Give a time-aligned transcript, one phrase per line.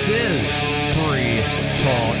[0.00, 2.16] This is Free Talk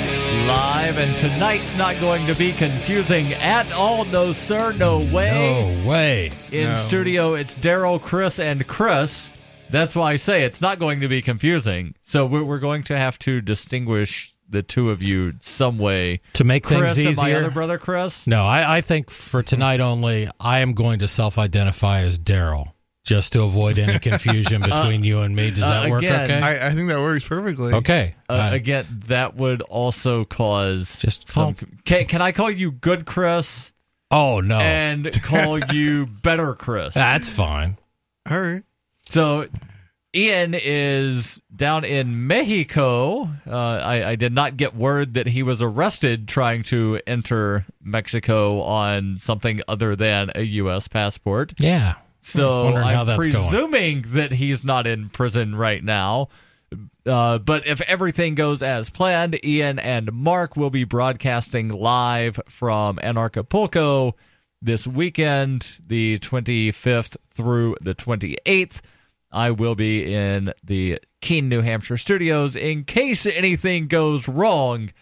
[0.46, 4.04] Live, and tonight's not going to be confusing at all.
[4.04, 5.80] No, sir, no way.
[5.82, 6.30] No way.
[6.52, 6.74] In No.
[6.74, 9.32] studio, it's Daryl, Chris, and Chris.
[9.70, 11.94] That's why I say it's not going to be confusing.
[12.02, 16.20] So we're, we're going to have to distinguish the two of you some way.
[16.34, 18.26] To make Chris things and my other brother, Chris.
[18.26, 22.72] No, I, I think for tonight only, I am going to self identify as Daryl
[23.04, 25.50] just to avoid any confusion between you and me.
[25.50, 26.38] Does uh, that work again, okay?
[26.40, 27.72] I, I think that works perfectly.
[27.74, 28.14] okay.
[28.28, 31.54] Uh, Uh, again, that would also cause Just some.
[31.54, 33.72] call- Can, can I call you Good Chris
[34.10, 34.58] oh, no.
[34.58, 36.94] and call you Better Chris?
[36.94, 37.76] That's fine.
[38.30, 38.62] All right.
[39.08, 39.46] So
[40.14, 43.28] Ian is down in Mexico.
[43.46, 48.60] Uh, I, I did not get word that he was arrested trying to enter Mexico
[48.62, 50.86] on something other than a U.S.
[50.86, 51.54] passport.
[51.58, 51.94] Yeah.
[52.20, 53.32] So I'm that's going.
[53.32, 56.28] presuming that he's not in prison right now.
[57.04, 62.96] Uh, but if everything goes as planned, Ian and Mark will be broadcasting live from
[62.96, 64.12] Anarchapulco
[64.62, 68.80] this weekend, the 25th through the 28th.
[69.32, 74.92] I will be in the Keene, New Hampshire studios in case anything goes wrong,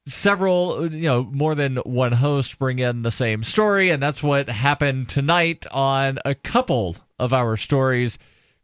[0.06, 4.50] several, you know, more than one host bring in the same story, and that's what
[4.50, 8.20] happened tonight on a couple of our stories.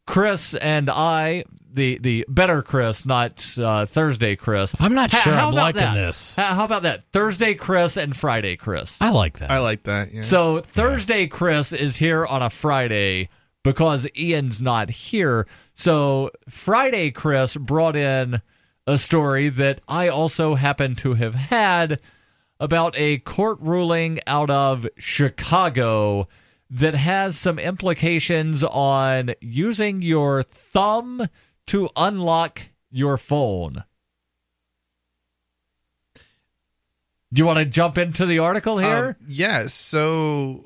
[0.10, 4.76] Chris and I, the the better Chris, not uh, Thursday Chris.
[4.80, 5.94] I'm not sure how I'm liking that?
[5.94, 6.34] this.
[6.34, 7.04] How how about that?
[7.14, 8.98] Thursday Chris and Friday Chris.
[9.00, 9.52] I like that.
[9.52, 10.12] I like that.
[10.12, 10.22] Yeah.
[10.22, 13.30] So Thursday Chris is here on a Friday
[13.64, 15.46] because Ian's not here.
[15.76, 18.42] So Friday Chris brought in
[18.88, 22.02] a story that I also happen to have had
[22.60, 26.28] about a court ruling out of Chicago
[26.70, 31.28] that has some implications on using your thumb
[31.68, 33.84] to unlock your phone.
[37.32, 39.18] Do you want to jump into the article here?
[39.20, 39.74] Um, yes.
[39.74, 40.66] So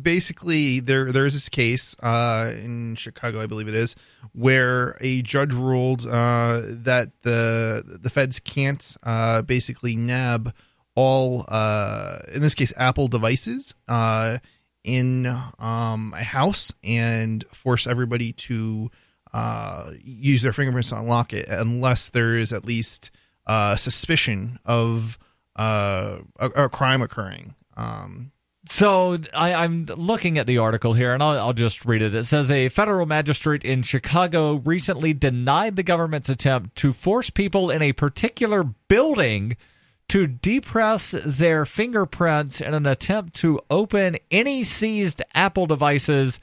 [0.00, 3.96] basically, there there's this case uh, in Chicago, I believe it is,
[4.32, 10.54] where a judge ruled uh, that the the feds can't uh, basically nab
[10.94, 14.38] all, uh, in this case, Apple devices uh,
[14.88, 15.26] in
[15.58, 18.90] um, a house and force everybody to
[19.34, 23.10] uh, use their fingerprints to unlock it, unless there is at least
[23.46, 25.18] uh, suspicion of
[25.56, 27.54] uh, a, a crime occurring.
[27.76, 28.32] Um,
[28.68, 32.14] So I, I'm looking at the article here, and I'll, I'll just read it.
[32.14, 37.70] It says a federal magistrate in Chicago recently denied the government's attempt to force people
[37.70, 39.56] in a particular building
[40.08, 46.40] to depress their fingerprints in an attempt to open any seized Apple devices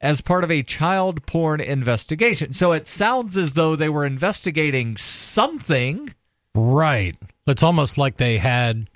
[0.00, 2.52] as part of a child porn investigation.
[2.52, 6.14] So it sounds as though they were investigating something.
[6.54, 7.16] Right.
[7.46, 8.88] It's almost like they had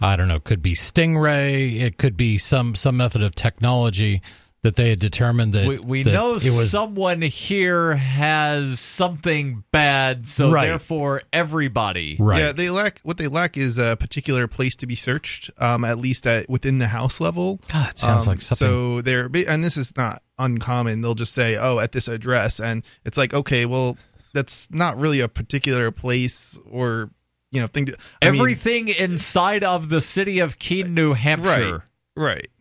[0.00, 4.22] I don't know, could be Stingray, it could be some some method of technology
[4.64, 9.62] that they had determined that We, we that know it was someone here has something
[9.70, 10.66] bad, so Right.
[10.66, 12.16] therefore everybody.
[12.18, 12.40] right.
[12.40, 15.98] Yeah, they lack what they lack is a particular place to be searched, um, at
[15.98, 17.60] least at within the house level.
[17.68, 21.00] God, it sounds Um, like something So they're and this is not uncommon.
[21.02, 23.96] They'll just say, "Oh, at this address," and it's like, okay, well,
[24.32, 27.10] that's not really a particular place or
[27.52, 27.86] you know thing.
[27.86, 31.80] To, I mean, Everything inside of the city of Keene, New Hampshire, right,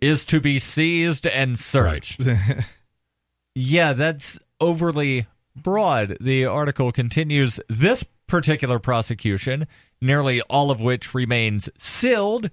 [0.01, 2.21] is to be seized and searched.
[2.25, 2.65] right.
[3.55, 6.17] Yeah, that's overly broad.
[6.19, 9.67] The article continues this particular prosecution,
[10.01, 12.49] nearly all of which remains sealed,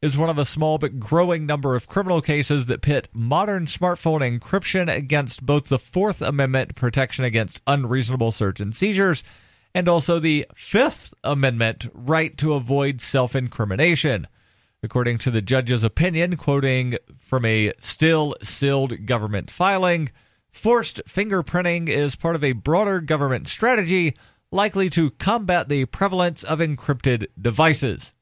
[0.00, 4.20] is one of a small but growing number of criminal cases that pit modern smartphone
[4.20, 9.24] encryption against both the Fourth Amendment protection against unreasonable search and seizures
[9.74, 14.28] and also the Fifth Amendment right to avoid self incrimination.
[14.84, 20.10] According to the judge's opinion, quoting from a still sealed government filing,
[20.52, 24.14] forced fingerprinting is part of a broader government strategy
[24.52, 28.12] likely to combat the prevalence of encrypted devices.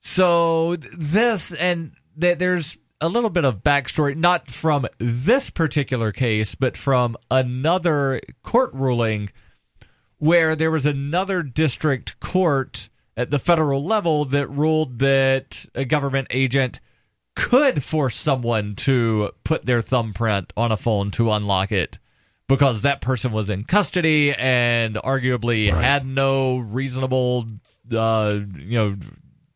[0.00, 6.54] So, this, and th- there's a little bit of backstory, not from this particular case,
[6.54, 9.30] but from another court ruling
[10.18, 16.28] where there was another district court at the federal level that ruled that a government
[16.30, 16.80] agent
[17.34, 21.98] could force someone to put their thumbprint on a phone to unlock it
[22.48, 25.82] because that person was in custody and arguably Right.
[25.82, 27.46] had no reasonable,
[27.94, 28.96] uh, you know,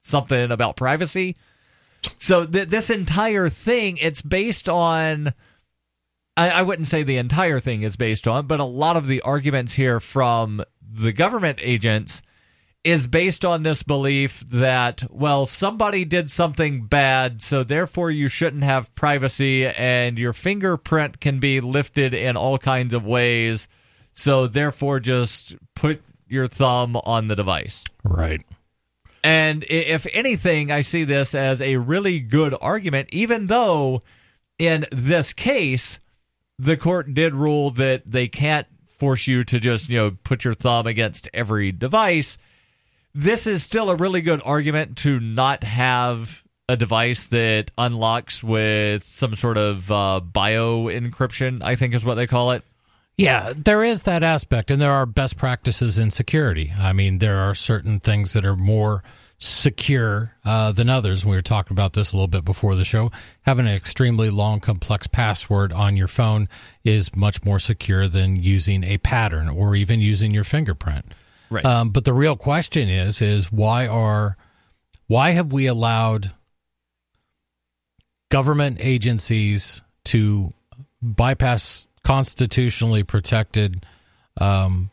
[0.01, 1.37] something about privacy.
[2.17, 5.35] So th- this entire thing, it's based on.
[6.39, 9.23] I, I wouldn't say the entire thing is based on, but a lot of the
[9.23, 12.23] arguments here from the government agents
[12.87, 18.63] is based on this belief that, well, somebody did something bad, so therefore you shouldn't
[18.63, 23.67] have privacy, and your fingerprint can be lifted in all kinds of ways,
[24.13, 27.83] so therefore just put your thumb on the device.
[28.05, 28.41] Right.
[29.25, 34.03] And if anything, I see this as a really good argument, even though
[34.61, 35.99] in this case,
[36.61, 40.55] the court did rule that they can't force you to just, you know, put your
[40.55, 42.39] thumb against every device.
[43.19, 49.05] This is still a really good argument to not have a device that unlocks with
[49.05, 52.63] some sort of uh, bio encryption, I think is what they call it.
[53.17, 56.75] Yeah, there is that aspect, and there are best practices in security.
[56.79, 59.03] I mean, there are certain things that are more
[59.39, 61.25] secure uh, than others.
[61.25, 63.11] We were talking about this a little bit before the show.
[63.47, 66.51] Having an extremely long, complex password on your phone
[66.85, 71.15] is much more secure than using a pattern or even using your fingerprint.
[71.51, 71.65] Right.
[71.65, 74.37] Um, but the real question is, is why are
[75.07, 76.33] why have we allowed
[78.31, 80.51] government agencies to
[81.01, 83.85] bypass constitutionally protected
[84.41, 84.91] um,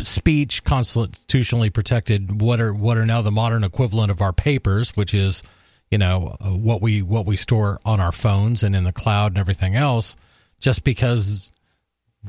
[0.00, 5.14] speech, constitutionally protected what are what are now the modern equivalent of our papers, which
[5.14, 5.42] is
[5.90, 9.32] you know uh, what we what we store on our phones and in the cloud
[9.32, 10.16] and everything else,
[10.60, 11.50] just because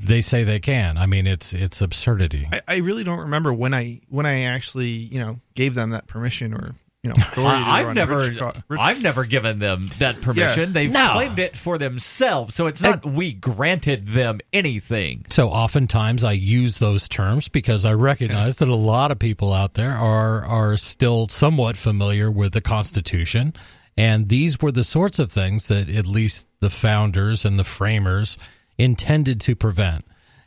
[0.01, 0.97] they say they can.
[0.97, 2.47] I mean, it's it's absurdity.
[2.51, 6.07] I, I really don't remember when I when I actually you know gave them that
[6.07, 7.15] permission or you know
[7.45, 10.69] I, I've never, Rich Rich- I've never given them that permission.
[10.69, 10.73] Yeah.
[10.73, 11.11] They've No.
[11.13, 15.25] claimed it for themselves, so it's not we granted them anything.
[15.29, 19.75] So oftentimes I use those terms because I recognize that a lot of people out
[19.75, 23.53] there are are still somewhat familiar with the Constitution,
[23.97, 28.37] and these were the sorts of things that at least the founders and the framers
[28.77, 30.05] intended to prevent.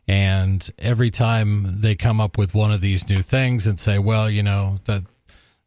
[0.09, 4.29] And every time they come up with one of these new things and say, well,
[4.29, 5.03] you know, that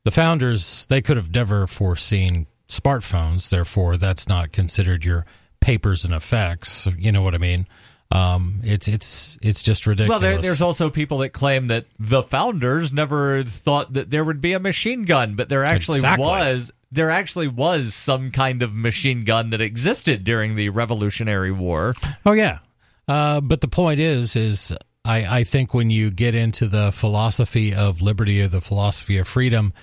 [0.04, 5.26] the founders they could have never foreseen smartphones, therefore that's not considered your
[5.62, 6.88] papers and effects.
[6.98, 7.68] You know what I mean?
[8.12, 10.10] Um, it's it's it's just ridiculous.
[10.10, 14.42] Well, there, there's also people that claim that the founders never thought that there would
[14.42, 16.26] be a machine gun, but there actually Exactly.
[16.26, 16.72] was.
[16.94, 21.96] There actually was some kind of machine gun that existed during the Revolutionary War.
[22.26, 22.60] Oh yeah,
[23.08, 24.72] uh, but the point is, is
[25.04, 29.28] I, I think when you get into the philosophy of liberty or the philosophy of
[29.28, 29.74] freedom,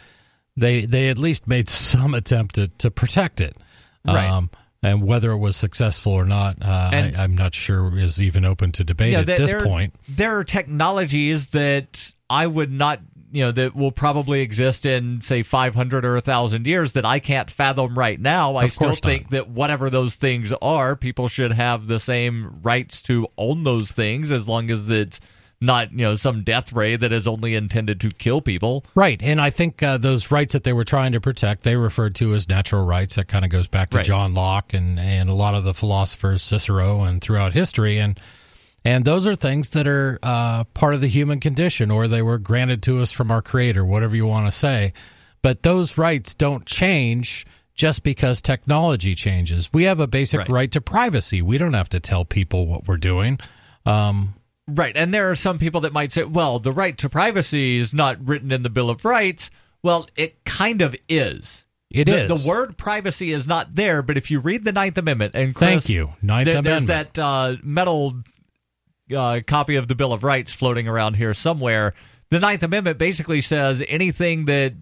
[0.56, 3.56] they they at least made some attempt to, to protect it.
[4.06, 4.48] Right.
[4.82, 8.46] and whether it was successful or not, uh, And- I, I'm not sure is even
[8.46, 9.94] open to debate at there- this point.
[10.08, 13.00] there are technologies that I would not,
[13.32, 17.50] you know, that will probably exist in say 500 or 1000 years that I can't
[17.50, 18.54] fathom right now.
[18.54, 19.08] I still course not.
[19.08, 23.92] think that whatever those things are, people should have the same rights to own those
[23.92, 25.20] things as long as it's
[25.60, 28.84] not, you know, some death ray that is only intended to kill people.
[28.94, 32.14] Right, and I think uh, those rights that they were trying to protect, they referred
[32.16, 33.16] to as natural rights.
[33.16, 34.06] That kind of goes back to Right.
[34.06, 38.18] John Locke and and a lot of the philosophers, Cicero, and throughout history, and
[38.84, 42.38] and those are things that are uh, part of the human condition, or they were
[42.38, 44.92] granted to us from our Creator, whatever you want to say.
[45.42, 49.70] But those rights don't change just because technology changes.
[49.72, 50.48] We have a basic Right.
[50.48, 51.40] right to privacy.
[51.40, 53.38] We don't have to tell people what we're doing.
[53.86, 54.34] Um,
[54.68, 54.96] Right.
[54.96, 58.24] And there are some people that might say, well, the right to privacy is not
[58.24, 59.50] written in the Bill of Rights.
[59.82, 61.66] Well, it kind of is.
[61.90, 62.42] It the, is.
[62.44, 65.88] The word privacy is not there, but if you read the Ninth Amendment, and Thank
[65.88, 66.12] you.
[66.22, 68.22] Ninth there- there's that uh, metal
[69.14, 71.94] uh, copy of the Bill of Rights floating around here somewhere.
[72.30, 74.74] The Ninth Amendment basically says anything that,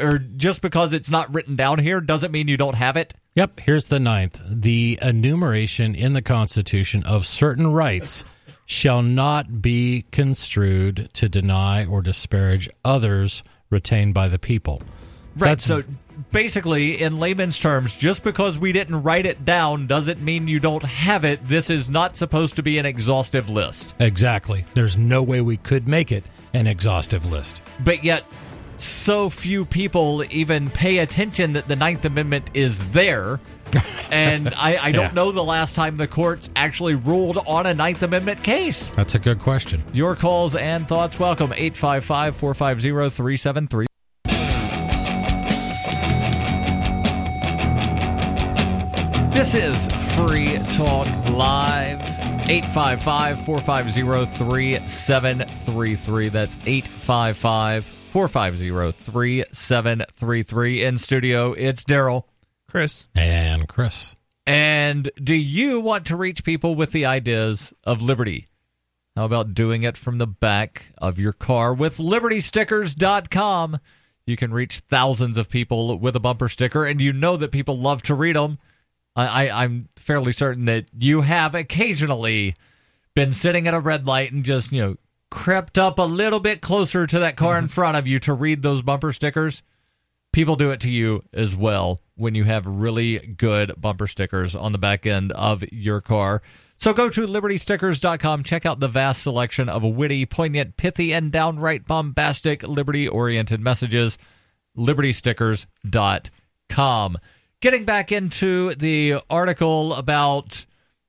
[0.00, 3.14] or just because it's not written down here, doesn't mean you don't have it.
[3.36, 4.40] Yep, here's the ninth.
[4.50, 8.24] The enumeration in the Constitution of certain rights
[8.64, 14.82] shall not be construed to deny or disparage others retained by the people.
[15.36, 15.58] Right.
[15.58, 15.82] That's- so
[16.32, 20.82] basically, in layman's terms, just because we didn't write it down doesn't mean you don't
[20.82, 21.46] have it.
[21.48, 23.94] This is not supposed to be an exhaustive list.
[24.00, 24.64] Exactly.
[24.74, 27.62] There's no way we could make it an exhaustive list.
[27.84, 28.24] But yet,
[28.78, 33.40] so few people even pay attention that the Ninth Amendment is there.
[34.12, 35.12] and I, I don't Yeah.
[35.12, 38.90] know the last time the courts actually ruled on a Ninth Amendment case.
[38.90, 39.82] That's a good question.
[39.92, 43.86] Your calls and thoughts welcome 855 450 373.
[49.46, 49.86] This is
[50.16, 52.00] Free Talk Live.
[52.50, 56.28] 855 450 3733.
[56.30, 60.82] That's 855 450 3733.
[60.82, 62.24] In studio, it's Daryl.
[62.66, 63.06] Chris.
[63.14, 64.16] And Chris.
[64.48, 68.48] And do you want to reach people with the ideas of liberty?
[69.14, 73.78] How about doing it from the back of your car with libertystickers.com?
[74.26, 77.78] You can reach thousands of people with a bumper sticker, and you know that people
[77.78, 78.58] love to read them.
[79.16, 82.54] I, I, I'm fairly certain that you have occasionally
[83.14, 84.96] been sitting at a red light and just, you know,
[85.30, 87.72] crept up a little bit closer to that car in mm-hmm.
[87.72, 89.62] front of you to read those bumper stickers.
[90.32, 94.72] People do it to you as well when you have really good bumper stickers on
[94.72, 96.42] the back end of your car.
[96.78, 101.86] So go to libertystickers.com, check out the vast selection of witty, poignant, pithy, and downright
[101.86, 104.18] bombastic liberty oriented messages.
[104.76, 107.18] libertystickers.com.
[107.62, 110.66] Getting back into the article about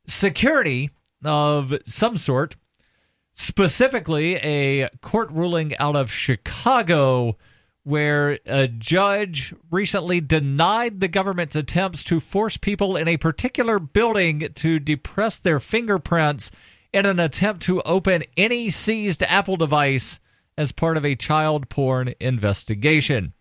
[0.08, 0.92] security
[1.26, 2.56] of some sort,
[3.34, 7.38] specifically a court ruling out of Chicago
[7.84, 14.48] where a judge recently denied the government's attempts to force people in a particular building
[14.56, 16.50] to depress their fingerprints
[16.94, 20.22] in an attempt to open any seized Apple device
[20.58, 23.34] as part of a child porn investigation.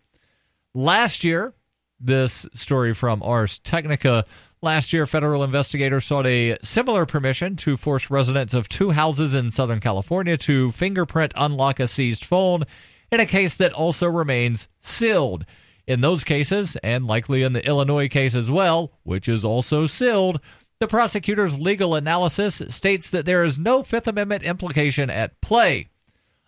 [0.73, 1.53] Last year,
[1.99, 4.25] this story from Ars Technica.
[4.61, 9.51] Last year, federal investigators sought a similar permission to force residents of two houses in
[9.51, 12.63] Southern California to fingerprint unlock a seized phone
[13.11, 15.45] in a case that also remains sealed.
[15.85, 20.41] In those cases, and likely in the Illinois case as well, which is also sealed,
[20.79, 25.87] the prosecutor's legal analysis states that there is no Fifth Amendment implication at play.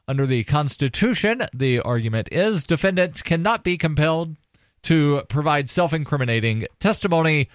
[0.08, 4.36] Under the Constitution, the argument is defendants cannot be compelled
[4.84, 7.50] to provide self incriminating testimony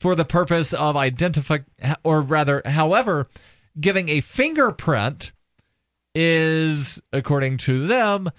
[0.00, 1.64] for the purpose of identifying,
[2.04, 3.28] or rather, however,
[3.80, 5.32] giving a fingerprint
[6.14, 8.30] is, according to them,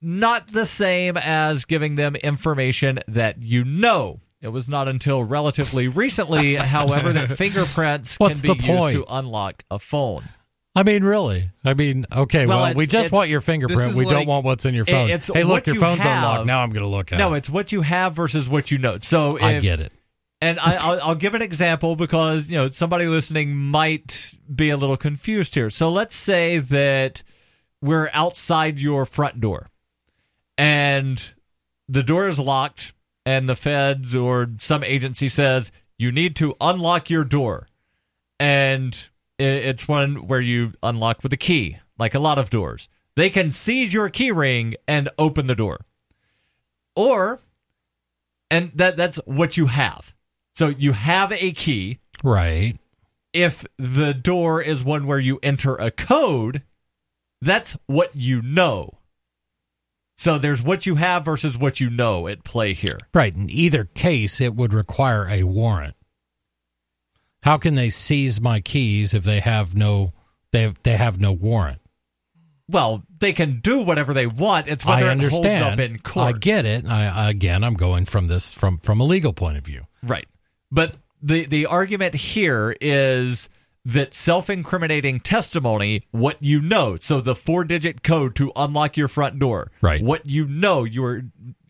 [0.00, 4.20] not the same as giving them information that you know.
[4.40, 9.64] It was not until relatively recently, however, that fingerprints What's can be used to unlock
[9.70, 10.28] a phone.
[10.74, 11.50] I mean, really?
[11.64, 13.94] I mean, okay, Well, well, we just want your fingerprint.
[13.94, 15.10] We like- don't want what's in your phone.
[15.10, 16.16] it's hey, look, your you phone's have.
[16.16, 16.46] unlocked.
[16.46, 17.38] Now I'm going to look at No, it.
[17.38, 18.98] it's what you have versus what you know.
[19.00, 19.92] So I get it.
[20.40, 24.76] And I, I'll, I'll give an example because you know somebody listening might be a
[24.76, 25.68] little confused here.
[25.70, 27.22] So let's say that
[27.80, 29.68] we're outside your front door,
[30.58, 31.22] and
[31.88, 32.92] the door is locked,
[33.26, 37.68] and the feds or some agency says you need to unlock your door,
[38.40, 39.10] and
[39.42, 42.88] it's one where you unlock with a key, like a lot of doors.
[43.16, 45.84] They can seize your key ring and open the door,
[46.96, 47.40] or
[48.50, 50.14] and that that's what you have.
[50.54, 51.98] So you have a key.
[52.22, 52.78] Right.
[53.32, 56.62] If the door is one where you enter a code,
[57.40, 58.98] that's what you know.
[60.16, 62.98] So there's what you have versus what you know at play here.
[63.14, 63.34] Right.
[63.34, 65.96] In either case, it would require a warrant.
[67.42, 70.10] How can they seize my keys if they have no
[70.52, 71.80] they have, they have no warrant?
[72.68, 74.68] Well, they can do whatever they want.
[74.68, 76.36] It's whether I it holds up in court.
[76.36, 76.86] I get it.
[76.88, 79.82] I again, I'm going from this from from a legal point of view.
[80.02, 80.26] Right.
[80.70, 83.48] But the the argument here is
[83.84, 89.72] that self-incriminating testimony, what you know, so the four-digit code to unlock your front door,
[89.80, 90.00] Right.
[90.00, 91.22] What you know, you are,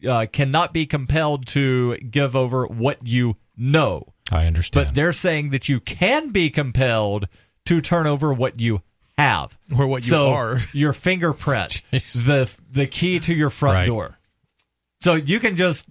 [0.06, 4.11] uh, cannot be compelled to give over what you know.
[4.30, 4.88] I understand.
[4.88, 7.28] But they're saying that you can be compelled
[7.66, 8.82] to turn over what you
[9.18, 10.60] have Or what you so are.
[10.72, 12.24] Your fingerprint, Jeez.
[12.24, 13.86] the the key to your front Right.
[13.86, 14.18] door.
[15.02, 15.86] So you can just,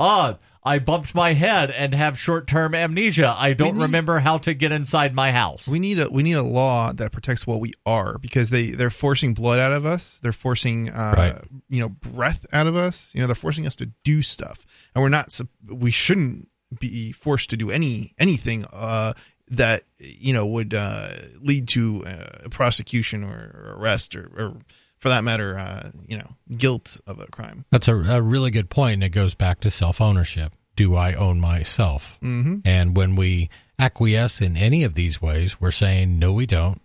[0.00, 3.34] ah, I bumped my head and have short term amnesia.
[3.38, 5.68] I don't need- remember how to get inside my house.
[5.68, 8.88] We need a we need a law that protects what we are because they they're
[8.90, 10.18] forcing blood out of us.
[10.20, 11.36] They're forcing uh, Right.
[11.68, 13.14] you know breath out of us.
[13.14, 14.64] You know they're forcing us to do stuff,
[14.94, 15.38] and we're not.
[15.68, 19.14] We shouldn't be forced to do any anything uh,
[19.48, 24.56] that you know would uh, lead to uh, prosecution or arrest or, or
[25.04, 27.66] for that matter, uh, you know, guilt of a crime.
[27.70, 30.54] That's a, a really good point, and it goes back to self ownership.
[30.76, 32.18] Do I own myself?
[32.22, 32.60] Mm-hmm.
[32.64, 36.80] And when we acquiesce in any of these ways, we're saying, no, we don't.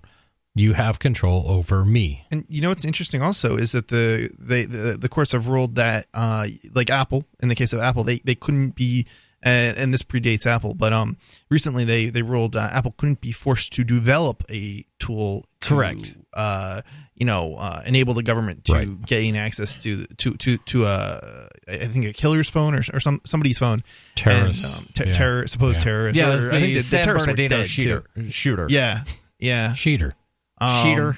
[0.54, 2.26] You have control over me.
[2.30, 5.76] And you know what's interesting also is that the they the, the courts have ruled
[5.76, 9.06] that uh like Apple in the case of Apple they they couldn't be
[9.46, 11.18] uh, and this predates Apple but um
[11.50, 16.14] recently they they ruled uh, Apple couldn't be forced to develop a tool to, Correct.
[16.34, 16.82] uh
[17.16, 19.06] you know uh, enable the government to Right.
[19.06, 23.22] gain access to to to to uh I think a killer's phone or, or some
[23.26, 23.82] somebody's phone
[24.16, 24.64] Terrorists.
[24.66, 25.14] and, um, te- Yeah.
[25.14, 25.84] terror supposed Yeah.
[25.84, 28.04] terrorists yeah, or was I think the the, San the terrorists were Bernardino dead, shooter.
[28.16, 28.30] too.
[28.30, 28.68] shooter.
[28.70, 29.04] yeah
[29.40, 29.74] Yeah.
[29.74, 30.12] Cheater.
[30.60, 31.18] Um, Cheater.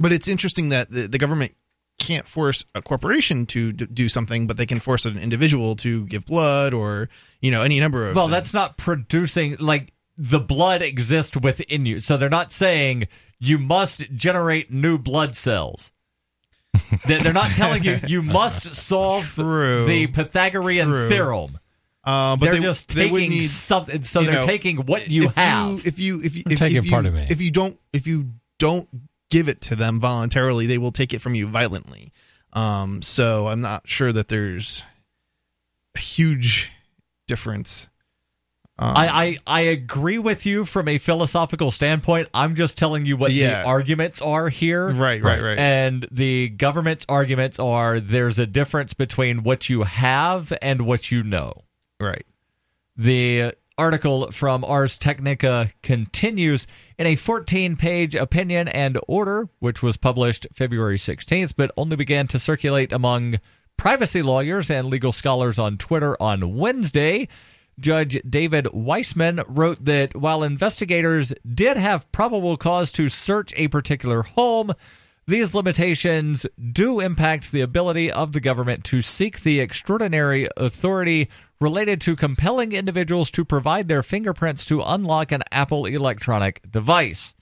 [0.00, 1.54] But it's interesting that the, the government
[2.02, 6.04] can't force a corporation to d- do something, but they can force an individual to
[6.06, 7.08] give blood or
[7.40, 8.16] you know any number of.
[8.16, 8.32] Well, things.
[8.32, 12.00] that's not producing like the blood exists within you.
[12.00, 15.92] So they're not saying you must generate new blood cells.
[17.06, 19.86] They- they're not telling you you must solve True.
[19.86, 21.08] the Pythagorean True.
[21.08, 21.58] theorem.
[22.04, 24.02] Uh, but they're they, just they would taking need, something.
[24.02, 25.86] So they're know, taking what you if have.
[25.86, 27.26] if you if you I'm if, taking if you, part of me.
[27.30, 28.88] if you don't if you don't
[29.32, 32.12] give it to them voluntarily, they will take it from you violently.
[32.52, 34.84] Um, so I'm not sure that there's
[35.94, 36.70] a huge
[37.26, 37.88] difference.
[38.78, 42.28] Um, I, I, I agree with you from a philosophical standpoint.
[42.34, 43.62] I'm just telling you what Yeah.
[43.62, 44.90] the arguments are here.
[44.90, 45.58] right, right, right.
[45.58, 51.22] And the government's arguments are there's a difference between what you have and what you
[51.22, 51.64] know.
[52.00, 52.24] right.
[52.96, 59.96] The article from Ars Technica continues in a 14 page opinion and order, which was
[59.96, 63.40] published February 16th, but only began to circulate among
[63.76, 67.26] privacy lawyers and legal scholars on Twitter on Wednesday.
[67.80, 74.22] Judge David Weisman wrote that while investigators did have probable cause to search a particular
[74.22, 74.70] home,
[75.26, 81.28] these limitations do impact the ability of the government to seek the extraordinary authority
[81.62, 87.34] related to compelling individuals to provide their fingerprints to unlock an Apple electronic device.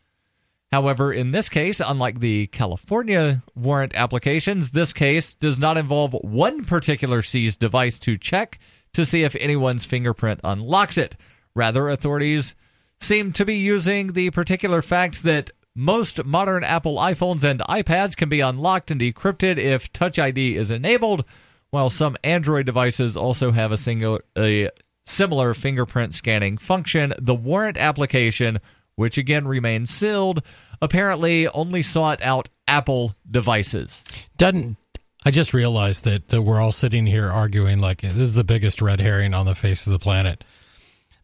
[0.71, 6.65] However, in this case, unlike the California warrant applications, this case does not involve one
[6.65, 8.61] particular seized device to check
[8.93, 11.17] to see if anyone's fingerprint unlocks it.
[11.55, 12.55] Rather, authorities
[13.01, 18.29] seem to be using the particular fact that most modern Apple iPhones and iPads can
[18.29, 21.25] be unlocked and decrypted if Touch ID is enabled,
[21.71, 24.71] while some Android devices also have a single a
[25.07, 27.13] similar fingerprint scanning function.
[27.19, 28.59] The warrant application,
[28.97, 30.43] which again remains sealed,
[30.81, 34.05] apparently only sought out Apple devices.
[34.37, 34.77] Doesn't
[35.25, 38.81] I just realized that, that we're all sitting here arguing like this is the biggest
[38.81, 40.45] red herring on the face of the planet.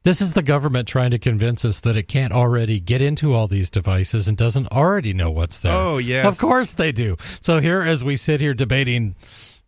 [0.03, 3.49] This is the government trying to convince us that it can't already get into all
[3.49, 5.73] these devices and doesn't already know what's there.
[5.73, 6.27] Oh, yes.
[6.27, 7.17] Of course they do.
[7.41, 9.17] So here as we sit here debating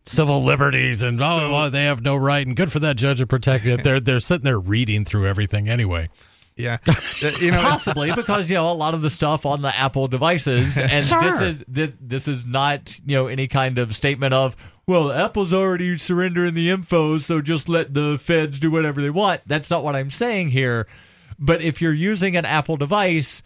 [0.09, 3.19] civil liberties and oh So- well, they have no right and good for that judge
[3.19, 3.83] to protect it.
[3.85, 6.09] They're they're sitting there reading through everything anyway.
[6.57, 9.73] Yeah, Uh, you know, Possibly because you know a lot of the stuff on the
[9.77, 11.21] Apple devices, and Sure.
[11.23, 15.53] this is this, this is not you know any kind of statement of well Apple's
[15.53, 19.43] already surrendering the info, so just let the feds do whatever they want.
[19.47, 20.89] That's not what I'm saying here.
[21.39, 23.41] But if you're using an Apple device,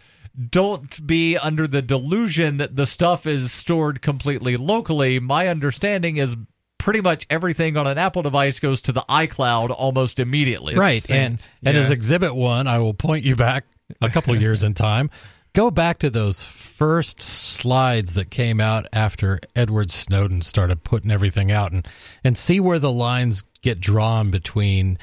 [0.49, 5.19] don't be under the delusion that the stuff is stored completely locally.
[5.19, 6.35] My understanding is
[6.83, 10.75] pretty much everything on an Apple device goes to the iCloud almost immediately.
[10.75, 11.15] right synced.
[11.15, 13.63] and and as exhibit one i will point you back
[14.01, 15.09] a couple years in time
[15.53, 21.53] go back to those first slides that came out after edward snowden started putting everything
[21.53, 21.87] out and
[22.21, 24.97] and see where the lines get drawn between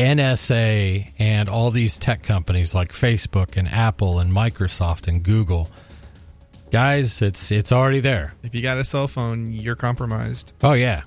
[0.00, 5.70] nsa and all these tech companies like facebook and apple and microsoft and google
[6.72, 10.52] guys it's it's already there if you got a cell phone, you're compromised.
[10.64, 11.02] oh yeah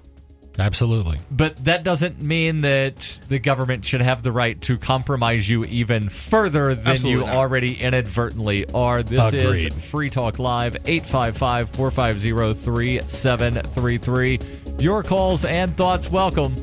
[0.59, 5.63] absolutely But that doesn't mean that the government should have the right to compromise you
[5.65, 7.35] even further than Absolutely you not.
[7.35, 9.03] already inadvertently are.
[9.03, 9.73] This Agreed.
[9.73, 14.39] is Free Talk Live, 855 450 3733.
[14.79, 16.53] Your calls and thoughts welcome.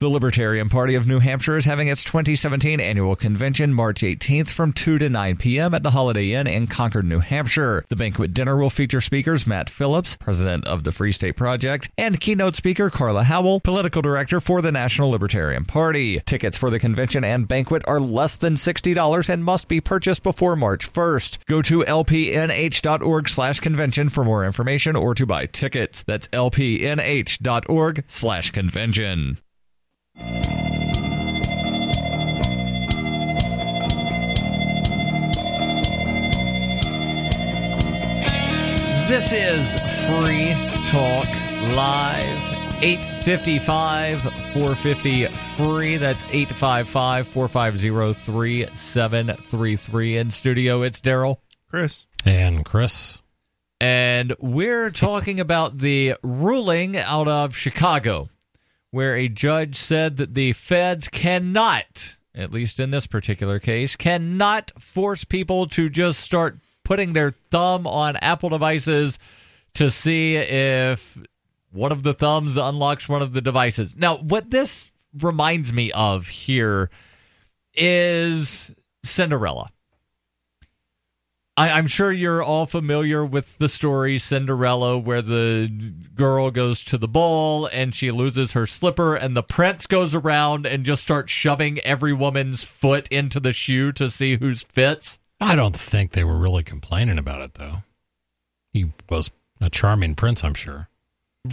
[0.00, 4.72] The Libertarian Party of New Hampshire is having its 2017 annual convention March 18th from
[4.72, 5.74] 2 to 9 p.m.
[5.74, 7.84] at the Holiday Inn in Concord, New Hampshire.
[7.88, 12.20] The banquet dinner will feature speakers Matt Phillips, president of the Free State Project, and
[12.20, 16.20] keynote speaker Carla Howell, political director for the National Libertarian Party.
[16.20, 20.54] Tickets for the convention and banquet are less than $60 and must be purchased before
[20.54, 21.44] March 1st.
[21.46, 26.04] Go to lpnh.org slash convention for more information or to buy tickets.
[26.04, 29.38] That's lpnh.org slash convention.
[39.08, 39.72] This is
[40.06, 40.52] Free
[40.90, 41.26] Talk
[41.74, 42.82] Live.
[42.82, 45.26] 855 450
[45.56, 45.96] free.
[45.96, 50.16] That's 855 450 3733.
[50.18, 51.38] In studio, it's Daryl.
[51.70, 53.20] Chris, and chris
[53.80, 58.28] And we're talking about the ruling out of Chicago,
[58.90, 64.72] where a judge said that the feds cannot, at least in this particular case, cannot
[64.80, 69.18] force people to just start putting their thumb on Apple devices
[69.74, 71.18] to see if
[71.70, 73.96] one of the thumbs unlocks one of the devices.
[73.96, 76.90] Now, what this reminds me of here
[77.74, 78.74] is
[79.04, 79.70] Cinderella
[81.58, 85.68] I, I'm sure you're all familiar with the story Cinderella, where the
[86.14, 90.66] girl goes to the ball and she loses her slipper, and the prince goes around
[90.66, 95.18] and just starts shoving every woman's foot into the shoe to see whose fits.
[95.40, 97.78] I don't think they were really complaining about it, though.
[98.72, 100.88] He was a charming prince, I'm sure.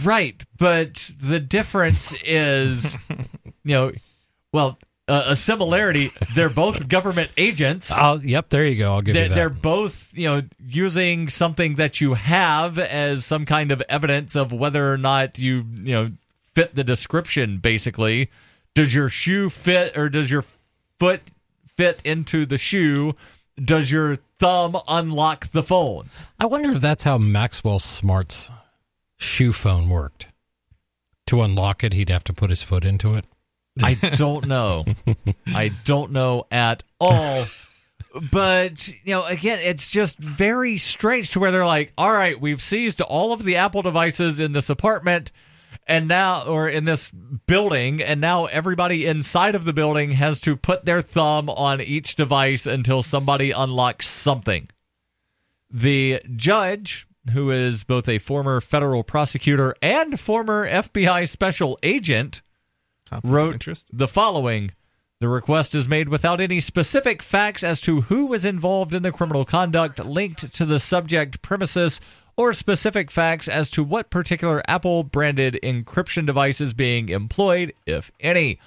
[0.04, 2.96] Right, but the difference is,
[3.64, 3.92] you know,
[4.52, 6.12] well, uh, a similarity.
[6.34, 7.90] They're both government agents.
[7.90, 8.94] Yep, there you go.
[8.94, 9.34] I'll give They're, you that.
[9.34, 14.52] they're both, you know, using something that you have as some kind of evidence of
[14.52, 16.10] whether or not you, you know,
[16.54, 17.58] fit the description.
[17.58, 18.30] Basically,
[18.74, 20.44] does your shoe fit, or does your
[20.98, 21.22] foot
[21.76, 23.14] fit into the shoe?
[23.62, 26.10] Does your thumb unlock the phone?
[26.38, 28.50] I wonder if that's how Maxwell Smart's
[29.18, 30.28] shoe phone worked.
[31.28, 33.24] To unlock it, he'd have to put his foot into it.
[33.82, 34.84] I don't know.
[35.46, 37.44] I don't know at all.
[38.30, 42.62] But, you know, again, it's just very strange to where they're like, all right, we've
[42.62, 45.32] seized all of the Apple devices in this apartment
[45.86, 50.56] and now, or in this building, and now everybody inside of the building has to
[50.56, 54.68] put their thumb on each device until somebody unlocks something.
[55.70, 62.42] The judge, who is both a former federal prosecutor and former FBI special agent,
[63.08, 64.72] Conflict wrote the following
[65.20, 69.12] The request is made without any specific facts as to who was involved in the
[69.12, 72.00] criminal conduct linked to the subject premises
[72.36, 78.10] or specific facts as to what particular Apple branded encryption device is being employed, if
[78.20, 78.58] any.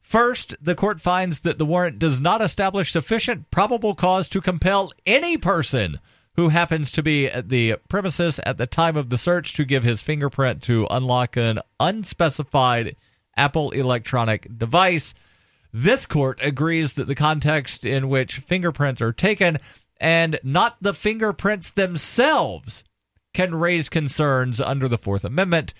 [0.00, 4.90] First, the court finds that the warrant does not establish sufficient probable cause to compel
[5.04, 6.00] any person
[6.36, 9.82] who happens to be at the premises at the time of the search to give
[9.82, 12.96] his fingerprint to unlock an unspecified
[13.38, 15.14] Apple electronic device.
[15.72, 19.58] This court agrees that the context in which fingerprints are taken
[20.00, 22.84] and not the fingerprints themselves
[23.34, 25.74] can raise concerns under the Fourth Amendment.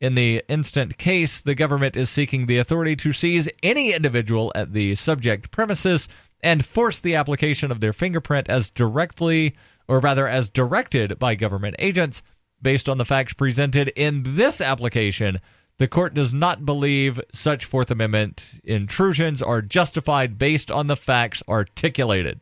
[0.00, 4.72] In the instant case, the government is seeking the authority to seize any individual at
[4.72, 6.08] the subject premises
[6.42, 9.54] and force the application of their fingerprint as directly,
[9.88, 12.22] or rather as directed by government agents.
[12.62, 15.38] Based on the facts presented in this application,
[15.80, 21.42] the court does not believe such Fourth Amendment intrusions are justified based on the facts
[21.48, 22.38] articulated.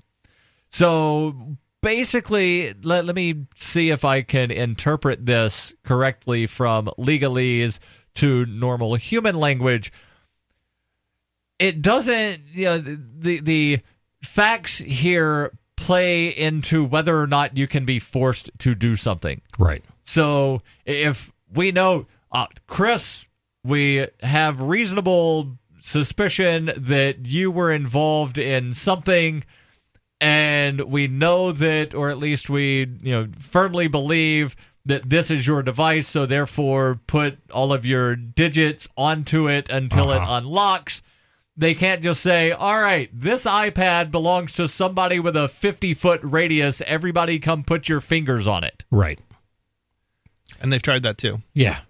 [0.70, 7.78] So basically, let, let me see if I can interpret this correctly from legalese
[8.14, 9.92] to normal human language.
[11.60, 13.80] It doesn't, you know, the, the
[14.20, 19.42] facts here play into whether or not you can be forced to do something.
[19.60, 19.84] Right.
[20.02, 23.26] So if we know, uh, Chris,
[23.68, 29.44] we have reasonable suspicion that you were involved in something,
[30.20, 35.46] and we know that, or at least we, you know, firmly believe that this is
[35.46, 36.08] your device.
[36.08, 40.36] So therefore, put all of your digits onto it until it Uh-huh.
[40.38, 41.02] unlocks.
[41.56, 46.20] They can't just say, all right, this iPad belongs to somebody with a 50 foot
[46.22, 46.80] radius.
[46.86, 48.84] Everybody come put your fingers on it.
[48.90, 49.20] Right.
[50.60, 51.42] And they've tried that too.
[51.54, 51.80] Yeah.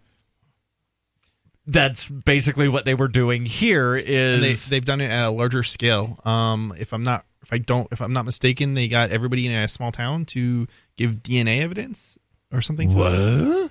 [1.68, 5.30] That's basically what they were doing here is And they they've done it at a
[5.30, 6.18] larger scale.
[6.24, 9.52] Um, if I'm not if I don't if I'm not mistaken, they got everybody in
[9.52, 12.18] a small town to give DNA evidence
[12.52, 12.92] or something.
[12.94, 13.70] What?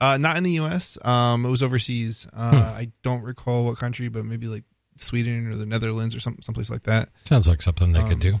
[0.00, 0.96] Uh, not in the U.S.
[1.02, 2.28] Um, it was overseas.
[2.32, 4.62] Uh, I don't recall what country, but maybe like
[4.96, 7.08] Sweden or the Netherlands or some someplace like that.
[7.24, 8.40] Sounds like something they Um, could do.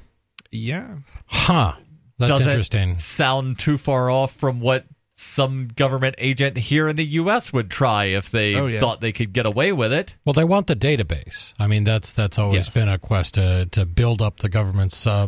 [0.52, 1.74] Yeah, Huh.
[2.18, 2.98] That's doesn't interesting.
[2.98, 4.84] sound too far off from what
[5.20, 8.78] some government agent here in the US would try if they Oh, yeah.
[8.78, 10.14] thought they could get away with it.
[10.24, 11.54] Well, they want the database.
[11.58, 12.70] I mean, that's that's always Yes.
[12.70, 15.26] been a quest to to build up the government's uh,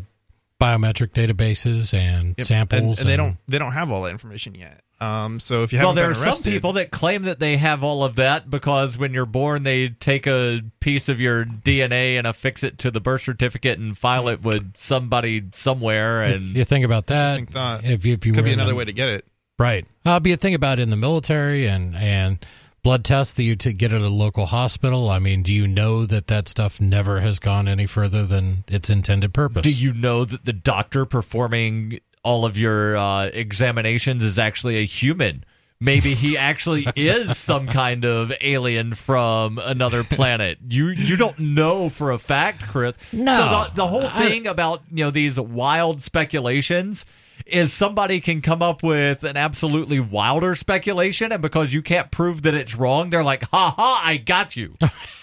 [0.61, 2.46] biometric databases and Yep.
[2.46, 3.00] samples.
[3.00, 4.81] and, and they don't they don't have all that information yet.
[5.00, 7.57] Um, so if you Well, haven't there are been some people that claim that they
[7.57, 12.18] have all of that because when you're born, they take a piece of your DNA
[12.18, 16.22] and affix it to the birth certificate and file it with somebody somewhere.
[16.22, 17.38] And You think about that.
[17.38, 17.85] Interesting thought.
[17.87, 19.24] If you, if you could be another the- way to get it.
[19.61, 19.87] Right.
[20.07, 22.38] Uh, be a thing about in the military and and
[22.83, 25.11] blood tests that you to get at a local hospital.
[25.11, 28.88] I mean, do you know that that stuff never has gone any further than its
[28.88, 29.62] intended purpose?
[29.64, 34.87] do you know that the doctor performing all of your uh, examinations is actually a
[34.87, 35.44] human?
[35.79, 40.57] Maybe he actually is some kind of alien from another planet.
[40.66, 42.96] You you don't know for a fact, Chris.
[43.12, 43.37] No.
[43.37, 47.05] So the, the whole I- thing about you know these wild speculations
[47.52, 52.42] is somebody can come up with an absolutely wilder speculation, and because you can't prove
[52.42, 54.76] that it's wrong, they're like, "Ha ha, I got you."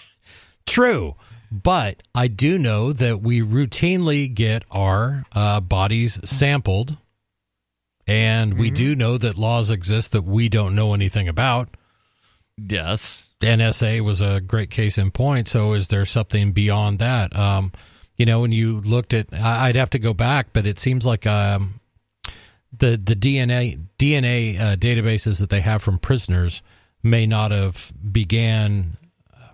[0.66, 1.16] True.
[1.50, 6.98] But I do know that we routinely get our uh, bodies sampled
[8.08, 11.68] and we do know that laws exist that we don't know anything about.
[12.56, 13.28] Yes.
[13.42, 15.46] NSA was a great case in point.
[15.46, 17.36] So is there something beyond that?
[17.36, 17.70] Um,
[18.16, 21.26] you know, when you looked at, I'd have to go back, but it seems like
[21.26, 21.77] um,
[22.76, 26.62] the the DNA DNA uh, databases that they have from prisoners
[27.02, 28.96] may not have began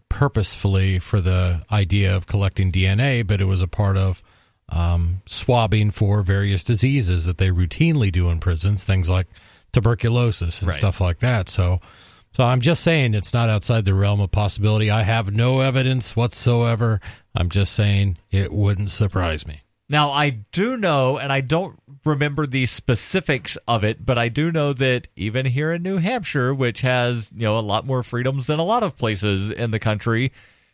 [0.08, 4.22] purposefully for the idea of collecting DNA, but it was a part of
[4.68, 9.26] um, swabbing for various diseases that they routinely do in prisons, things like
[9.72, 10.76] tuberculosis and Right.
[10.76, 11.48] stuff like that.
[11.48, 11.80] So,
[12.32, 14.90] so I'm just saying it's not outside the realm of possibility.
[14.90, 17.00] I have no evidence whatsoever.
[17.34, 19.60] I'm just saying it wouldn't surprise me.
[19.88, 24.50] Now, I do know, and I don't remember the specifics of it, but I do
[24.50, 28.46] know that even here in New Hampshire, which has, you know, a lot more freedoms
[28.46, 30.32] than a lot of places in the country,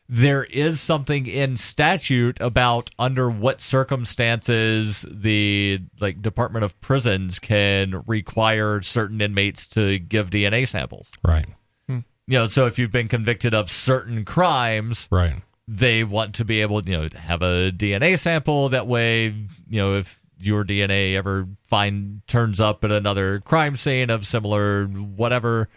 [0.08, 8.02] there is something in statute about under what circumstances the like Department of Prisons can
[8.06, 11.12] require certain inmates to give DNA samples.
[11.24, 11.46] Right.
[11.88, 15.34] You know, so if you've been convicted of certain crimes, Right.
[15.72, 18.70] They want to be able, you know, to have a DNA sample.
[18.70, 24.10] That way, you know, if your DNA ever find turns up at another crime scene
[24.10, 25.68] of similar whatever,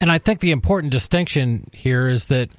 [0.00, 2.50] And I think the important distinction here is that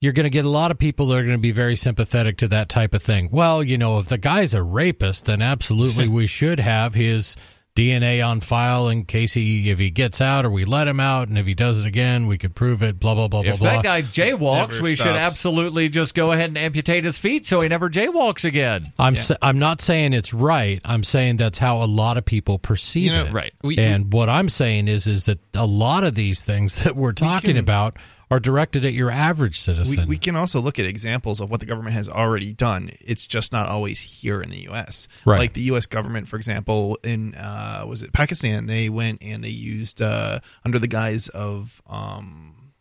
[0.00, 2.38] you're going to get a lot of people that are going to be very sympathetic
[2.38, 3.28] to that type of thing.
[3.30, 7.36] Well, you know, if the guy's a rapist, then absolutely we should have his
[7.74, 11.28] DNA on file in case he if he gets out or we let him out
[11.28, 13.60] and if he does it again, we could prove it blah blah blah blah if
[13.60, 13.70] blah.
[13.76, 17.62] that guy jaywalks, Never we should absolutely just go ahead and amputate his feet so
[17.62, 18.92] he never jaywalks again.
[18.98, 20.82] I'm sa- I'm not saying it's right.
[20.84, 23.32] I'm saying that's how a lot of people perceive You know, it.
[23.32, 23.54] Right.
[23.62, 27.12] We- and what I'm saying is is that a lot of these things that we're
[27.12, 27.96] talking can- about
[28.32, 30.08] are directed at your average citizen.
[30.08, 32.90] we can also look at examples of what the government has already done.
[32.98, 35.06] It's just not always here in the U.S.
[35.26, 35.38] Right.
[35.38, 35.84] Like the U.S.
[35.84, 38.64] government, for example, in uh, was it Pakistan?
[38.64, 42.72] They went and they used uh, under the guise of um,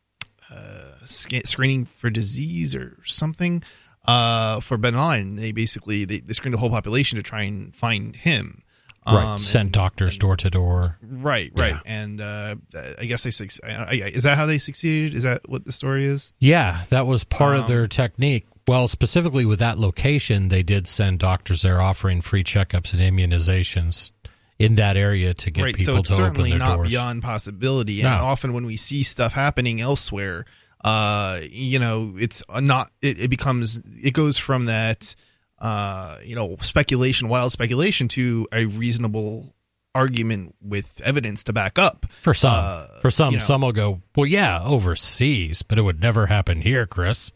[0.49, 3.61] uh, screening for disease or something
[4.05, 5.35] uh, for bin Laden.
[5.35, 8.63] They basically they, they screened the whole population to try and find him.
[9.07, 9.33] Right.
[9.33, 10.97] Um, Send and- doctors door to door.
[11.01, 11.79] Right, right, Yeah.
[11.85, 12.55] and uh,
[12.99, 15.13] I guess they suc- I- I- is that how they succeeded?
[15.15, 16.33] Is that what the story is?
[16.39, 18.45] Yeah, that was part of Um, their technique.
[18.67, 24.11] Well, specifically with that location, they did send doctors there offering free checkups and immunizations
[24.59, 26.89] in that area to get right, people so it's to certainly not doors.
[26.89, 28.01] beyond possibility.
[28.01, 28.23] And No.
[28.25, 30.45] often when we see stuff happening elsewhere,
[30.85, 32.91] uh, you know, it's not.
[33.01, 33.79] It, it becomes.
[34.03, 35.15] It goes from that,
[35.61, 39.53] uh, you know, speculation, wild speculation, to a reasonable
[39.93, 42.05] argument with evidence to back up.
[42.21, 43.43] For some, Uh, for some, you know.
[43.45, 47.31] some will go, well, yeah, overseas, but it would never happen here, Chris.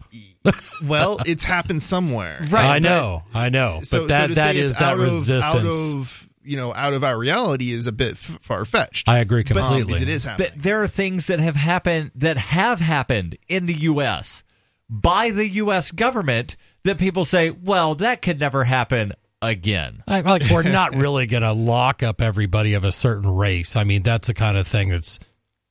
[0.83, 2.39] Well, it's happened somewhere.
[2.49, 4.97] Right, I know, I know, So, but that so to that say it's that out
[4.97, 5.55] resistance.
[5.55, 9.09] Of, out of you know, out of our reality is a bit f- far fetched.
[9.09, 9.85] I agree completely.
[9.85, 10.51] because it is happening.
[10.53, 14.43] But there are things that have happened that have happened in the U.S.
[14.87, 15.89] by the U.S.
[15.91, 20.03] government that people say, well, that could never happen again.
[20.07, 23.75] Like, like we're not really going to lock up everybody of a certain race.
[23.75, 25.19] I mean, that's the kind of thing that's.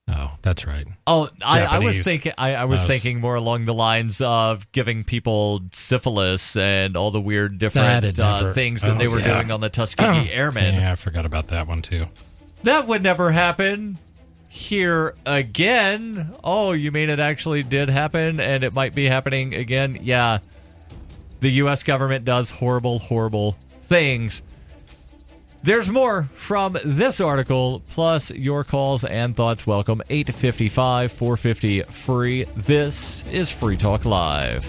[0.06, 0.86] Oh, that's right.
[1.06, 2.34] Oh, I, I was thinking.
[2.36, 7.22] I, I was thinking more along the lines of giving people syphilis and all the
[7.22, 9.38] weird different That'd uh, things that they oh, were yeah.
[9.38, 10.74] doing on the Tuskegee Airmen.
[10.74, 12.04] Yeah, I forgot about that one too.
[12.64, 13.98] That would never happen
[14.50, 16.34] here again.
[16.44, 19.96] Oh, you mean it actually did happen, and it might be happening again?
[20.02, 20.40] Yeah,
[21.44, 21.82] the U.S.
[21.82, 23.52] government does horrible, horrible
[23.82, 24.42] things.
[25.62, 29.66] There's more from this article, plus your calls and thoughts.
[29.66, 32.44] Welcome 855 450 free.
[32.56, 34.64] This is Free Talk Live.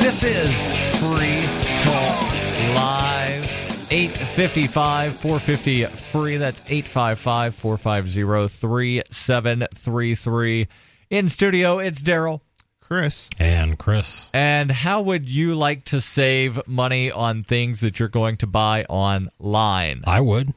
[0.00, 0.66] This is
[0.98, 1.44] Free
[1.82, 3.15] Talk Live.
[3.90, 6.36] 855 450 free.
[6.38, 10.68] That's 855 450 3733.
[11.10, 12.40] In studio, it's Daryl.
[12.80, 18.08] Chris, And Chris, And how would you like to save money on things that you're
[18.08, 20.04] going to buy online?
[20.06, 20.54] I would.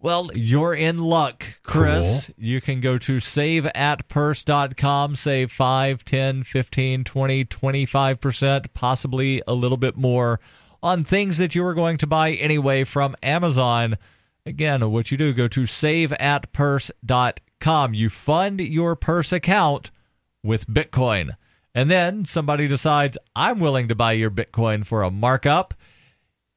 [0.00, 2.32] Well, you're in luck, Chris.
[2.36, 9.96] You can go to saveatpurse.com, save 5, 10, 15, 20, 25%, possibly a little bit
[9.96, 10.40] more
[10.82, 13.96] on things that you are going to buy anyway from Amazon.
[14.46, 17.94] Again, what you do, go to saveatpurse.com.
[17.94, 19.90] You fund your purse account
[20.42, 21.36] with Bitcoin.
[21.74, 25.74] And then somebody decides, I'm willing to buy your Bitcoin for a markup.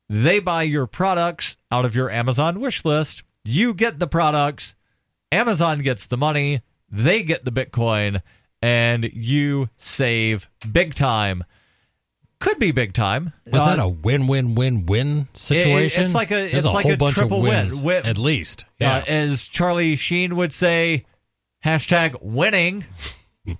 [0.10, 3.24] They buy your products out of your Amazon wish list.
[3.46, 4.76] You get the products,
[5.32, 8.22] Amazon gets the money, they get the Bitcoin,
[8.62, 11.44] and you save big time.
[12.44, 13.32] Could be big time.
[13.48, 16.04] Was Uh, that a win-win-win-win situation?
[16.04, 17.52] it's like a- There's it's a like whole a bunch triple of win.
[17.70, 18.66] wins, Win- at least.
[18.80, 18.98] Yeah.
[18.98, 21.06] uh, as Charlie Sheen would say,
[21.64, 22.84] hashtag winning.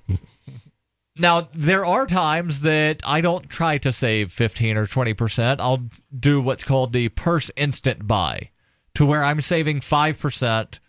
[1.18, 5.60] now, there are times that I don't try to save 15 or 20%.
[5.62, 8.50] I'll do what's called the purse instant buy,
[8.96, 10.80] to where I'm saving 5%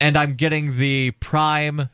[0.00, 1.88] and I'm getting the prime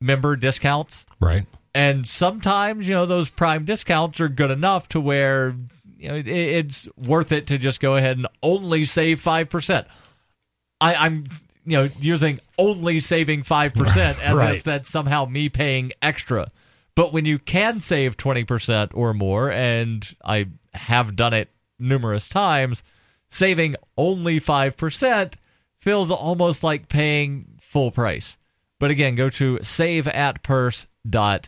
[0.00, 1.04] member discounts.
[1.18, 1.46] right.
[1.74, 5.54] And sometimes, you know, those prime discounts are good enough to where
[5.98, 9.86] you know it, it's worth it to just go ahead and only save five percent.
[10.80, 11.26] I, I'm
[11.64, 14.56] you know using only saving five percent as Right.
[14.56, 16.48] if that's somehow me paying extra.
[16.96, 22.28] But when you can save twenty percent or more, and I have done it numerous
[22.28, 22.82] times,
[23.28, 25.36] saving only five percent
[25.80, 28.38] feels almost like paying full price.
[28.80, 31.40] But again, go to saveatpurse.com.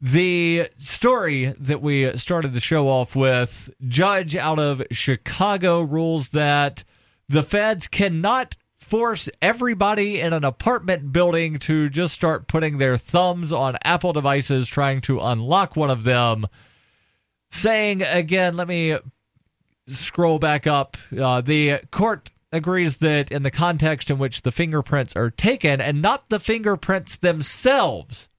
[0.00, 6.84] The story that we started the show off with judge out of Chicago rules that
[7.28, 13.52] the feds cannot force everybody in an apartment building to just start putting their thumbs
[13.52, 16.46] on Apple devices trying to unlock one of them.
[17.50, 18.96] Saying again, let me
[19.86, 20.96] scroll back up.
[21.16, 26.00] Uh, the court agrees that in the context in which the fingerprints are taken and
[26.00, 28.29] not the fingerprints themselves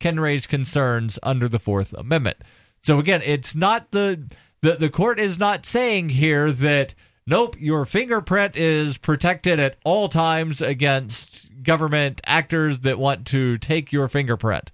[0.00, 2.38] can raise concerns under the Fourth Amendment.
[2.82, 4.28] So again, it's not the
[4.62, 6.94] the, the court is not saying here that
[7.26, 13.92] nope, your fingerprint is protected at all times against government actors that want to take
[13.92, 14.70] your fingerprint.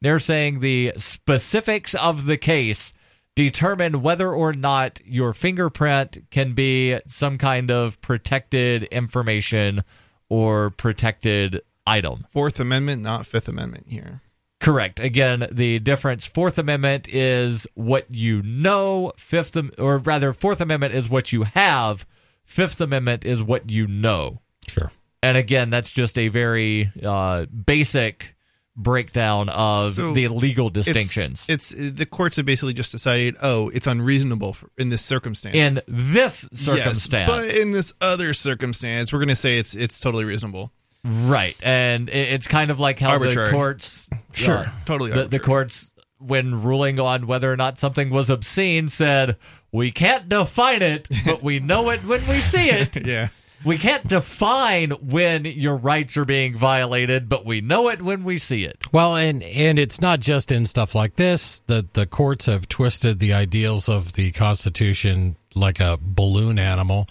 [0.00, 2.92] They're saying the specifics of the case
[3.34, 9.82] determine whether or not your fingerprint can be some kind of protected information
[10.28, 12.26] or protected item.
[12.30, 14.20] Fourth Amendment, not Fifth Amendment here.
[14.64, 14.98] Correct.
[14.98, 21.10] Again, the difference Fourth Amendment is what you know, Fifth or rather Fourth Amendment is
[21.10, 22.06] what you have,
[22.46, 24.40] Fifth Amendment is what you know.
[24.66, 24.90] Sure.
[25.22, 28.34] And again, that's just a very uh, basic
[28.74, 31.44] breakdown of So the legal distinctions.
[31.46, 35.54] It's, the courts have basically just decided, oh, it's unreasonable for, in this circumstance.
[35.56, 37.30] in this circumstance, Yes, circumstance.
[37.30, 40.72] but in this other circumstance, we're going to say it's it's totally reasonable.
[41.04, 43.48] Right, and it- it's kind of like how Arbitrary.
[43.48, 44.58] the courts, Sure.
[44.58, 49.36] uh, Totally the, the courts, when ruling on whether or not something was obscene, said
[49.72, 52.96] we can't define it, but we know it when we see it.
[53.06, 53.28] Yeah.
[53.64, 58.38] we can't define when your rights are being violated, but we know it when we
[58.38, 58.86] see it.
[58.92, 61.60] Well, and and it's not just in stuff like this.
[61.66, 67.08] that the courts have twisted the ideals of the Constitution like a balloon animal.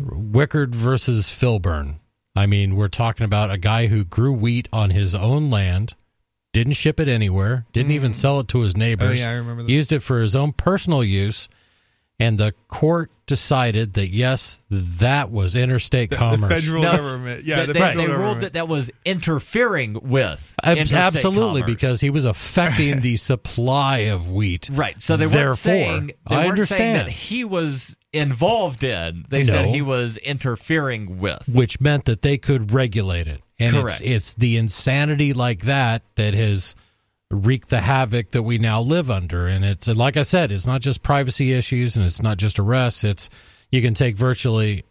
[0.00, 1.96] Wickard versus Filburn.
[2.40, 5.94] I mean, we're talking about a guy who grew wheat on his own land,
[6.52, 9.20] didn't ship it anywhere, didn't even sell it to his neighbors.
[9.20, 9.26] Mm.
[9.26, 9.70] Oh, yeah, I remember this.
[9.70, 11.48] Used it for his own personal use,
[12.18, 16.48] and the court decided that yes, that was interstate commerce.
[16.48, 17.44] The federal No, government.
[17.44, 18.40] Yeah, they, the they- federal they ruled government.
[18.40, 21.74] that that was interfering with Ab- interstate Absolutely, commerce.
[21.76, 24.68] because he was affecting the supply of wheat.
[24.72, 25.00] Right.
[25.00, 26.98] So they weren't saying they I weren't saying understand.
[27.08, 29.24] that he was involved in.
[29.28, 31.48] They said he was interfering with.
[31.48, 33.42] which meant that they could regulate it.
[33.58, 34.00] And Correct.
[34.00, 36.74] it's it's the insanity like that that has
[37.30, 39.46] wreaked the havoc that we now live under.
[39.46, 43.04] And it's like I said, it's not just privacy issues and it's not just arrests.
[43.04, 43.30] It's
[43.70, 44.84] you can take virtually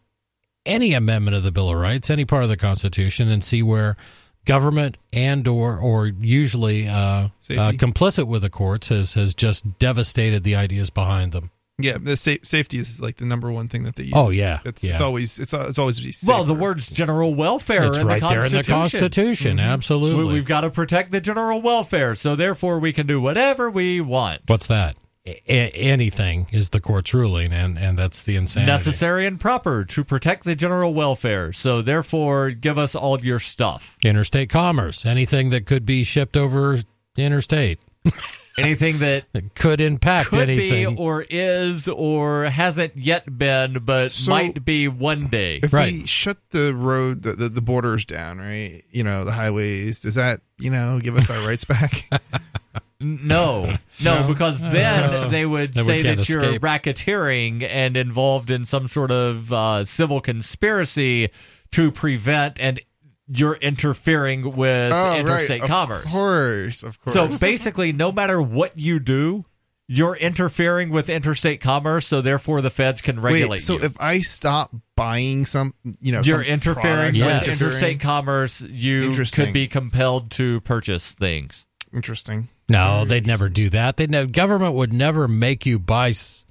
[0.65, 3.97] any amendment of the Bill of Rights, any part of the Constitution, and see where
[4.45, 7.29] government and or or usually uh, uh,
[7.73, 11.51] complicit with the courts has has just devastated the ideas behind them.
[11.79, 14.39] Yeah, the sa- safety is like the number one thing that they oh, use.
[14.39, 14.91] Oh, yeah, it's, yeah.
[14.91, 18.21] it's always it's it's always be Well, the words general welfare It's are in right
[18.21, 18.65] the there in Constitution.
[18.65, 19.57] the Constitution.
[19.57, 19.69] Mm-hmm.
[19.69, 20.23] Absolutely.
[20.25, 24.01] We, we've got to protect the general welfare, so therefore we can do whatever we
[24.01, 24.41] want.
[24.47, 24.97] What's that?
[25.25, 28.71] A- anything is the court's ruling, and, and that's the insanity.
[28.71, 31.53] Necessary and proper to protect the general welfare.
[31.53, 33.97] So therefore, give us all your stuff.
[34.03, 36.79] Interstate commerce, anything that could be shipped over
[37.17, 37.79] interstate
[38.63, 40.95] Anything that that could impact could anything.
[40.95, 45.59] be or is or hasn't yet been, but So- might be one day.
[45.63, 45.93] if Right.
[45.93, 48.83] we shut the road the, the, the borders down, right?
[48.91, 52.09] You know, the highways, does that, you know, give us our rights back?
[53.01, 56.61] No, no, because then they would Then say that you're escape.
[56.61, 61.29] racketeering and involved in some sort of uh, civil conspiracy
[61.71, 62.81] to prevent and
[63.31, 66.05] you're interfering with oh, interstate Of commerce.
[66.05, 67.13] Of course, of course.
[67.13, 69.45] So basically, no matter what you do,
[69.87, 72.07] you're interfering with interstate commerce.
[72.07, 73.79] So therefore, the feds can regulate Wait, so you.
[73.83, 77.43] if I stop buying some, you know, You're some interfering product, with Yes.
[77.47, 77.69] interfering.
[77.71, 78.61] interstate commerce.
[78.61, 81.65] You could be compelled to purchase things.
[81.93, 82.49] Interesting.
[82.67, 83.97] No, they'd never do that.
[83.97, 86.45] They ne- government would never make you buy s-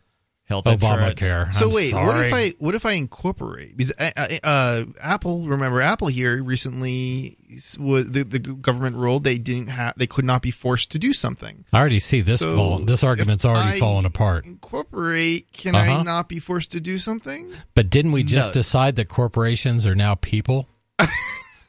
[0.48, 1.20] Health insurance.
[1.20, 1.54] Obamacare.
[1.54, 2.32] So I'm wait, what if.
[2.32, 7.36] I what if I incorporate because uh, uh, uh, Apple remember Apple here recently
[7.78, 11.12] was the, the government ruled they didn't have they could not be forced to do
[11.12, 11.66] something.
[11.70, 14.46] I already see this So, fall, this argument's already I falling apart.
[14.46, 16.02] Incorporate, can I Uh-huh.
[16.02, 17.52] not be forced to do something?
[17.74, 18.52] But didn't we just No.
[18.54, 20.66] decide that corporations are now people?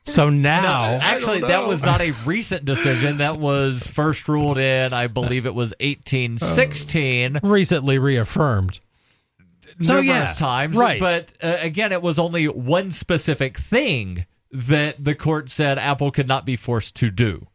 [0.10, 3.18] so now, Actually, that was not a recent decision.
[3.18, 7.40] That was first ruled in, I believe it was 1816.
[7.44, 8.80] recently reaffirmed.
[9.82, 10.76] So, numerous yeah, times.
[10.76, 11.00] right.
[11.00, 16.28] But uh, again, it was only one specific thing that the court said Apple could
[16.28, 17.48] not be forced to do.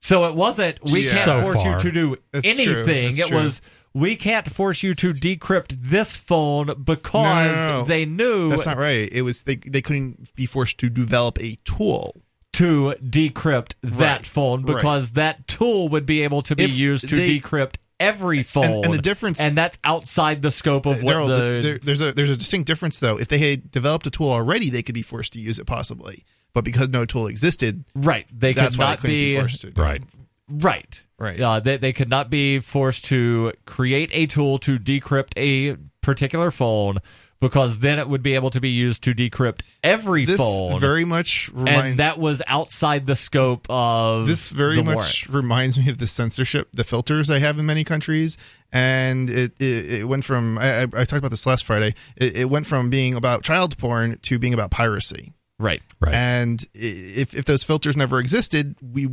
[0.00, 1.12] So it wasn't we Yeah.
[1.12, 1.74] can't So force far.
[1.74, 2.82] you to do That's true.
[2.84, 3.16] anything.
[3.18, 3.36] It true.
[3.42, 3.60] was
[3.96, 7.84] we can't force you to decrypt this phone because No, no, no.
[7.86, 9.08] they knew That's not right.
[9.10, 12.22] It was they they couldn't be forced to develop a tool.
[12.52, 14.26] to decrypt that Right.
[14.26, 14.76] phone Right.
[14.76, 18.84] because that tool would be able to be If used to they- decrypt every phone.
[18.84, 22.00] and the difference- and that's outside the scope of uh, what Daryl, the there- there's
[22.02, 23.18] a there's a distinct difference though.
[23.18, 26.24] If they had developed a tool already, they could be forced to use it possibly.
[26.54, 28.26] But because no tool existed, right.
[28.32, 29.70] They that's could why they not couldn't be, be forced to.
[29.70, 29.84] do it.
[29.84, 30.02] Right.
[30.48, 31.02] Right.
[31.18, 31.40] Right.
[31.40, 36.50] Uh, they, they could not be forced to create a tool to decrypt a particular
[36.50, 36.98] phone
[37.40, 40.80] because then it would be able to be used to decrypt every This phone.
[40.80, 45.28] very much and that was outside the scope of this very much warrant.
[45.28, 48.38] reminds me of the censorship, the filters I have in many countries,
[48.72, 51.94] and it it, it went from I, I I talked about this last Friday.
[52.16, 55.32] It, it went from being about child porn to being about piracy.
[55.58, 55.82] Right.
[56.00, 56.14] Right.
[56.14, 59.08] And if if those filters never existed, we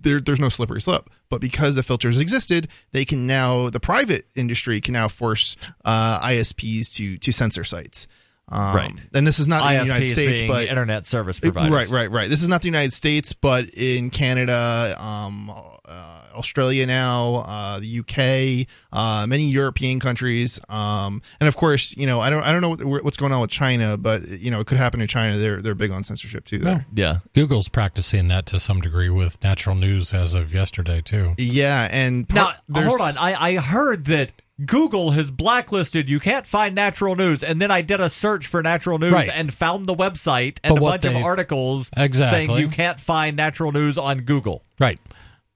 [0.00, 1.10] there, there's no slippery slope.
[1.28, 6.18] But because the filters existed, they can now the private industry can now force uh,
[6.26, 8.08] ISPs to to censor sites.
[8.48, 8.92] Um, Right.
[9.14, 11.70] And this is not in the United States, being but internet service it- providers.
[11.72, 12.30] Right, right, right.
[12.30, 17.86] This is not the United States, but in Canada, um, uh, Australia now, uh, the
[18.00, 22.60] UK, uh, many European countries, um, and of course, you know, I don't, I don't
[22.62, 25.36] know what, what's going on with China, but you know, it could happen in China.
[25.38, 26.58] They're they're big on censorship too.
[26.58, 26.86] There.
[26.94, 27.18] Yeah.
[27.34, 31.34] Google's practicing that to some degree with natural news as of yesterday too.
[31.36, 33.12] Yeah, and Now, part- there's- hold on.
[33.20, 34.32] I, I heard that
[34.66, 38.62] Google has blacklisted you can't find natural news, and then I did a search for
[38.62, 39.30] natural news Right.
[39.32, 42.46] and found the website and But a bunch of articles Exactly.
[42.46, 44.62] saying you can't find natural news on Google.
[44.78, 44.98] Right.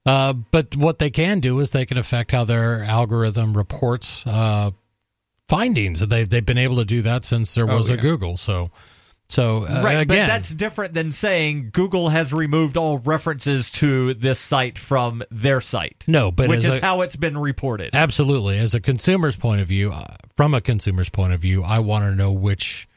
[0.05, 4.71] Uh, but what they can do is they can affect how their algorithm reports uh,
[5.49, 5.99] findings.
[5.99, 8.01] They they've been able to do that since there was a yeah.
[8.01, 8.37] Google.
[8.37, 8.71] So
[9.29, 14.13] so uh, right, again, but that's different than saying Google has removed all references to
[14.13, 16.05] this site from their site.
[16.07, 17.93] No, but which is a- how it's been reported.
[17.93, 18.57] Absolutely.
[18.57, 22.05] As a consumer's point of view, uh, from a consumer's point of view, I want
[22.05, 22.87] to know which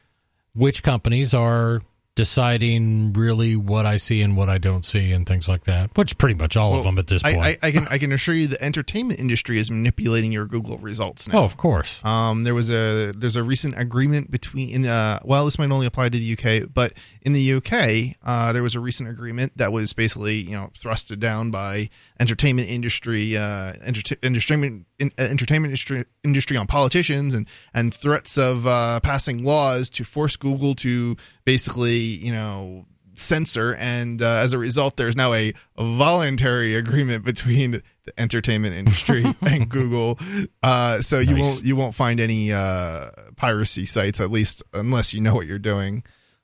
[0.53, 1.81] which companies are
[2.21, 5.97] deciding really what I see and what I don't see and things like that.
[5.97, 7.57] Which pretty much all of them at this I, point.
[7.63, 11.27] I, I can I can assure you the entertainment industry is manipulating your Google results
[11.27, 11.39] now.
[11.39, 11.99] oh, of course.
[12.05, 15.87] Um, there was a there's a recent agreement between in uh, well this might only
[15.87, 16.93] apply to the UK, but
[17.23, 21.19] in the UK uh, there was a recent agreement that was basically you know thrusted
[21.19, 27.47] down by entertainment industry uh, enter- entertainment in, uh, entertainment industry, industry on politicians and
[27.73, 32.85] and threats of uh, passing laws to force Google to basically you know
[33.15, 33.75] censor.
[33.75, 37.83] And uh, as a result there's now a voluntary agreement between the
[38.17, 40.17] entertainment industry and Google.
[40.63, 45.21] Uh, so you won't you won't find any uh, piracy sites at least unless you
[45.21, 46.03] know what you're doing.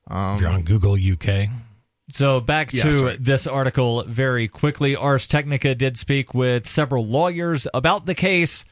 [0.10, 1.50] Um, If you're on Google UK.
[2.10, 3.24] So back Yes, to right.
[3.24, 4.96] this article very quickly.
[4.96, 8.64] Ars Technica did speak with several lawyers about the case,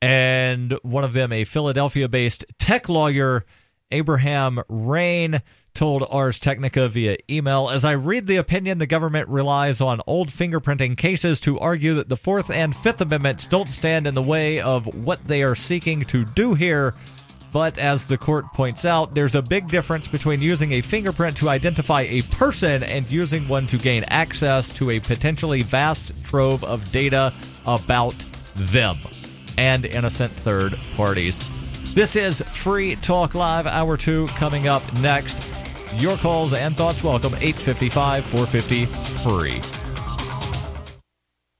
[0.00, 3.44] and one of them, a Philadelphia-based tech lawyer,
[3.92, 5.42] Abraham Rein,
[5.74, 10.30] told Ars Technica via email, "As I read the opinion, the government relies on old
[10.30, 14.60] fingerprinting cases to argue that the Fourth and Fifth Amendments don't stand in the way
[14.60, 16.94] of what they are seeking to do here."
[17.52, 21.50] But as the court points out, there's a big difference between using a fingerprint to
[21.50, 26.90] identify a person and using one to gain access to a potentially vast trove of
[26.90, 27.32] data
[27.66, 28.14] about
[28.56, 28.98] them
[29.58, 31.38] and innocent third parties.
[31.94, 35.46] This is Free Talk Live, Hour 2, coming up next.
[35.98, 38.86] Your calls and thoughts welcome, 855 450
[39.22, 39.81] free.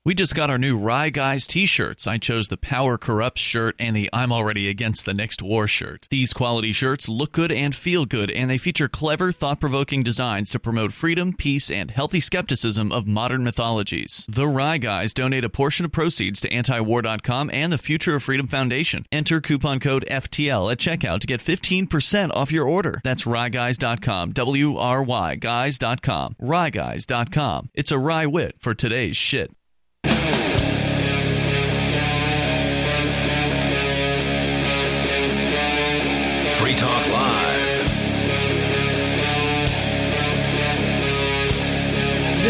[0.05, 2.09] We just got our new Wry Guys t shirts.
[2.09, 6.09] I chose the Power Corrupts shirt and the I'm Already Against the Next War shirt.
[6.11, 10.51] These quality shirts look good and feel good, and they feature clever, thought provoking designs
[10.51, 14.27] to promote freedom, peace, and healthy skepticism of modern mythologies.
[14.29, 18.49] The Wry Guys donate a portion of proceeds to antiwar.com and the Future of Freedom
[18.49, 19.07] Foundation.
[19.13, 23.01] Enter coupon code FTL at checkout to get 15% off your order.
[23.05, 27.71] That's wryguys.com, W R Y guys.com, wryguys.com.
[27.73, 29.53] It's a wry wit for today's shit.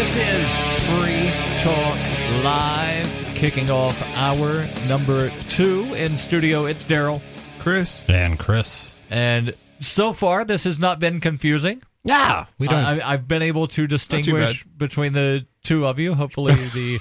[0.03, 0.57] This is
[0.89, 1.97] Free Talk
[2.43, 6.65] Live, kicking off hour number two in studio.
[6.65, 7.21] It's Daryl.
[7.57, 8.03] Chris.
[8.09, 8.99] And Chris.
[9.09, 11.81] And so far, this has not been confusing.
[12.03, 12.83] Yeah, we don't.
[12.83, 16.15] I, I've been able to distinguish between the two of you.
[16.15, 16.99] Hopefully, the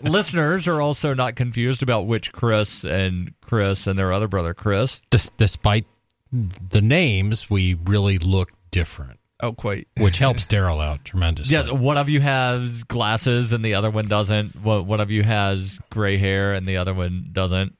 [0.00, 5.00] listeners are also not confused about which Chris and Chris and their other brother Chris.
[5.10, 5.86] dis- despite
[6.30, 9.88] the names, we really look different, Oh, quite.
[9.98, 11.54] which helps Daryl out tremendously.
[11.56, 14.56] Yeah, one of you has glasses and the other one doesn't.
[14.62, 17.76] One one of you has gray hair and the other one doesn't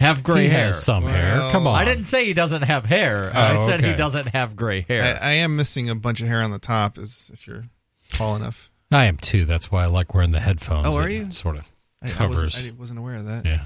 [0.00, 0.66] have gray he hair.
[0.66, 1.48] has some hair.
[1.50, 1.76] Come on.
[1.76, 3.30] I didn't say he doesn't have hair.
[3.34, 5.18] Oh, I Oh, said he doesn't have gray hair.
[5.20, 7.64] I, I am missing a bunch of hair on the top, as if you're
[8.12, 8.70] tall enough.
[8.92, 9.44] I am too.
[9.44, 10.94] That's why I like wearing the headphones.
[10.94, 11.30] Oh, are you?
[11.30, 11.70] Sort of
[12.02, 12.42] I, I covers.
[12.42, 13.46] wasn't, I wasn't aware of that.
[13.46, 13.62] yeah.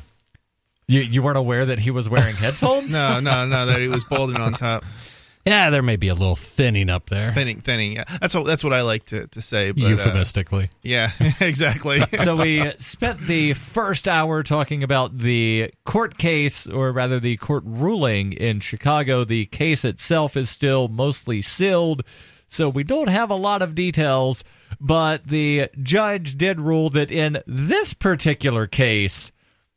[0.86, 2.90] you you weren't aware that he was wearing headphones?
[2.92, 3.66] No, no, no.
[3.66, 4.84] That he was balding on top,
[5.48, 7.92] Yeah, there may be a little thinning up there, thinning, thinning.
[7.94, 9.70] Yeah, that's what that's what I like to, to say.
[9.70, 10.68] But, uh, euphemistically.
[10.82, 12.00] yeah, exactly.
[12.22, 17.62] so we spent the first hour talking about the court case, or rather the court
[17.66, 19.24] ruling in Chicago.
[19.24, 22.04] The case itself is still mostly sealed,
[22.48, 24.44] so we don't have a lot of details.
[24.80, 29.32] But the judge did rule that in this particular case,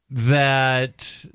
[0.10, 1.26] that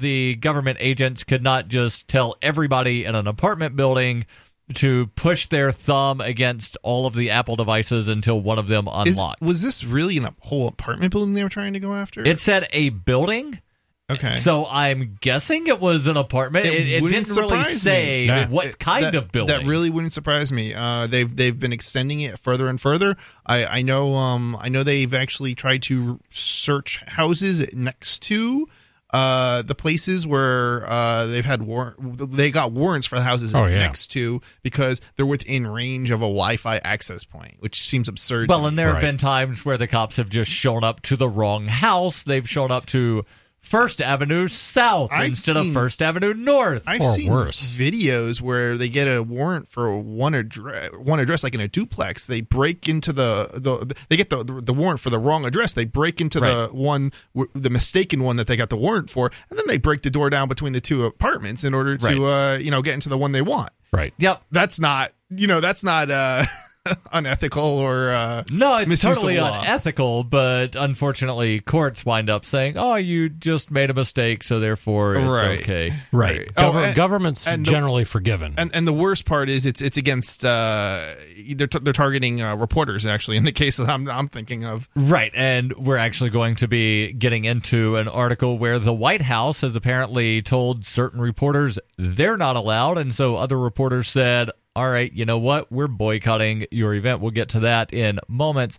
[0.00, 4.26] the government agents could not just tell everybody in an apartment building
[4.74, 9.16] to push their thumb against all of the Apple devices until one of them Is,
[9.18, 9.42] unlocked.
[9.42, 12.24] was this really in a whole apartment building they were trying to go after?
[12.24, 13.60] It said a building.
[14.08, 14.34] okay.
[14.34, 16.66] So I'm guessing it was an apartment.
[16.66, 18.26] It, it wouldn't didn't really say.
[18.28, 18.46] Nah.
[18.46, 19.56] what It- kind that- of building.
[19.58, 20.72] That really wouldn't surprise me.
[20.72, 23.16] Uh, they've they've been extending it further and further.
[23.44, 28.68] I, I know um I know they've actually tried to search houses next to
[29.12, 33.66] uh the places where uh they've had war they got warrants for the houses Oh,
[33.66, 33.78] yeah.
[33.78, 38.46] next to because they're within range of a Wi-Fi access point, which seems absurd.
[38.48, 38.68] to well, me.
[38.68, 41.66] and there have been times where the cops have just shown up to the wrong
[41.66, 42.22] house.
[42.22, 43.24] They've shown up to
[43.60, 46.82] First Avenue South I've instead seen- of First Avenue North.
[46.86, 47.62] I've Or seen worse.
[47.62, 52.26] videos where they get a warrant for one address, one address like in a duplex.
[52.26, 55.74] They break into the, the they get the the warrant for the wrong address.
[55.74, 57.12] They break into the one
[57.54, 60.30] the mistaken one that they got the warrant for, and then they break the door
[60.30, 63.32] down between the two apartments in order to uh, you know get into the one
[63.32, 63.70] they want.
[63.92, 64.12] Right.
[64.18, 64.42] yep.
[64.50, 66.44] That's not you know that's not uh,
[67.12, 69.60] unethical or uh, No, it's misuse of totally law.
[69.60, 75.14] unethical, but unfortunately, courts wind up saying, "Oh, you just made a mistake, so therefore
[75.16, 75.60] it's Right.
[75.60, 76.48] okay." Right.
[76.56, 78.54] Oh, Gover- and- government's and the- generally forgiven.
[78.56, 81.14] And and the worst part is it's it's against uh,
[81.54, 84.88] they're, t- they're targeting uh, reporters actually in the case that I'm I'm thinking of.
[84.96, 89.60] Right, and we're actually going to be getting into an article where the White House
[89.60, 94.50] has apparently told certain reporters they're not allowed, and so other reporters said,
[94.80, 95.70] "All right, you know what?
[95.70, 98.78] We're boycotting your event." We'll get to that in moments.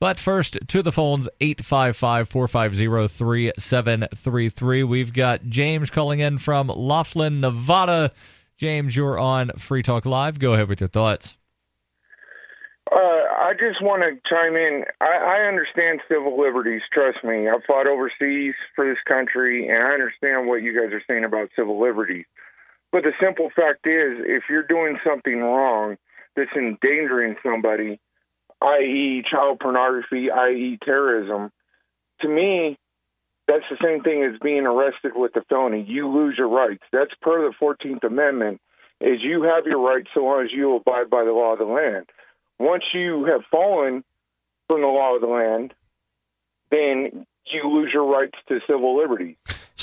[0.00, 4.82] But first, to the phones, 855 450 3733.
[4.82, 8.10] We've got James calling in from Laughlin, Nevada.
[8.56, 10.38] James, you're on Free Talk Live.
[10.40, 11.36] Go ahead with your thoughts.
[12.90, 14.84] Uh, I just want to chime in.
[15.00, 16.82] I, I understand civil liberties.
[16.92, 17.48] Trust me.
[17.48, 21.50] I've fought overseas for this country, and I understand what you guys are saying about
[21.54, 22.26] civil liberties.
[22.92, 25.96] But the simple fact is, if you're doing something wrong
[26.36, 27.98] that's endangering somebody,
[28.60, 31.50] i.e., child pornography, i.e., terrorism,
[32.20, 32.78] to me,
[33.48, 35.84] that's the same thing as being arrested with a felony.
[35.88, 36.84] You lose your rights.
[36.92, 38.60] That's per the 14th Amendment.
[39.00, 41.64] Is you have your rights so long as you abide by the law of the
[41.64, 42.06] land
[42.62, 44.04] once you have fallen
[44.68, 45.74] from the law of the land,
[46.70, 49.36] then you lose your rights to civil liberties.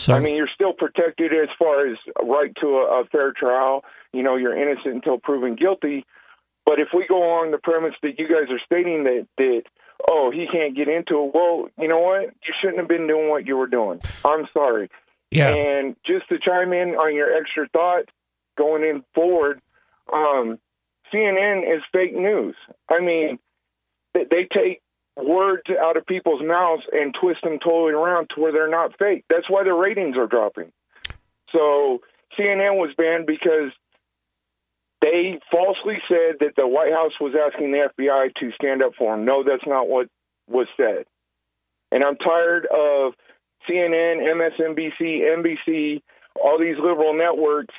[0.08, 3.84] I mean, you're still protected as far as right to a, a fair trial.
[4.14, 6.06] You know, you're innocent until proven guilty.
[6.66, 9.64] But if we go along the premise that you guys are stating that that
[10.08, 12.22] oh he can't get into it, well, you know what?
[12.24, 14.00] You shouldn't have been doing what you were doing.
[14.24, 14.90] I'm sorry.
[15.32, 15.50] yeah.
[15.50, 18.06] And just to chime in on your extra thought
[18.58, 19.62] going in forward,
[20.14, 20.60] um,
[21.12, 22.56] CNN is fake news.
[22.90, 23.40] I mean,
[24.14, 24.82] they take
[25.24, 29.26] words out of people's mouths and twist them totally around to where they're not fake.
[29.30, 30.72] That's why the ratings are dropping.
[31.52, 32.02] So
[32.38, 33.72] CNN was banned because
[35.02, 39.16] they falsely said that the White House was asking the FBI to stand up for
[39.16, 39.26] them.
[39.26, 40.08] No, that's not what
[40.48, 41.06] was said.
[41.92, 43.14] And I'm tired of
[43.68, 46.02] CNN, MSNBC, NBC,
[46.36, 47.74] all these liberal networks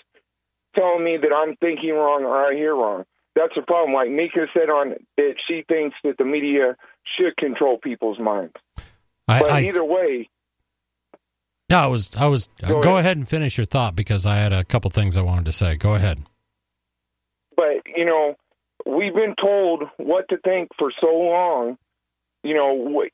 [0.74, 3.04] telling me that I'm thinking wrong or I hear wrong.
[3.36, 3.94] That's the problem.
[3.94, 6.76] Like Mika said on that she thinks that the media
[7.16, 8.54] should control people's minds.
[9.28, 10.28] I, But I, either way,
[11.70, 12.48] no, I was, I was.
[12.60, 13.00] Go Go, ahead.
[13.04, 15.76] ahead and finish your thought because I had a couple things I wanted to say.
[15.76, 16.20] Go ahead.
[17.56, 18.34] but you know,
[18.84, 21.78] we've been told what to think for so long.
[22.42, 23.04] You know,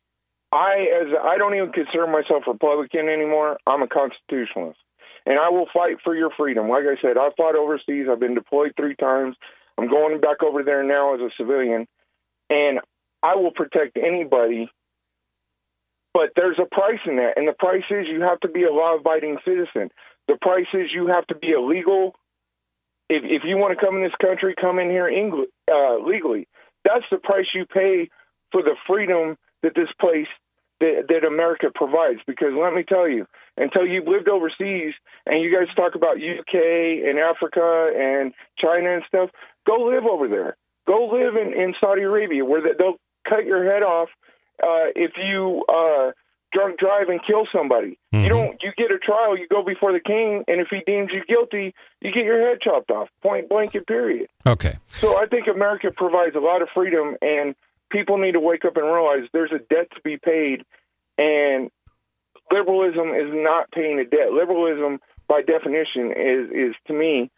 [0.52, 3.58] I as I don't even consider myself Republican anymore.
[3.66, 4.78] I'm a constitutionalist,
[5.26, 6.68] and I will fight for your freedom.
[6.70, 8.06] Like I said, I fought overseas.
[8.10, 9.36] I've been deployed three times.
[9.78, 11.86] I'm going back over there now as a civilian,
[12.50, 12.80] and
[13.22, 14.70] I will protect anybody.
[16.14, 18.72] But there's a price in that, and the price is you have to be a
[18.72, 19.90] law-abiding citizen.
[20.28, 22.14] The price is you have to be a legal
[23.08, 26.48] if if you want to come in this country, come in here Engl- uh, legally.
[26.84, 28.10] That's the price you pay
[28.52, 30.28] for the freedom that this place
[30.80, 32.20] that, that America provides.
[32.26, 34.94] Because let me tell you, until you've lived overseas
[35.26, 36.54] and you guys talk about UK
[37.06, 39.30] and Africa and China and stuff,
[39.66, 40.56] go live over there.
[40.86, 42.98] Go live in, in Saudi Arabia where they- they'll
[43.28, 44.08] cut your head off
[44.62, 46.12] uh, if you uh,
[46.52, 47.98] drunk drive and kill somebody.
[48.14, 48.22] Mhm.
[48.22, 48.62] You don't.
[48.62, 49.36] You get a trial.
[49.36, 52.60] You go before the king, and if he deems you guilty, you get your head
[52.62, 53.08] chopped off.
[53.22, 53.74] Point blank.
[53.74, 54.28] and Period.
[54.46, 54.76] Okay.
[54.88, 57.54] So I think America provides a lot of freedom, and
[57.90, 60.64] people need to wake up and realize there's a debt to be paid,
[61.18, 61.70] and
[62.50, 64.32] liberalism is not paying a debt.
[64.32, 67.30] Liberalism, by definition, is is to me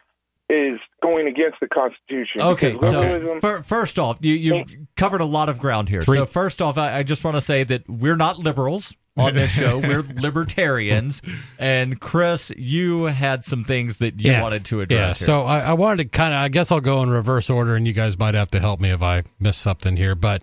[0.49, 2.41] is going against the Constitution.
[2.41, 6.01] Okay, so liberalism, fir- first off, you, you've covered a lot of ground here.
[6.01, 9.35] Three- So first off, I, I just want to say that we're not liberals on
[9.35, 9.79] this show.
[9.83, 11.21] we're libertarians,
[11.59, 14.83] and Chris, you had some things that you wanted to Yeah.
[14.83, 15.19] address.
[15.19, 15.25] here.
[15.27, 17.85] So I, I wanted to kind of, I guess I'll go in reverse order, and
[17.85, 20.15] you guys might have to help me if I miss something here.
[20.15, 20.41] But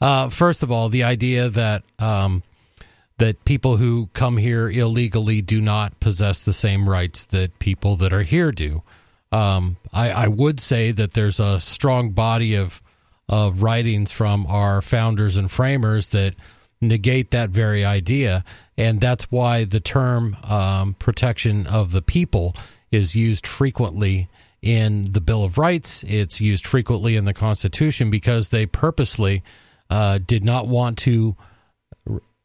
[0.00, 2.42] uh, first of all, the idea that um,
[3.18, 8.12] that people who come here illegally do not possess the same rights that people that
[8.12, 8.82] are here do.
[9.32, 12.82] Um, I, I would say that there's a strong body of
[13.28, 16.36] of writings from our founders and framers that
[16.80, 18.44] negate that very idea,
[18.78, 22.54] and that's why the term um, "protection of the people"
[22.92, 24.28] is used frequently
[24.62, 26.04] in the Bill of Rights.
[26.06, 29.42] It's used frequently in the Constitution because they purposely
[29.90, 31.36] uh, did not want to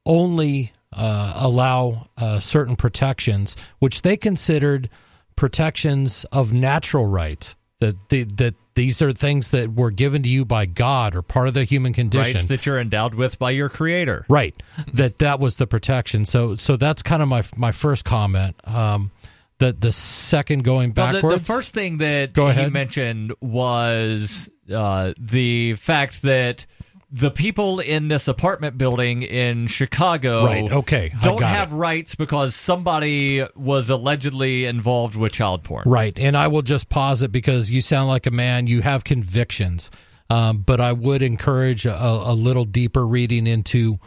[0.05, 4.89] only uh, allow uh, certain protections, which they considered
[5.35, 7.55] protections of natural rights.
[7.79, 11.47] That the, that these are things that were given to you by God or part
[11.47, 12.35] of the human condition.
[12.35, 14.23] rights that you're endowed with by your creator.
[14.29, 14.55] Right.
[14.93, 16.25] that that was the protection.
[16.25, 18.55] So so that's kind of my my first comment.
[18.65, 19.09] Um,
[19.57, 21.35] the the second going Well, backwards.
[21.35, 26.65] the, the first thing that Go he mentioned was uh, the fact that
[27.11, 31.75] the people in this apartment building in Chicago Right, okay, I don't have it.
[31.75, 35.83] rights because somebody was allegedly involved with child porn.
[35.85, 36.17] Right.
[36.17, 39.91] And I will just pause it because you sound like a man, you have convictions.
[40.29, 43.99] Um, but I would encourage a, a little deeper reading into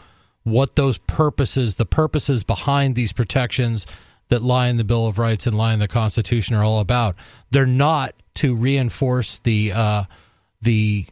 [0.45, 3.87] what those purposes, the purposes behind these protections
[4.29, 7.17] that lie in the Bill of Rights and lie in the Constitution are all about.
[7.51, 10.05] They're not to reinforce the uh,
[10.63, 11.05] the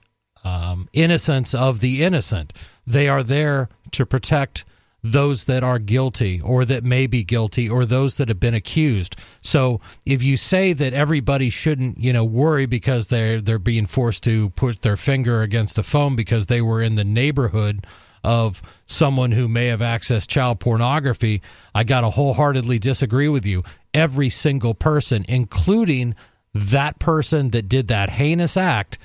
[0.45, 2.53] um, innocence of the innocent.
[2.87, 4.65] They are there to protect
[5.05, 9.17] those that are guilty or that may be guilty or those that have been accused.
[9.41, 14.23] So if you say that everybody shouldn't, you know, worry because they're they're being forced
[14.25, 17.85] to put their finger against a phone because they were in the neighborhood
[18.25, 21.43] of someone who may have accessed child pornography,
[21.75, 23.65] I got to wholeheartedly disagree with you.
[23.93, 26.15] Every single person, including
[26.55, 28.99] that person that did that heinous act,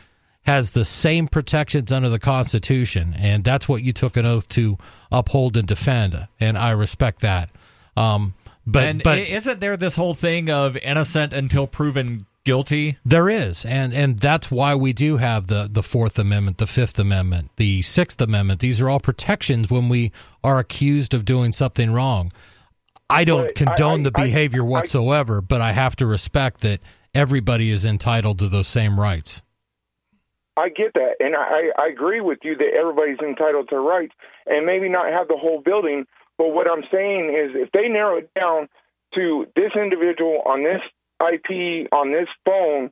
[0.47, 4.77] has the same protections under the Constitution, and that's what you took an oath to
[5.11, 7.51] uphold and defend, and I respect that.
[7.97, 8.33] Um,
[8.65, 12.97] but and but isn't there this whole thing of innocent until proven guilty?
[13.03, 16.97] There is, and and that's why we do have the the Fourth Amendment, the Fifth
[16.97, 18.61] Amendment, the Sixth Amendment.
[18.61, 20.13] These are all protections when we
[20.45, 22.31] are accused of doing something wrong.
[23.09, 26.81] I don't But condone I- the behavior I- whatsoever, but I have to respect that
[27.13, 29.41] everybody is entitled to those same rights.
[30.57, 34.13] I get that, and I, I agree with you that everybody's entitled to rights,
[34.47, 36.05] and maybe not have the whole building.
[36.37, 38.67] But what I'm saying is, if they narrow it down
[39.15, 40.81] to this individual on this
[41.21, 42.91] IP on this phone,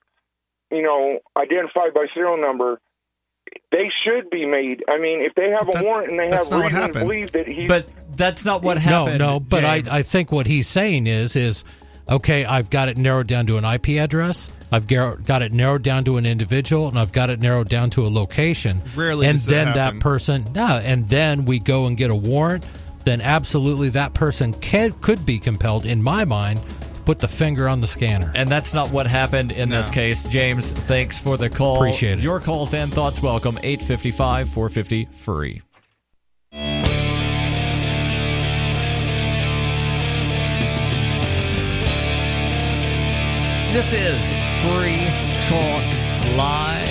[0.72, 2.80] you know, identified by serial number,
[3.72, 4.84] they should be made.
[4.89, 6.99] I mean, if they have a warrant and they have that's not what reason to
[6.99, 9.20] believe that he, But that's not what No, happened.
[9.20, 9.39] no, no.
[9.39, 11.63] but I, I think what he's saying is is
[12.09, 14.49] okay, I've got it narrowed down to an IP address.
[14.76, 18.05] I've got it narrowed down to an individual, and I've got it narrowed down to
[18.05, 18.82] a location.
[18.93, 19.99] Rarely and does that then happen.
[19.99, 22.67] that person, no, and then we go and get a warrant.
[23.05, 26.59] Then absolutely, that person can, could be compelled, in my mind,
[27.05, 28.34] put the finger on the scanner.
[28.36, 30.26] And that's not what happened in this case.
[30.26, 31.78] James, thanks for the call.
[31.78, 32.23] Appreciate it.
[32.23, 33.57] Your calls and thoughts welcome.
[33.63, 35.61] 855 450 free.
[43.76, 44.17] This is
[44.63, 45.05] Free
[45.49, 45.84] Talk
[46.38, 46.88] Live.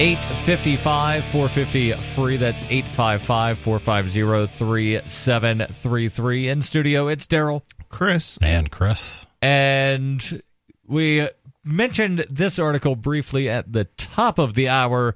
[0.00, 2.38] 855 450 free.
[2.38, 6.48] That's 855 450 3733.
[6.48, 7.60] In studio, it's Daryl.
[7.90, 8.38] Chris.
[8.40, 10.42] and Chris, And
[10.86, 11.28] we
[11.62, 15.14] mentioned this article briefly at the top of the hour.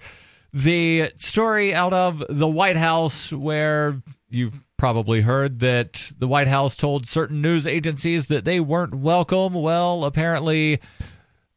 [0.52, 6.74] The story out of the White House, where you've probably heard that the White House
[6.74, 9.52] told certain news agencies that they weren't welcome.
[9.52, 10.80] Well, apparently,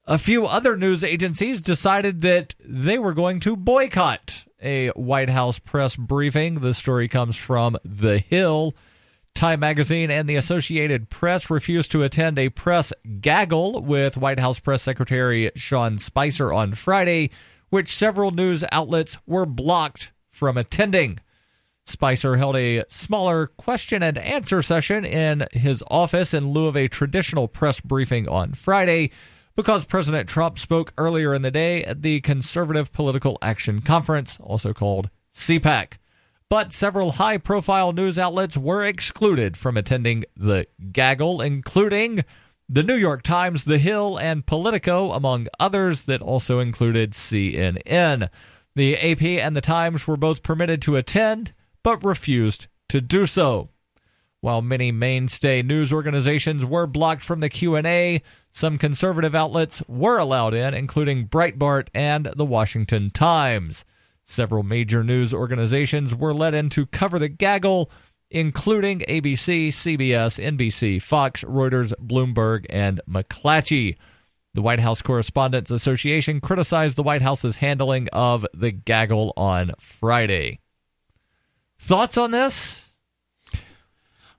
[0.06, 5.58] a few other news agencies decided that they were going to boycott a White House
[5.58, 6.56] press briefing.
[6.56, 8.76] The story comes from The Hill.
[9.34, 14.60] Time Magazine and the Associated Press refused to attend a press gaggle with White House
[14.60, 17.30] Press Secretary Sean Spicer on Friday,
[17.70, 21.20] which several news outlets were blocked from attending.
[21.86, 26.88] Spicer held a smaller question and answer session in his office in lieu of a
[26.88, 29.12] traditional press briefing on Friday
[29.56, 34.74] because President Trump spoke earlier in the day at the Conservative Political Action Conference, also
[34.74, 35.94] called CPAC.
[36.50, 42.24] But several high profile news outlets were excluded from attending the gaggle, including
[42.70, 48.30] the New York Times, The Hill, and Politico, among others that also included CNN.
[48.76, 51.54] The AP and the Times were both permitted to attend,
[51.84, 53.70] but refused to do so.
[54.42, 58.22] While many mainstay news organizations were blocked from the Q&A,
[58.52, 63.86] some conservative outlets were allowed in, including Breitbart and the Washington Times.
[64.26, 67.90] Several major news organizations were let in to cover the gaggle,
[68.30, 73.96] including ABC, CBS, NBC, Fox, Reuters, Bloomberg, and McClatchy.
[74.54, 80.60] The White House Correspondents Association criticized the White House's handling of the gaggle on Friday.
[81.84, 82.82] Thoughts on this?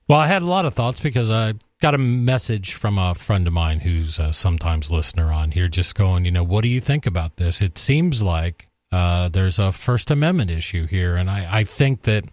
[0.07, 3.45] Well, I had a lot of thoughts because I got a message from a friend
[3.45, 6.81] of mine who's a sometimes listener on here, just going, you know, what do you
[6.81, 7.61] think about this?
[7.61, 12.25] It seems like uh, there's a First Amendment issue here, and I, I think that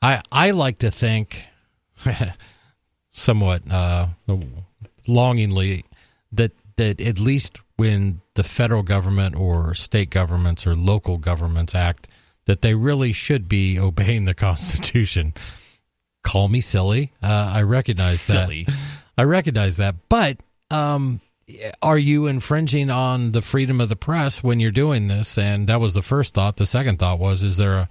[0.00, 1.44] I I like to think
[3.10, 4.06] somewhat uh,
[5.08, 5.84] longingly
[6.30, 12.06] that that at least when the federal government or state governments or local governments act,
[12.46, 15.34] that they really should be obeying the Constitution.
[16.22, 17.12] Call me silly.
[17.22, 18.64] Uh, I recognize Silly.
[18.64, 18.74] that.
[19.18, 19.96] I recognize that.
[20.08, 20.38] But
[20.70, 21.20] um,
[21.82, 25.36] are you infringing on the freedom of the press when you're doing this?
[25.36, 26.56] And that was the first thought.
[26.56, 27.88] The second thought was, is there a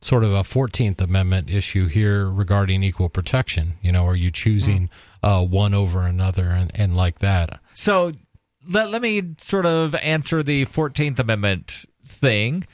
[0.00, 3.74] sort of a 14th Amendment issue here regarding equal protection?
[3.82, 4.88] You know, are you choosing
[5.22, 7.60] uh, one over another and, and like that?
[7.74, 8.12] So
[8.68, 12.64] let, let me sort of answer the 14th Amendment thing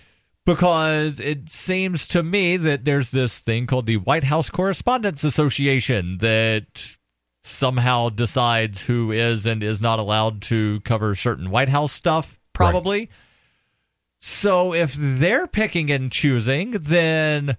[0.47, 6.19] because it seems to me that there's this thing called the White House Correspondents Association
[6.19, 6.97] that
[7.43, 13.11] somehow decides who is and is not allowed to cover certain White House stuff, probably.
[14.19, 17.57] So if they're picking and choosing, then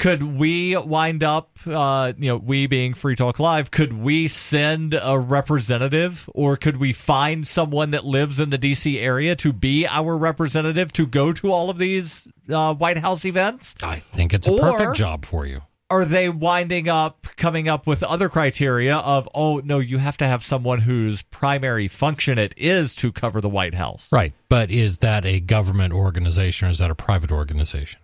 [0.00, 4.98] could we wind up, uh, you know, we being Free Talk Live, could we send
[5.00, 8.98] a representative or could we find someone that lives in the D.C.
[8.98, 13.74] area to be our representative to go to all of these uh, White House events?
[13.82, 15.60] I think it's a Or- perfect job for you.
[15.90, 20.26] Are they winding up coming up with other criteria of, oh, no, you have to
[20.26, 24.08] have someone whose primary function it is to cover the White House?
[24.10, 24.32] Right.
[24.48, 28.00] But is that a government organization or is that a private organization?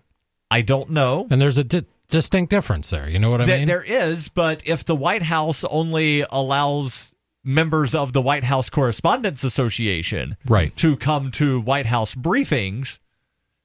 [0.50, 1.26] I don't know.
[1.30, 3.08] And there's a di- distinct difference there.
[3.08, 3.68] You know what I Th- mean?
[3.68, 9.44] there is, but if the White House only allows members of the White House Correspondents
[9.44, 10.74] Association Right.
[10.76, 12.98] to come to White House briefings,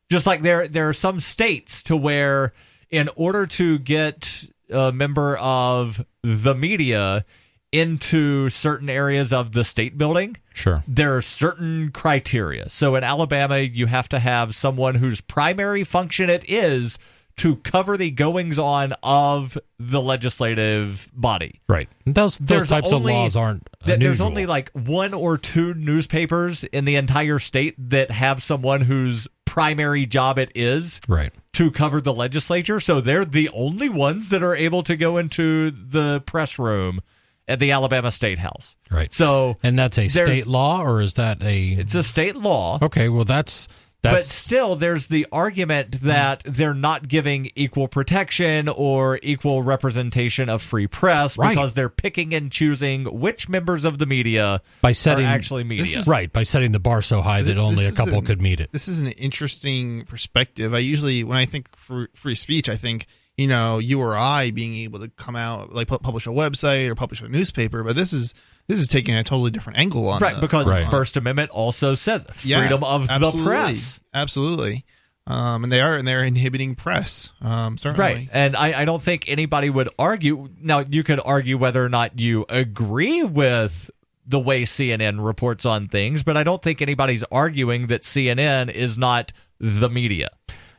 [0.10, 2.52] just like there there are some states to where
[2.90, 7.26] in order to get a member of the media
[7.72, 10.84] into certain areas of the state building, Sure.
[10.88, 12.70] there are certain criteria.
[12.70, 16.98] So in Alabama, you have to have someone whose primary function it is
[17.38, 21.62] to cover the goings on of the legislative body.
[21.70, 21.88] Right.
[22.06, 25.74] Those those There's types only- of laws aren't Th- There's only like one or two
[25.74, 31.32] newspapers in the entire state that have someone whose primary job it is right.
[31.54, 32.80] to cover the legislature.
[32.80, 37.00] So they're the only ones that are able to go into the press room
[37.48, 38.76] at the Alabama State House.
[38.90, 39.14] Right.
[39.14, 41.70] So And that's a state law, or is that a?
[41.70, 42.80] it's a state law.
[42.82, 43.10] okay.
[43.10, 43.68] Well, that's
[44.04, 46.08] That's, But still, there's the argument hmm.
[46.08, 51.50] that they're not giving equal protection or equal representation of free press Right.
[51.50, 56.00] because they're picking and choosing which members of the media by setting are actually media.
[56.00, 58.42] is- right by setting the bar so high that This only a couple an- could
[58.42, 58.72] meet it.
[58.72, 60.74] This is an interesting perspective.
[60.74, 63.06] I usually, when I think free, free speech, I think
[63.42, 66.96] you know you or I being able to come out like publish a website or
[66.96, 67.84] publish a newspaper.
[67.84, 68.34] But this is
[68.68, 70.86] this is taking a totally different angle on Right, the- because Right.
[70.86, 73.42] the First Amendment also says Yeah, freedom of absolutely.
[73.42, 74.00] the press.
[74.14, 74.86] Absolutely.
[75.28, 77.32] Um, and they are and they're inhibiting press.
[77.42, 78.00] Um, certainly.
[78.02, 78.30] Right.
[78.32, 80.50] And I, I don't think anybody would argue.
[80.60, 83.92] Now, you could argue whether or not you agree with
[84.26, 88.98] the way CNN reports on things, but I don't think anybody's arguing that CNN is
[88.98, 90.30] not the media.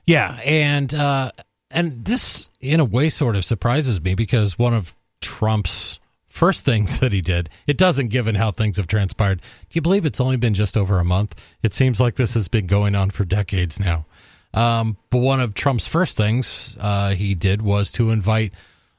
[0.07, 1.31] Yeah, and uh,
[1.73, 6.99] and this in a way sort of surprises me because one of Trump's first things
[7.01, 9.41] that he did, it doesn't given how things have transpired.
[9.41, 11.35] Do you believe it's only been just over a month?
[11.62, 14.07] It seems like this has been going on for decades now.
[14.55, 18.53] Um, but one of Trump's first things uh, he did was to invite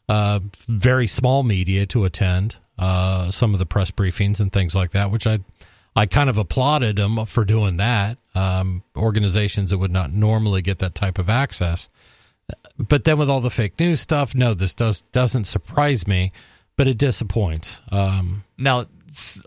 [0.10, 4.92] uh, very small media to attend uh, some of the press briefings and things like
[4.92, 5.40] that, which I
[5.96, 8.18] I kind of applauded him for doing that.
[8.34, 11.88] Um, organizations that would not normally get that type of access,
[12.78, 16.32] but then with all the fake news stuff, no, this does doesn't surprise me,
[16.76, 17.82] but it disappoints.
[17.92, 18.88] Um, Now,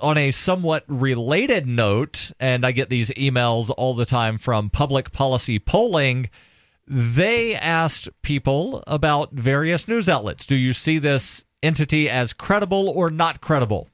[0.00, 5.12] on a somewhat related note, and I get these emails all the time from public
[5.12, 6.30] policy polling,
[6.86, 10.46] they asked people about various news outlets.
[10.46, 13.88] Do you see this entity as credible or not credible?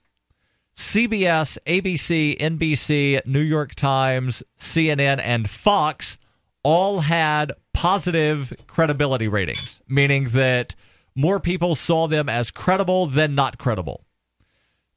[0.77, 6.19] CBS, ABC, NBC, New York Times, CNN, and Fox
[6.63, 10.75] all had positive credibility ratings, meaning that
[11.15, 14.05] more people saw them as credible than not credible.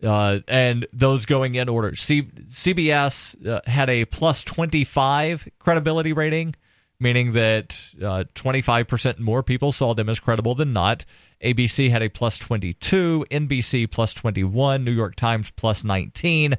[0.03, 1.95] Uh, and those going in order.
[1.95, 6.53] C- CBS uh, had a plus 25 credibility rating,
[6.99, 11.05] meaning that uh, 25% more people saw them as credible than not.
[11.43, 16.55] ABC had a plus 22, NBC plus 21, New York Times plus 19.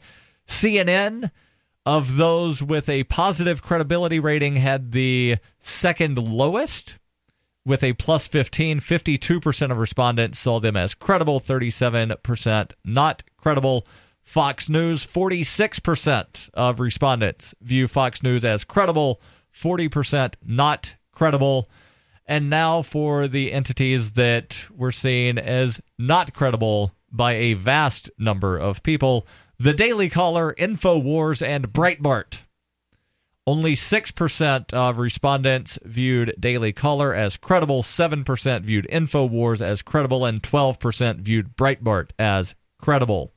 [0.49, 1.31] CNN,
[1.87, 6.99] of those with a positive credibility rating, had the second lowest
[7.65, 13.87] with a plus 15, 52% of respondents saw them as credible, 37% not credible.
[14.23, 19.21] Fox News, 46% of respondents view Fox News as credible,
[19.55, 21.71] 40% not credible.
[22.27, 28.59] And now for the entities that were seen as not credible by a vast number
[28.59, 29.27] of people
[29.59, 32.41] the Daily Caller, InfoWars, and Breitbart.
[33.49, 40.43] Only 6% of respondents viewed Daily Caller as credible, 7% viewed InfoWars as credible, and
[40.43, 43.33] 12% viewed Breitbart as credible.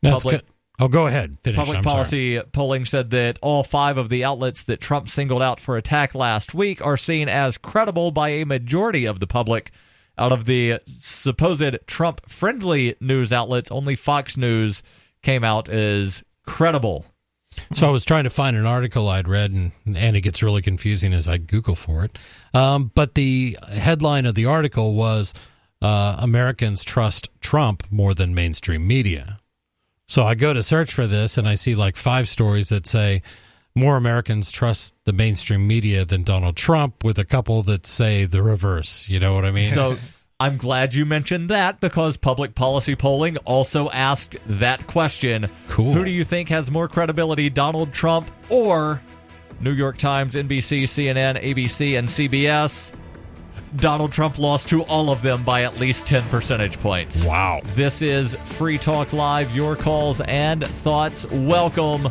[0.00, 0.52] that's Public- good.
[0.78, 1.38] Oh, go ahead.
[1.42, 1.56] Finish.
[1.56, 1.94] Public I'm sorry.
[1.94, 6.14] policy polling said that all five of the outlets that Trump singled out for attack
[6.14, 9.70] last week are seen as credible by a majority of the public.
[10.18, 14.82] Out of the supposed Trump friendly news outlets, only Fox News
[15.22, 17.04] came out as credible.
[17.72, 20.62] So I was trying to find an article I'd read, and, and it gets really
[20.62, 22.18] confusing as I Google for it.
[22.54, 25.32] Um, but the headline of the article was
[25.82, 29.38] uh, Americans trust Trump more than mainstream media.
[30.06, 33.22] So I go to search for this, and I see like five stories that say
[33.74, 38.42] more Americans trust the mainstream media than Donald Trump, with a couple that say the
[38.42, 39.08] reverse.
[39.08, 39.68] You know what I mean?
[39.68, 39.96] So
[40.38, 45.48] I'm glad you mentioned that because public policy polling also asked that question.
[45.66, 45.94] Cool.
[45.94, 49.00] Who do you think has more credibility, Donald Trump or
[49.60, 52.92] New York Times, NBC, CNN, ABC, and CBS?
[53.76, 57.24] Donald Trump lost to all of them by at least 10 percentage points.
[57.24, 57.62] wow.
[57.74, 59.56] This is Free Talk Live.
[59.56, 62.10] Your calls and thoughts welcome.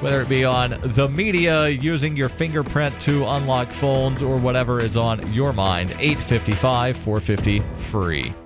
[0.00, 4.96] Whether it be on the media, using your fingerprint to unlock phones, or whatever is
[4.96, 5.90] on your mind.
[5.92, 8.45] 855 450 free.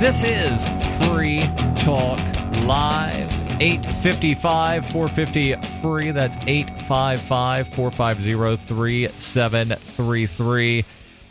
[0.00, 0.68] This is
[1.08, 1.40] Free
[1.74, 2.20] Talk
[2.62, 3.32] Live.
[3.60, 6.12] 855 450 free.
[6.12, 10.84] That's 855 450 3733.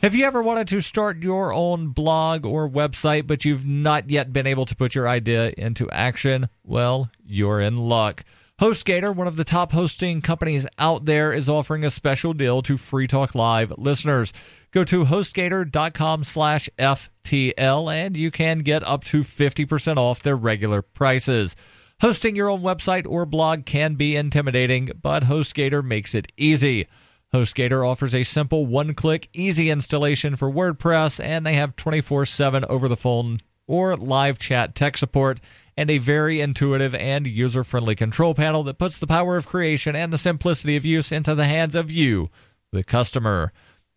[0.04, 4.34] Have you ever wanted to start your own blog or website, but you've not yet
[4.34, 6.50] been able to put your idea into action?
[6.66, 8.26] Well, you're in luck.
[8.60, 12.76] HostGator, one of the top hosting companies out there, is offering a special deal to
[12.76, 14.34] Free Talk Live listeners.
[14.72, 20.82] Go to hostgator.com slash FTL and you can get up to 50% off their regular
[20.82, 21.56] prices.
[22.02, 26.88] Hosting your own website or blog can be intimidating, but HostGator makes it easy.
[27.32, 32.66] HostGator offers a simple one click, easy installation for WordPress, and they have 24 7
[32.66, 33.38] over the phone
[33.68, 35.40] or live chat tech support
[35.78, 39.96] and a very intuitive and user friendly control panel that puts the power of creation
[39.96, 42.30] and the simplicity of use into the hands of you,
[42.74, 43.54] the customer.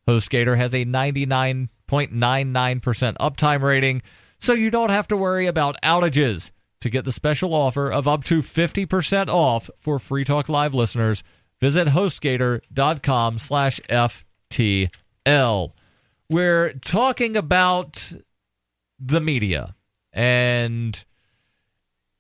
[0.07, 1.69] HostGator has a 99.99%
[3.17, 4.03] uptime rating,
[4.39, 6.51] so you don't have to worry about outages.
[6.83, 11.23] To get the special offer of up to 50% off for Free Talk Live listeners,
[11.61, 15.73] visit hostgator.com slash FTL.
[16.31, 18.15] We're talking about
[18.99, 19.75] the media
[20.13, 21.05] and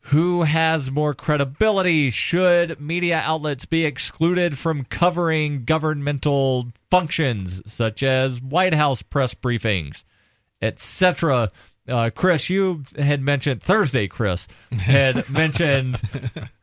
[0.05, 2.11] who has more credibility?
[2.11, 10.05] Should media outlets be excluded from covering governmental functions such as White House press briefings,
[10.63, 11.51] etc.?
[11.89, 14.07] Uh, Chris, you had mentioned Thursday.
[14.07, 16.01] Chris had mentioned,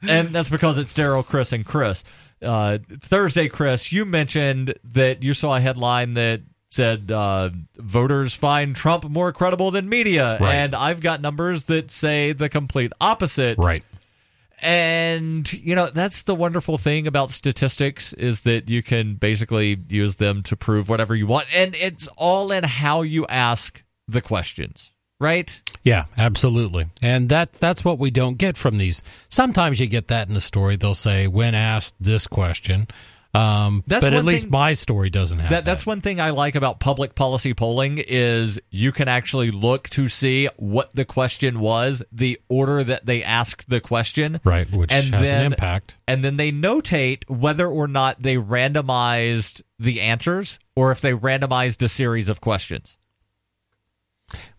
[0.01, 2.03] and that's because it's Daryl, Chris, and Chris.
[2.41, 8.75] Uh, Thursday, Chris, you mentioned that you saw a headline that said uh, voters find
[8.75, 10.55] Trump more credible than media, Right.
[10.55, 13.57] and I've got numbers that say the complete opposite.
[13.57, 13.83] Right.
[14.59, 20.15] And you know that's the wonderful thing about statistics is that you can basically use
[20.15, 24.91] them to prove whatever you want, and it's all in how you ask the questions,
[25.19, 25.61] right?
[25.83, 26.87] Yeah, absolutely.
[27.03, 29.03] And that that's what we don't get from these.
[29.29, 30.75] Sometimes you get that in the story.
[30.75, 32.87] They'll say when asked this question.
[33.37, 35.65] Um, That's but at least thing- my story doesn't have That, that.
[35.71, 40.07] that's one thing I like about public policy polling is you can actually look to
[40.07, 45.09] see what the question was, the order that they asked the question, right, which has
[45.11, 45.97] then- an impact.
[46.07, 51.81] and then they notate whether or not they randomized the answers or if they randomized
[51.83, 52.97] a series of questions.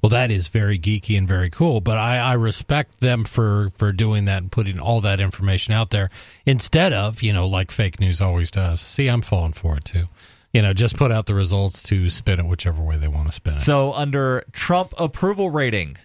[0.02, 3.92] Well, that is very geeky and very cool, but I, I respect them for, for
[3.92, 6.08] doing that and putting all that information out there
[6.46, 8.80] instead of, you know, like fake news always does.
[8.80, 10.04] See, I'm falling for it too.
[10.52, 13.32] You know, just put out the results to spin it whichever way they want to
[13.32, 13.60] spin it.
[13.60, 15.98] So under Trump approval rating,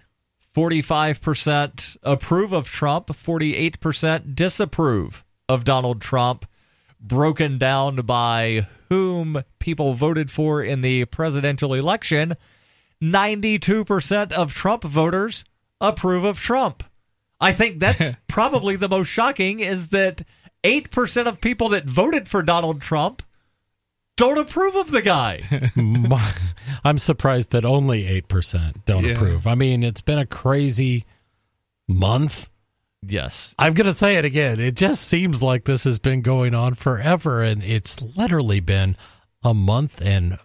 [0.54, 6.46] 45% approve of Trump, 48% disapprove of Donald Trump,
[7.00, 12.34] broken down by whom people voted for in the presidential election.
[13.02, 15.44] 92% of Trump voters
[15.80, 16.82] approve of Trump.
[17.40, 20.22] I think that's probably the most shocking is that
[20.62, 23.22] 8% of people that voted for Donald Trump
[24.16, 25.40] don't approve of the guy.
[26.84, 29.12] I'm surprised that only 8% don't Yeah.
[29.12, 29.46] approve.
[29.46, 31.04] I mean, it's been a crazy
[31.88, 32.48] month.
[33.06, 33.54] yes.
[33.58, 34.60] I'm going to say it again.
[34.60, 38.96] It just seems like this has been going on forever, and it's literally been
[39.42, 40.38] a month and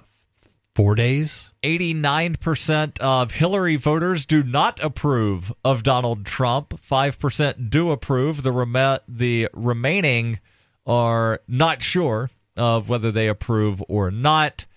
[0.80, 1.52] four days.
[1.62, 6.70] 89% of Hillary voters do not approve of Donald Trump.
[6.70, 8.44] 5% do approve.
[8.44, 10.40] The, rem- the remaining
[10.86, 14.68] are not sure of whether they approve or not.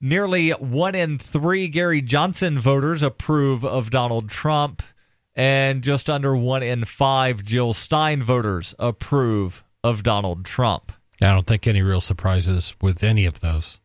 [0.00, 4.84] Nearly one in three Gary Johnson voters approve of Donald Trump,
[5.34, 10.92] and just under one in five Jill Stein voters approve of Donald Trump.
[11.20, 13.79] I don't think any real surprises with any of those.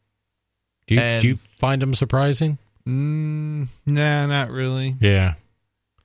[0.88, 2.58] Do you, And- do you find them surprising?
[2.88, 4.96] Mm, nah, not really.
[5.00, 5.34] Yeah.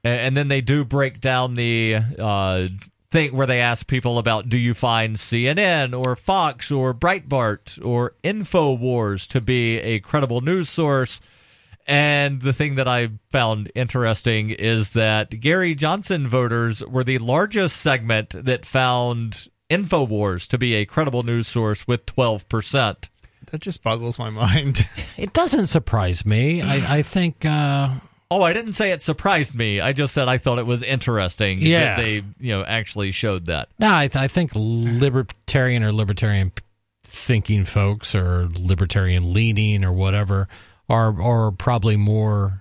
[0.05, 2.69] A- and then they do break down the uh,
[3.11, 8.15] thing where they ask people about do you find CNN or Fox or Breitbart or
[8.25, 11.21] Infowars to be a credible news source.
[11.87, 17.77] And the thing that I found interesting is that Gary Johnson voters were the largest
[17.79, 23.09] segment that found Infowars to be a credible news source with 12%.
[23.51, 24.87] That just boggles my mind.
[25.17, 26.63] It doesn't surprise me.
[26.63, 27.45] I, I think.
[27.45, 27.97] Uh,
[28.33, 29.81] Oh, I didn't say it surprised me.
[29.81, 31.97] I just said I thought it was interesting Yeah.
[31.97, 33.69] that they, you know, actually showed that.
[33.81, 36.53] No, I, th- I think libertarian or libertarian
[37.03, 40.47] thinking folks or libertarian leaning or whatever
[40.89, 42.60] are are probably more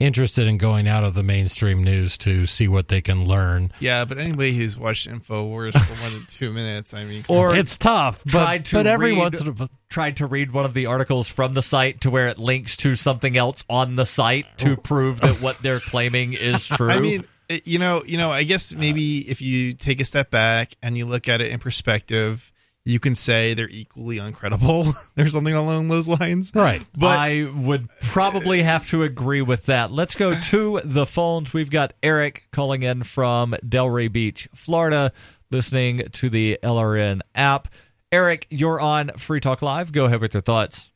[0.00, 3.70] interested in going out of the mainstream news to see what they can learn.
[3.78, 7.78] yeah, but anybody who's watched Infowars for more than two minutes, I mean, Or it's
[7.78, 10.72] tough, but, tried to but every read- once in a tried to read one of
[10.72, 14.46] the articles from the site to where it links to something else on the site
[14.58, 14.76] to oh.
[14.76, 16.88] prove that what they're claiming is true.
[16.88, 17.24] I mean,
[17.64, 21.06] you know, you know, I guess maybe if you take a step back and you
[21.06, 22.52] look at it in perspective,
[22.84, 26.52] you can say they're equally uncredible or something along those lines.
[26.54, 26.82] right.
[26.96, 29.92] But I would probably have to agree with that.
[29.92, 31.52] Let's go to the phones.
[31.52, 35.12] We've got Eric calling in from Delray Beach, Florida,
[35.50, 37.68] listening to the LRN app.
[38.12, 39.92] Eric, you're on Free Talk Live.
[39.92, 40.90] Go ahead with your thoughts.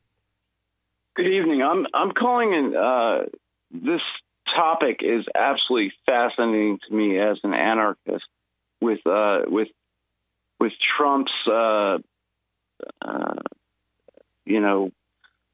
[1.17, 1.63] Good evening.
[1.63, 2.77] I'm I'm calling in.
[2.77, 3.27] Uh,
[3.71, 4.01] this
[4.57, 8.25] topic is absolutely fascinating to me as an anarchist.
[8.81, 9.69] With uh, with
[10.65, 11.99] with Trump's uh,
[13.03, 13.35] uh,
[14.47, 14.91] you know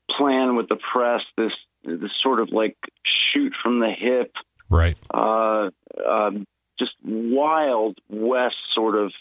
[0.09, 1.53] plan with the press, this
[1.85, 4.33] this sort of like shoot from the hip,
[4.69, 4.97] Right.
[5.13, 5.71] uh,
[6.09, 6.47] um,
[6.79, 9.13] just wild west sort of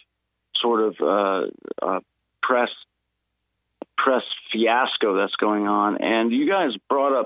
[0.56, 1.48] sort of uh,
[1.82, 2.00] uh,
[2.44, 2.70] press
[3.98, 5.98] press fiasco that's going on.
[6.02, 7.26] And you guys brought up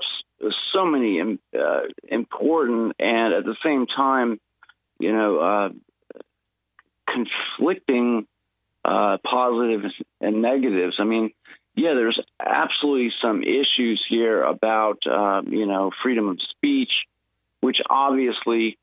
[0.72, 4.40] so many uh, important and at the same time,
[4.98, 5.68] you know, uh,
[7.06, 8.26] conflicting
[8.84, 10.96] uh, positives and negatives.
[10.98, 11.30] I mean,
[11.74, 16.92] yeah, there's absolutely some issues here about, um, you know, freedom of speech,
[17.60, 18.78] which obviously,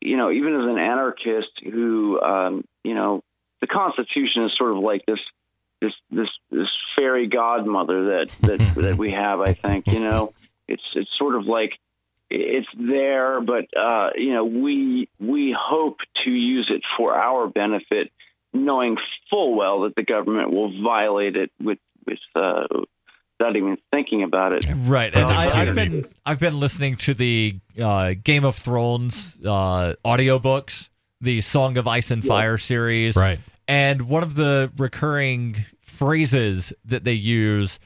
[0.00, 3.22] you know, even as an anarchist who, um, you know,
[3.60, 5.20] the Constitution is sort of like this,
[5.80, 9.40] this, this, this fairy godmother that that that we have.
[9.40, 10.34] I think, you know,
[10.68, 11.72] it's it's sort of like
[12.30, 18.10] it's there, but uh, you know, we we hope to use it for our benefit,
[18.54, 18.96] knowing
[19.28, 22.64] full well that the government will violate it with with uh,
[23.38, 24.64] without even thinking about it.
[24.86, 29.38] Right, and With I, I've been I've been listening to the uh, Game of Thrones
[29.44, 30.88] uh, audiobooks,
[31.20, 33.40] the Song of Ice and Fire series, Right.
[33.68, 37.78] and one of the recurring phrases that they use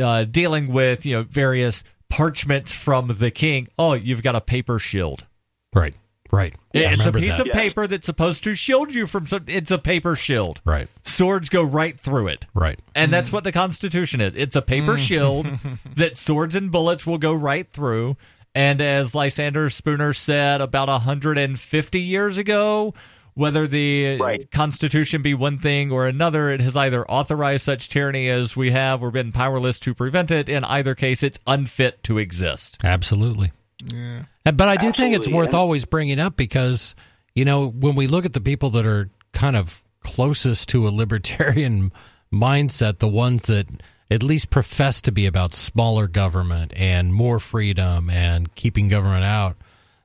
[0.00, 3.68] uh, dealing with you know various parchments from the king.
[3.78, 5.26] Oh, you've got a paper shield.
[5.74, 5.94] Right.
[6.32, 6.54] Right.
[6.74, 7.46] I it's a piece that.
[7.46, 9.44] of paper that's supposed to shield you from some.
[9.46, 10.60] It's a paper shield.
[10.64, 10.88] Right.
[11.04, 12.46] Swords go right through it.
[12.54, 12.78] Right.
[12.94, 14.34] And that's what the Constitution is.
[14.36, 15.46] It's a paper shield
[15.96, 18.16] that swords and bullets will go right through.
[18.54, 22.94] And as Lysander Spooner said about 150 years ago,
[23.34, 24.48] whether the Right.
[24.50, 29.02] Constitution be one thing or another, it has either authorized such tyranny as we have
[29.02, 30.48] or been powerless to prevent it.
[30.48, 32.78] In either case, it's unfit to exist.
[32.84, 33.50] Absolutely.
[33.92, 36.94] Uh, But I do think it's worth and- always bringing up because,
[37.34, 40.90] you know, when we look at the people that are kind of closest to a
[40.90, 41.92] libertarian
[42.32, 43.66] mindset, the ones that
[44.10, 49.56] at least profess to be about smaller government and more freedom and keeping government out,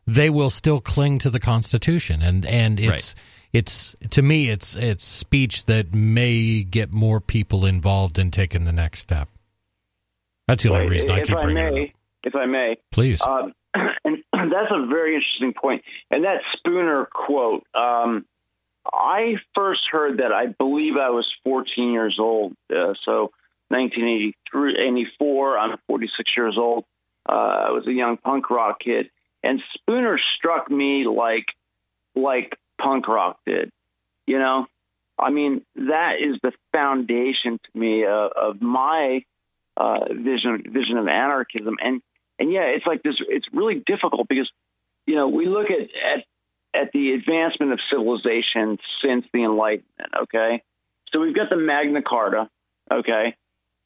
[0.08, 2.22] they will still cling to the Constitution.
[2.22, 3.14] And and it's
[3.52, 8.72] it's to me it's it's speech that may get more people involved in taking the
[8.72, 9.28] next step.
[10.48, 11.96] That's the only reason I if keep I bringing it up.
[12.24, 13.22] if I may, Please.
[13.22, 13.54] Um,
[14.04, 15.84] and that's a very interesting point.
[16.12, 18.26] And that Spooner quote, um,
[18.86, 22.54] I first heard that I believe I was 14 years old.
[22.70, 23.32] Uh, so
[23.70, 26.86] 1983, 84, I'm 46 years old.
[27.28, 29.10] Uh, I was a young punk rock kid.
[29.44, 31.46] And Spooner struck me like,
[32.16, 33.72] like punk rock did,
[34.26, 34.66] you know?
[35.18, 39.24] I mean, that is the foundation to me of my
[39.76, 41.76] uh, vision vision of anarchism.
[41.82, 42.02] And
[42.40, 43.16] and yeah, it's like this.
[43.28, 44.50] It's really difficult because
[45.06, 46.26] you know we look at at
[46.74, 50.14] at the advancement of civilization since the Enlightenment.
[50.24, 50.64] Okay,
[51.12, 52.50] so we've got the Magna Carta.
[52.92, 53.36] Okay,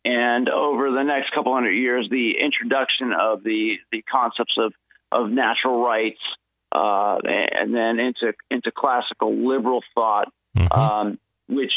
[0.05, 4.73] and over the next couple hundred years, the introduction of the the concepts of
[5.11, 6.21] of natural rights,
[6.71, 10.77] uh, and then into into classical liberal thought, Mhm.
[10.77, 11.73] um, which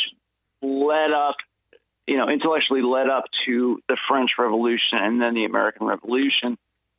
[0.63, 1.37] led up
[2.09, 6.57] you know, intellectually led up to the French Revolution and then the American Revolution.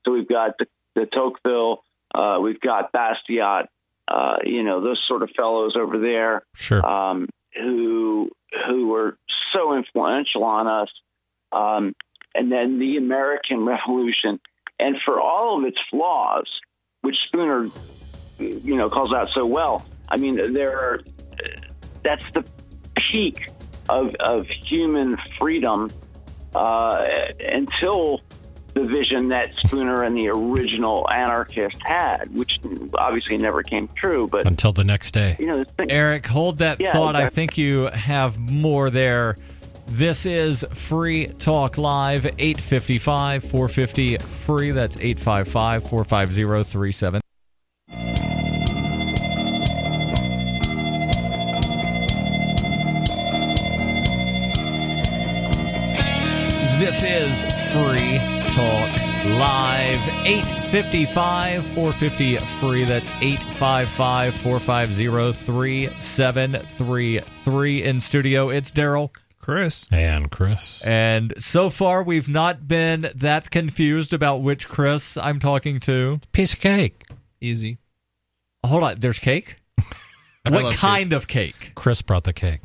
[0.07, 1.83] So we've got the, de Tocqueville,
[2.15, 3.65] uh, we've got Bastiat,
[4.07, 6.85] uh, you know, those sort of fellows over there sure.
[6.85, 8.29] um, who
[8.65, 9.17] who were
[9.53, 10.89] so influential on us.
[11.51, 11.93] Um,
[12.33, 14.39] and then the American Revolution,
[14.79, 16.49] and for all of its flaws,
[17.01, 17.69] which Spooner,
[18.39, 19.85] you know, calls out so well.
[20.07, 21.01] I mean, there are,
[22.03, 22.45] that's the
[23.11, 23.49] peak
[23.89, 25.89] of of human freedom
[26.55, 27.05] uh,
[27.39, 28.21] until
[28.77, 32.59] the vision that Spooner and the original anarchist had, which
[32.95, 34.27] obviously never came true.
[34.27, 35.35] But Until the next day.
[35.39, 37.15] you know, thing, Eric, hold that Yeah, thought.
[37.15, 39.35] I think you have more there.
[39.87, 44.71] This is Free Talk Live, 855 450 free.
[44.71, 47.21] That's 855 450 37.
[56.79, 57.43] This is
[57.73, 58.89] Free Talk
[59.37, 62.83] Live, 855 450 free.
[62.85, 67.83] That's 855 450 3733.
[67.83, 69.11] In studio, it's Daryl.
[69.37, 69.87] Chris.
[69.91, 70.83] And Chris.
[70.83, 76.19] And so far, we've not been that confused about which Chris I'm talking to.
[76.31, 77.05] Piece of cake.
[77.39, 77.77] Easy.
[78.65, 79.57] Hold on, there's cake?
[80.49, 81.73] what love kind of cake?
[81.75, 82.61] Chris brought the cake.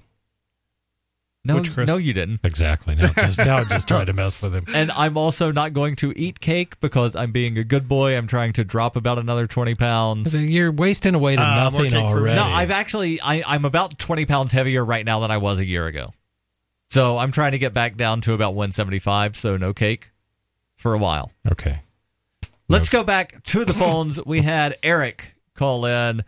[1.44, 1.88] No, Which Chris?
[1.88, 2.38] no, you didn't.
[2.44, 2.94] Exactly.
[2.94, 4.64] Now just now just try to mess with him.
[4.72, 8.16] And I'm also not going to eat cake because I'm being a good boy.
[8.16, 10.32] I'm trying to drop about another 20 pounds.
[10.32, 12.04] You're wasting away to Uh, nothing cake for me.
[12.04, 12.36] already.
[12.36, 15.64] No, I've actually I, I'm about 20 pounds heavier right now than I was a
[15.66, 16.12] year ago.
[16.90, 19.36] So I'm trying to get back down to about 175.
[19.36, 20.10] So no cake
[20.76, 21.32] for a while.
[21.50, 21.80] okay.
[22.68, 24.24] Let's go back to the phones.
[24.24, 26.22] we had Eric call in,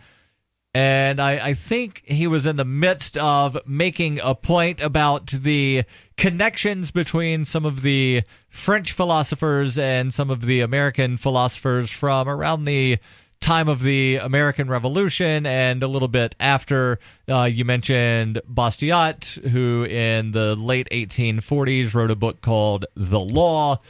[0.74, 5.84] and I, I think he was in the midst of making a point about the
[6.16, 12.64] connections between some of the French philosophers and some of the American philosophers from around
[12.64, 12.98] the
[13.38, 16.98] time of the American Revolution and a little bit after.
[17.28, 23.80] Uh, you mentioned Bastiat, who in the late 1840s wrote a book called The Law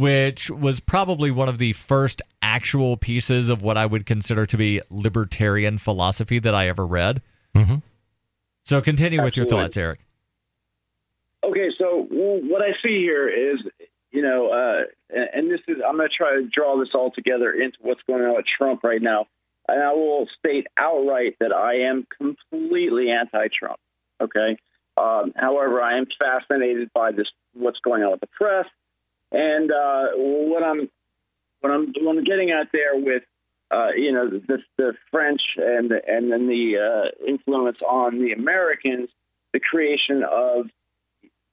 [0.00, 4.56] which was probably one of the first actual pieces of what I would consider to
[4.56, 7.20] be libertarian philosophy that I ever read.
[7.54, 7.76] Mm-hmm.
[8.64, 10.00] So continue with your thoughts, Eric.
[11.44, 13.58] Okay, so what I see here is,
[14.10, 17.10] you know, uh, and and this is, I'm going to try to draw this all
[17.10, 19.26] together into what's going on with Trump right now.
[19.68, 23.78] And I will state outright that I am completely anti-Trump.
[24.20, 24.56] Okay.
[24.96, 28.66] Um, however, I am fascinated by this, what's going on with the press,
[29.32, 30.90] and uh, what I'm,
[31.60, 33.22] what I'm, what I'm getting at there with,
[33.70, 39.08] uh, you know, the, the French and and then the uh, influence on the Americans,
[39.52, 40.66] the creation of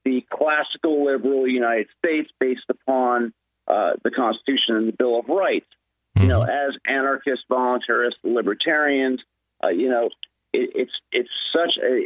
[0.03, 3.33] the classical liberal United States based upon
[3.67, 5.67] uh, the Constitution and the Bill of Rights.
[6.15, 9.21] You know, as anarchists, voluntarists, libertarians,
[9.63, 10.09] uh, you know,
[10.51, 11.99] it, it's it's such a,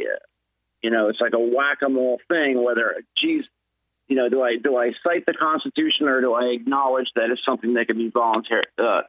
[0.82, 2.62] you know, it's like a whack a mole thing.
[2.62, 3.44] Whether, geez,
[4.08, 7.44] you know, do I do I cite the Constitution or do I acknowledge that it's
[7.44, 9.02] something that can be voluntary, uh,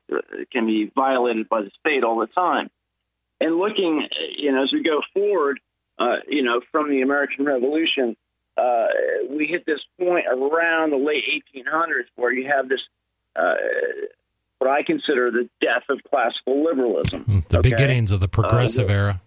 [0.52, 2.70] can be violated by the state all the time?
[3.42, 4.08] And looking,
[4.38, 5.60] you know, as we go forward,
[6.00, 8.16] uh, you know, from the American Revolution,
[8.58, 8.86] uh,
[9.30, 11.24] we hit this point around the late
[11.56, 12.80] 1800s where you have this,
[13.36, 13.56] uh,
[14.60, 17.44] what I consider the death of classical liberalism.
[17.50, 17.72] The Okay?
[17.72, 19.22] beginnings of the progressive Uh, era.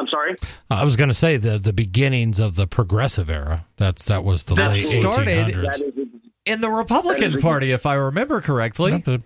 [0.00, 0.34] I'm sorry.
[0.70, 3.66] I was going to say the the beginnings of the progressive era.
[3.76, 6.08] That's that was the That late started- 1800s.
[6.46, 9.02] In the Republican a- Party, if I remember correctly.
[9.06, 9.20] Yep,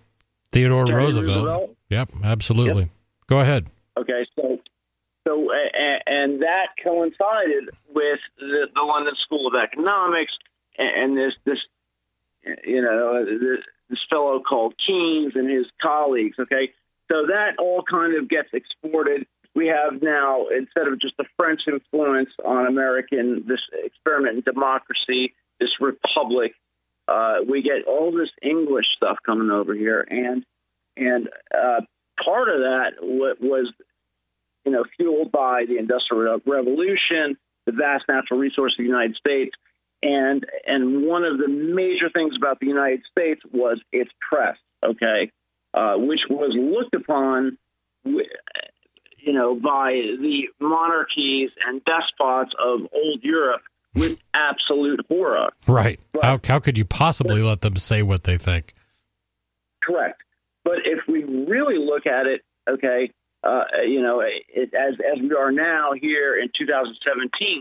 [0.50, 1.46] Theodore Roosevelt.
[1.46, 1.76] Roosevelt?
[1.90, 2.90] Yep, absolutely.
[3.28, 3.66] Go ahead.
[3.96, 4.58] Okay, so
[5.26, 10.32] so and, and that coincided with the, the London School of Economics
[10.76, 11.58] and, and this this
[12.64, 16.36] you know this, this fellow called Keynes and his colleagues.
[16.38, 16.72] Okay,
[17.10, 19.26] so that all kind of gets exported.
[19.54, 25.34] We have now instead of just the French influence on American this experiment in democracy,
[25.60, 26.54] this republic.
[27.06, 30.44] Uh, we get all this English stuff coming over here, and
[30.96, 31.82] and uh,
[32.24, 33.72] part of that was
[34.64, 37.36] you know, fueled by the Industrial Revolution,
[37.66, 39.54] the vast natural resource of the United States,
[40.02, 45.30] and and one of the major things about the United States was its press, okay,
[45.72, 47.58] uh, which was looked upon,
[49.24, 53.62] you know, by the monarchies and despots of old Europe
[53.94, 55.50] with absolute horror.
[55.66, 56.00] Right.
[56.12, 58.74] But- How how could you possibly let them say what they think?
[59.82, 60.20] Correct.
[60.64, 63.10] But if we really look at it, okay,
[63.42, 67.60] uh, you know, it, as as we are now here in 2017,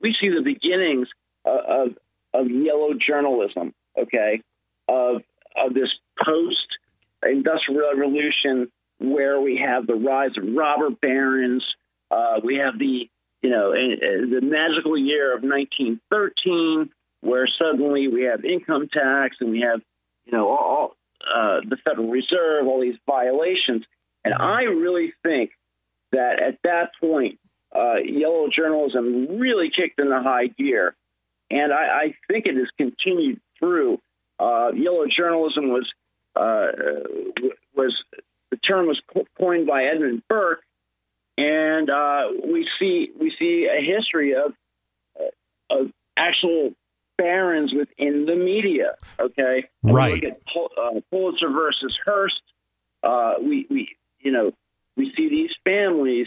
[0.00, 1.08] we see the beginnings
[1.44, 1.88] of of,
[2.34, 4.42] of yellow journalism, okay,
[4.88, 5.22] of
[5.56, 5.88] of this
[6.22, 6.78] post
[7.24, 11.64] industrial revolution where we have the rise of robber barons,
[12.10, 13.08] uh, we have the
[13.42, 16.90] you know the magical year of 1913
[17.20, 19.80] where suddenly we have income tax and we have
[20.24, 23.84] you know all uh, the Federal Reserve, all these violations.
[24.24, 25.52] And I really think
[26.12, 27.38] that at that point,
[27.74, 30.94] uh, yellow journalism really kicked into high gear.
[31.50, 34.00] and I, I think it has continued through.
[34.38, 35.90] Uh, yellow journalism was
[36.34, 36.72] uh,
[37.74, 37.94] was
[38.52, 39.00] the term was
[39.38, 40.62] coined by Edmund Burke,
[41.38, 44.52] and uh, we see we see a history of
[45.70, 46.74] of actual
[47.16, 48.96] barons within the media.
[49.18, 50.22] Okay, and right.
[50.22, 52.42] look at Pul- uh, Pulitzer versus Hearst.
[53.02, 54.52] Uh, we we you know
[54.98, 56.26] we see these families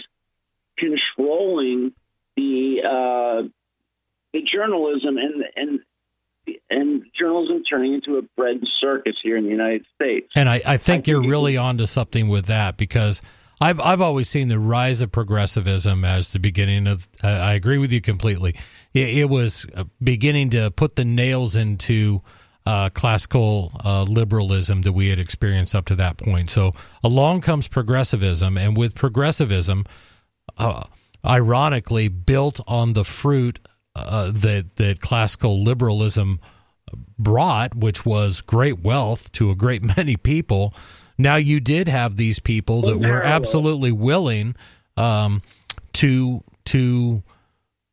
[0.78, 1.94] controlling
[2.36, 3.48] the uh,
[4.34, 5.80] the journalism and and
[6.70, 10.28] and journalism turning into a bread circus here in the United States.
[10.36, 13.22] And I, I think I you're think really onto something with that because
[13.62, 17.08] I've I've always seen the rise of progressivism as the beginning of.
[17.24, 18.56] Uh, I agree with you completely.
[18.94, 22.22] It, it was uh, beginning to put the nails into
[22.66, 26.50] uh, classical uh, liberalism that we had experienced up to that point.
[26.50, 26.72] So
[27.04, 29.86] along comes progressivism, and with progressivism,
[30.58, 30.84] uh,
[31.26, 33.60] ironically, built on the fruit
[33.96, 36.40] uh, that that classical liberalism
[37.18, 40.74] brought, which was great wealth to a great many people.
[41.18, 44.56] Now you did have these people that were absolutely willing
[44.98, 45.42] um,
[45.94, 47.24] to to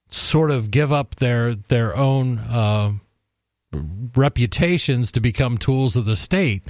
[0.08, 2.92] sort of give up their their own uh,
[4.16, 6.64] reputations to become tools of the state.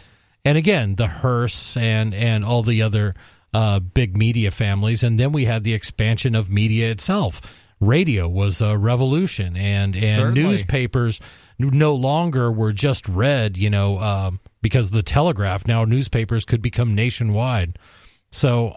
[0.44, 3.14] And again, the Hearsts and and all the other
[3.54, 7.40] uh, big media families, and then we had the expansion of media itself.
[7.82, 10.42] Radio was a revolution, and and Certainly.
[10.42, 11.20] newspapers
[11.58, 15.66] no longer were just read, you know, um, because of the telegraph.
[15.66, 17.78] Now newspapers could become nationwide.
[18.30, 18.74] So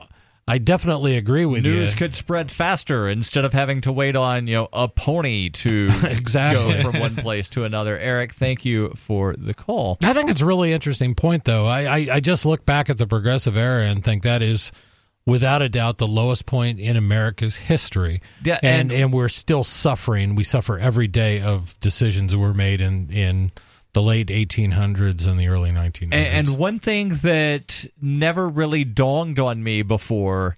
[0.47, 1.79] I definitely agree with News you.
[1.81, 5.87] News could spread faster instead of having to wait on you know a pony to
[6.03, 6.73] Exactly.
[6.73, 7.97] go from one place to another.
[7.97, 9.97] Eric, thank you for the call.
[10.03, 11.65] I think it's a really interesting point, though.
[11.67, 14.71] I, I, I just look back at the progressive era and think that is,
[15.25, 18.21] without a doubt, the lowest point in America's history.
[18.43, 20.35] Yeah, and, and- and we're still suffering.
[20.35, 23.51] We suffer every day of decisions that were made in in
[23.93, 26.13] the late 1800s and the early 1900s.
[26.13, 30.57] And, and one thing that never really dawned on me before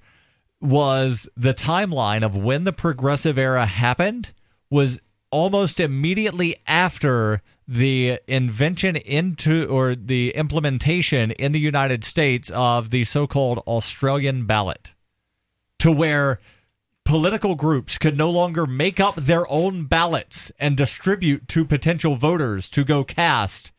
[0.60, 4.32] was the timeline of when the progressive era happened
[4.72, 5.00] was
[5.30, 13.04] almost immediately after the invention into or the implementation in the United States of the
[13.04, 14.94] so-called Australian ballot
[15.80, 16.40] to where
[17.04, 22.70] political groups could no longer make up their own ballots and distribute to potential voters
[22.70, 23.72] to go cast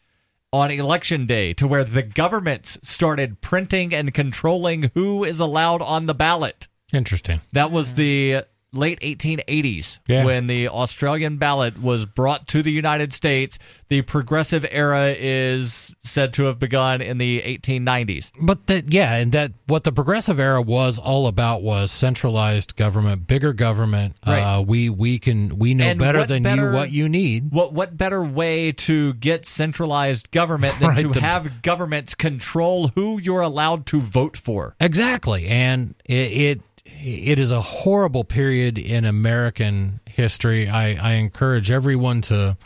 [0.53, 6.07] on election day to where the governments started printing and controlling who is allowed on
[6.07, 6.69] the ballot.
[6.93, 7.43] Interesting.
[7.53, 10.25] That was the late 1880s Yeah.
[10.25, 13.59] when the Australian ballot was brought to the United States.
[13.89, 18.31] The progressive era is said to have begun in the 1890s.
[18.39, 23.27] But that, yeah, and that what the progressive era was all about was centralized government,
[23.27, 24.17] bigger government.
[24.27, 24.41] Right.
[24.41, 27.51] Uh, we we can we know And better than better- you what you need.
[27.51, 32.89] What what better way to get centralized government than Right, to the- have governments control
[32.89, 34.75] who you're allowed to vote for?
[34.81, 36.61] Exactly, and it, it
[37.01, 40.69] it is a horrible period in American history.
[40.69, 42.57] I, I encourage everyone to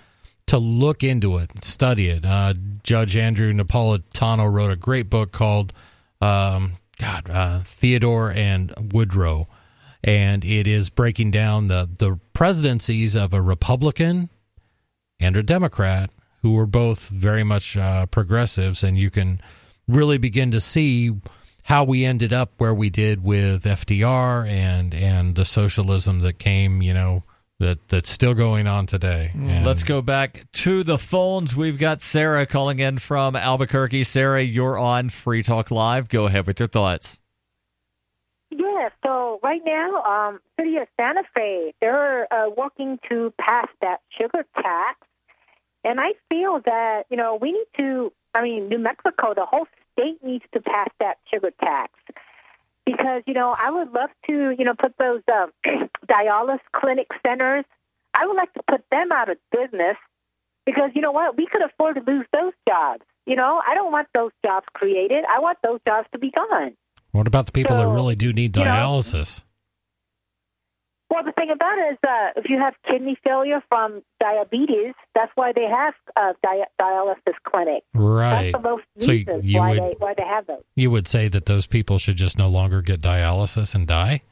[0.46, 2.26] to look into it, study it.
[2.26, 5.72] Uh, Judge Andrew Napolitano wrote a great book called
[6.20, 9.48] um, God uh, Theodore and Woodrow,
[10.02, 14.30] and it is breaking down the the presidencies of a Republican
[15.20, 16.10] and a Democrat
[16.42, 19.40] who were both very much uh, progressives, and you can
[19.86, 21.12] really begin to see
[21.62, 26.82] how we ended up where we did with FDR and and the socialism that came,
[26.82, 27.22] you know,
[27.60, 29.30] that that's still going on today.
[29.34, 31.56] And Let's go back to the phones.
[31.56, 34.05] We've got Sarah calling in from Albuquerque.
[34.05, 36.09] Sarah, you're on Free Talk Live.
[36.09, 37.18] Go ahead with your thoughts.
[38.51, 44.01] Yeah, so right now, um, city of Santa Fe, they're uh, working to pass that
[44.20, 44.98] sugar tax,
[45.84, 48.12] and I feel that you know we need to.
[48.34, 51.93] I mean, New Mexico, the whole state needs to pass that sugar tax
[52.85, 55.51] because you know I would love to you know put those um,
[56.06, 57.64] dialysis clinic centers.
[58.14, 59.97] I would like to put them out of business
[60.66, 63.02] because you know what we could afford to lose those jobs.
[63.27, 65.24] You know, I don't want those jobs created.
[65.28, 66.73] I want those jobs to be gone.
[67.12, 69.44] What about the people that really do need you know- dialysis?
[71.12, 75.30] Well, the thing about it is, uh, if you have kidney failure from diabetes, that's
[75.34, 77.84] why they have uh, di- dialysis clinics.
[77.93, 78.52] right.
[78.52, 80.62] That's the most So you why would- they why they have those.
[80.74, 84.22] You would say that those people should just no longer get dialysis and die?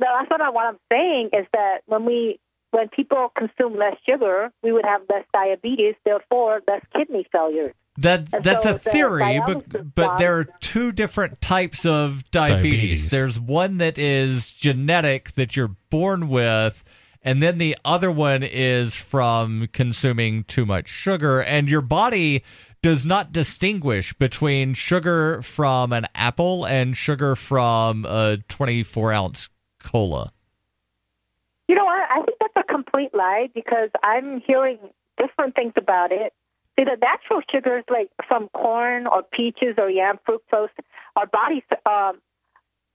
[0.00, 2.40] No, that's what, I, what I'm saying is that when we
[2.70, 7.74] when people consume less sugar, we would have less diabetes, therefore less kidney failures.
[7.98, 11.84] That And that's so a theory, dialysis but but job- there are two different types
[11.84, 12.62] of diabetes.
[12.62, 13.10] Diabetes.
[13.10, 16.82] There's one that is genetic that you're born with,
[17.22, 21.42] and then the other one is from consuming too much sugar.
[21.42, 22.44] And your body
[22.82, 29.48] does not distinguish between sugar from an apple and sugar from a 24 ounce
[29.78, 30.32] cola.
[31.68, 32.10] You know what?
[32.10, 34.78] I think that's a complete lie because I'm hearing
[35.16, 36.32] different things about it.
[36.78, 40.68] See, the natural sugars like from corn or peaches or yam fructose,
[41.16, 42.20] our bodies um,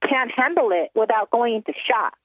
[0.07, 2.17] can't handle it without going into shock.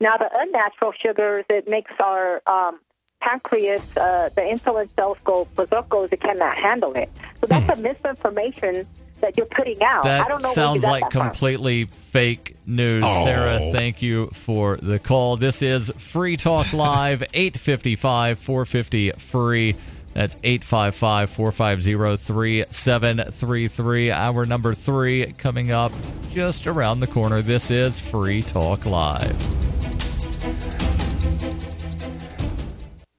[0.00, 2.80] Now, the unnatural sugars, it makes our um,
[3.20, 7.10] pancreas, uh, the insulin cells go berserk, it cannot handle it.
[7.40, 8.86] So that's a misinformation
[9.20, 10.06] that you're putting out.
[10.06, 11.22] I don't That know sounds like that from.
[11.28, 13.04] completely fake news.
[13.06, 13.24] Oh.
[13.24, 15.36] Sarah, thank you for the call.
[15.36, 19.76] This is Free Talk Live, 855 450 free.
[20.12, 24.10] That's 855 450 3733.
[24.10, 25.92] Hour number three coming up
[26.30, 27.42] just around the corner.
[27.42, 29.36] This is Free Talk Live.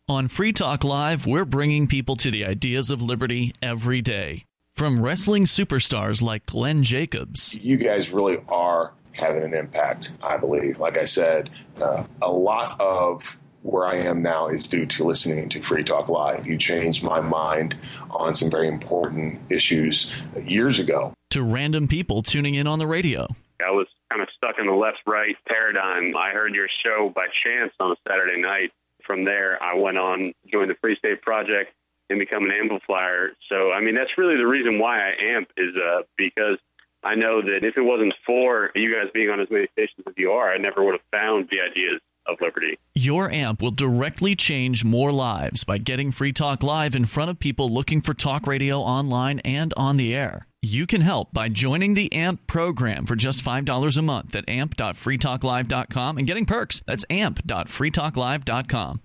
[0.09, 4.45] On Free Talk Live, we're bringing people to the ideas of liberty every day.
[4.75, 10.79] From wrestling superstars like Glenn Jacobs you guys really are having an impact, I believe.
[10.79, 11.49] Like I said,
[11.81, 16.09] uh, a lot of where I am now is due to listening to Free Talk
[16.09, 16.47] Live.
[16.47, 17.75] You changed my mind
[18.09, 21.13] on some very important issues years ago.
[21.31, 23.27] to random people tuning in on the radio.
[23.65, 26.15] I was kind of stuck in the left right paradigm.
[26.17, 28.71] I heard your show by chance on a Saturday night.
[29.05, 31.73] From there, I went on, joined the Free State Project,
[32.09, 33.31] and become an amplifier.
[33.49, 36.57] So, I mean, that's really the reason why I amp is uh, because
[37.03, 40.13] I know that if it wasn't for you guys being on as many stations as
[40.17, 42.77] you are, I never would have found the ideas of liberty.
[42.95, 47.39] Your amp will directly change more lives by getting Free Talk Live in front of
[47.39, 50.47] people looking for talk radio online and on the air.
[50.61, 56.17] You can help by joining the AMP program for just $5 a month at amp.freetalklive.com
[56.17, 56.83] and getting perks.
[56.85, 59.01] That's amp.freetalklive.com.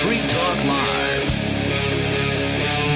[0.00, 1.20] Free Talk Live.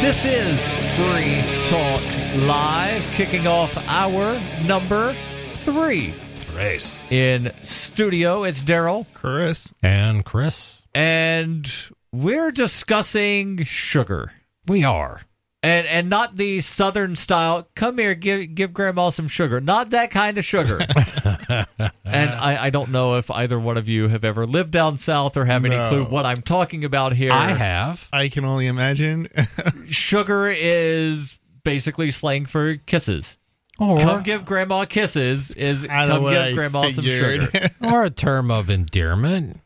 [0.01, 2.01] This is Free Talk
[2.47, 5.15] Live, kicking off hour number
[5.55, 6.15] three.
[6.55, 7.05] Race.
[7.11, 9.05] In studio, it's Daryl.
[9.13, 9.75] Chris.
[9.83, 10.83] And Chris.
[10.95, 11.69] and
[12.13, 14.33] we're discussing sugar
[14.69, 15.23] We are.
[15.65, 20.13] and and not the southern style come here give give grandma some sugar not that
[20.13, 20.79] kind of sugar
[21.49, 25.37] and I, I don't know if either one of you have ever lived down south
[25.37, 25.89] or have any No.
[25.89, 28.07] clue what i'm talking about here I have.
[28.13, 29.29] I can only imagine.
[29.89, 33.37] sugar is basically slang for kisses
[33.79, 37.49] Or, come give grandma kisses is come what give I grandma some sugar
[37.85, 39.61] or a term of endearment.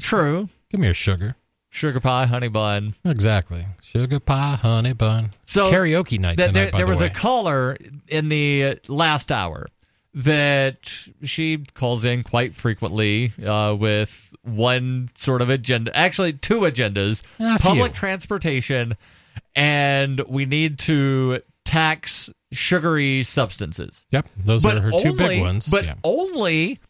[0.00, 1.36] true Give me your sugar.
[1.70, 3.66] sugar pie honey bun Exactly.
[3.82, 5.32] Sugar pie, honey bun.
[5.44, 7.06] It's So, karaoke night Th- tonight, there, by there the was way.
[7.06, 7.76] a caller
[8.08, 9.66] in the last hour
[10.16, 17.22] that she calls in quite frequently uh, with one sort of agenda, actually two agendas:
[17.38, 17.98] A public few.
[18.00, 18.96] transportation,
[19.54, 24.06] and we need to tax sugary substances.
[24.10, 25.66] Yep, those but are her two big ones.
[25.68, 25.94] But yeah.
[26.02, 26.80] only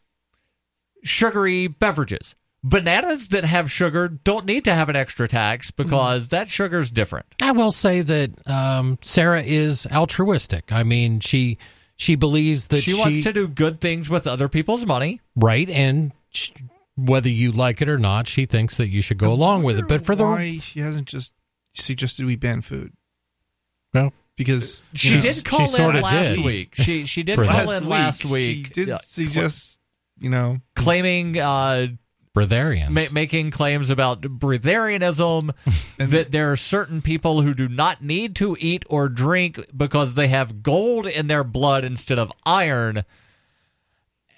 [1.03, 2.35] sugary beverages.
[2.63, 5.77] Bananas that have sugar don't need to have an extra tax Mm.
[5.77, 7.27] because that sugar's different.
[7.41, 10.73] I will say that um, Sarah is altruistic.
[10.73, 11.59] I mean, she
[11.97, 15.21] she believes that she wants to do good things with other people's money.
[15.35, 16.51] right, and sh
[16.99, 19.87] whether you like it or not, she thinks that you should go along with it.
[19.87, 21.35] But for the why she hasn't just
[21.73, 22.93] suggested we ban food
[23.93, 26.45] well, because She know, did call in sorta last did.
[26.45, 26.75] week.
[26.75, 28.67] She she did call last in last week, week.
[28.67, 29.81] She did yeah, suggest,
[30.19, 31.89] you know, claiming uh,
[32.37, 32.91] breatharians.
[32.91, 35.55] ma- making claims about breatharianism
[35.99, 40.29] that there are certain people who do not need to eat or drink because they
[40.29, 43.05] have gold in their blood instead of iron.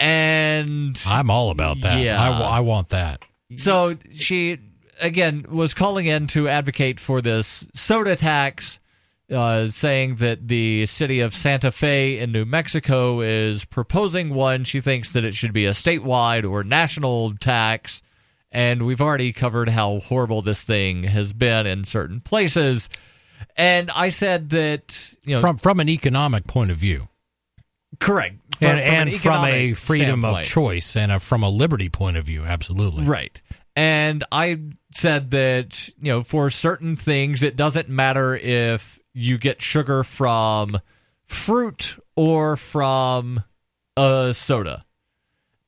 [0.01, 2.01] And I'm all about that.
[2.01, 2.23] Yeah.
[2.23, 3.25] I, I want that.
[3.57, 4.59] So she
[5.01, 8.79] again was calling in to advocate for this soda tax,
[9.31, 14.65] uh, saying that the city of Santa Fe in New Mexico is proposing one.
[14.65, 18.03] She thinks that it should be a statewide or national tax.
[18.51, 22.89] And we've already covered how horrible this thing has been in certain places.
[23.57, 27.09] And I said that you know From from an economic point of view,
[28.01, 31.49] correct From- and from an and from a freedom of choice and a, from a
[31.51, 33.05] liberty point of view, absolutely.
[33.05, 33.41] Right.
[33.77, 34.59] And I
[34.93, 40.79] said that, you know, for certain things, it doesn't matter if you get sugar from
[41.27, 43.43] fruit or from
[43.97, 44.85] a soda.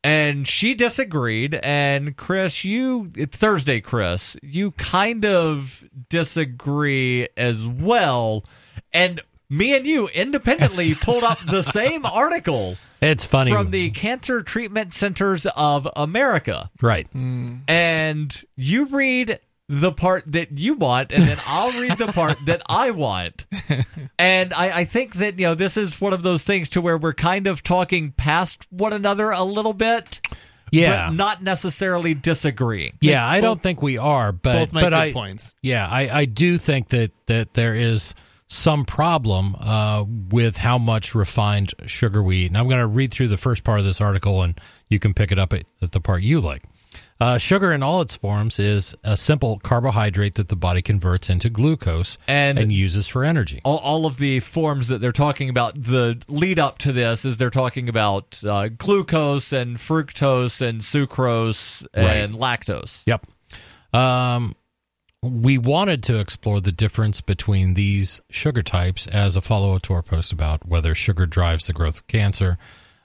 [0.03, 1.55] And she disagreed.
[1.63, 8.45] And Chris, you, Thursday, Chris, you kind of disagree as well.
[8.95, 13.51] And me and you independently pulled up the same article It's funny.
[13.51, 16.71] from the Cancer Treatment Centers of America.
[16.81, 17.07] right.
[17.09, 17.57] Hmm.
[17.69, 19.39] and you read
[19.73, 23.47] the part that you want, and then I'll read the part that I want.
[24.19, 26.99] And I, I think that you know this is one of those things to where
[26.99, 30.21] we're kind of talking past one another a little bit,
[30.73, 31.09] Yeah.
[31.09, 32.99] but not necessarily disagreeing.
[33.01, 35.55] Yeah, I don't think we are, but Both make but good I, points.
[35.63, 38.17] Yeah, I, I do think that that there is
[38.49, 42.47] some problem uh, with how much refined sugar we eat.
[42.49, 45.15] And I'm going to read through the first part of this article, and you can
[45.15, 46.65] pick it up at, at the part you like.
[47.21, 51.51] Uh, sugar in all its forms is a simple carbohydrate that the body converts into
[51.51, 53.61] glucose And- and uses for energy.
[53.63, 57.37] All, all of the forms that they're talking about, the lead up to this is
[57.37, 63.03] they're talking about uh, glucose and fructose and sucrose and lactose.
[63.05, 63.27] Yep.
[63.93, 64.55] Um,
[65.23, 69.93] we wanted to explore the difference between these sugar types as a follow up to
[69.93, 72.57] our post about whether sugar drives the growth of cancer,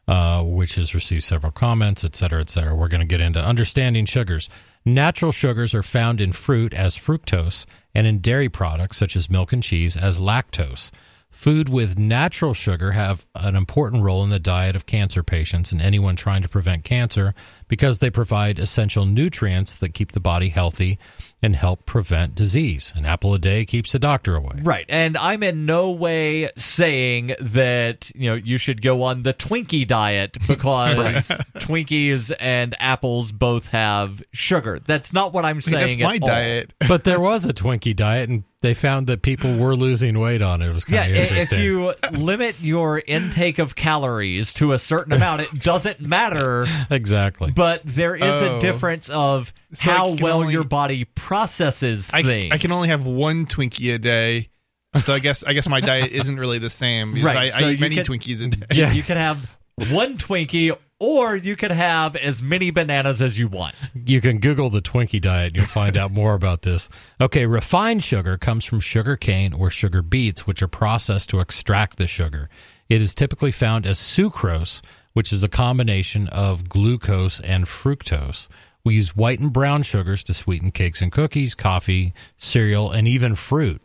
[0.08, 2.76] uh, which has received several comments, et cetera, et cetera.
[2.76, 4.50] We're going to get into understanding sugars.
[4.86, 9.52] Natural sugars are found in fruit as fructose and in dairy products such as milk
[9.52, 10.92] and cheese as lactose.
[11.36, 15.82] Food with natural sugar have an important role in the diet of cancer patients and
[15.82, 17.36] anyone trying to prevent cancer
[17.68, 20.98] because they provide essential nutrients that keep the body healthy
[21.46, 22.92] and help prevent disease.
[22.96, 24.56] An apple a day keeps the doctor away.
[24.64, 24.86] Right.
[24.90, 29.88] And I'm in no way saying that, you know, you should go on the Twinkie
[29.88, 31.28] diet because
[31.60, 34.80] Twinkies and apples both have sugar.
[34.86, 36.00] That's not what I'm Hey, saying.
[36.00, 36.28] that's my all.
[36.28, 36.74] diet.
[36.88, 40.62] But there was a Twinkie diet and they found that people were losing weight on
[40.62, 40.68] it.
[40.70, 41.60] It was Yeah, kind i- of interesting.
[41.60, 46.66] if you limit your intake of calories to a certain amount, it doesn't matter.
[46.90, 47.52] exactly.
[47.56, 48.58] But there is Oh.
[48.58, 52.48] a difference of So how well only- your body processes I, things.
[52.52, 54.50] I can only have one Twinkie a day.
[54.98, 57.68] So I guess I guess my diet isn't really the same because Right, I, so
[57.68, 58.66] I eat many can- Twinkies a day.
[58.72, 58.92] Yeah.
[58.94, 59.56] You can have
[59.92, 63.76] one Twinkie, or you can have as many bananas as you want.
[63.94, 66.90] You can Google the Twinkie diet and you'll find out more about this.
[67.20, 71.98] Okay, refined sugar comes from sugar cane or sugar beets, which are processed to extract
[71.98, 72.50] the sugar.
[72.88, 74.82] It is typically found as sucrose,
[75.14, 78.48] which is a combination of glucose and fructose.
[78.84, 83.34] We use white and brown sugars to sweeten cakes and cookies, coffee, cereal, and even
[83.34, 83.82] fruit.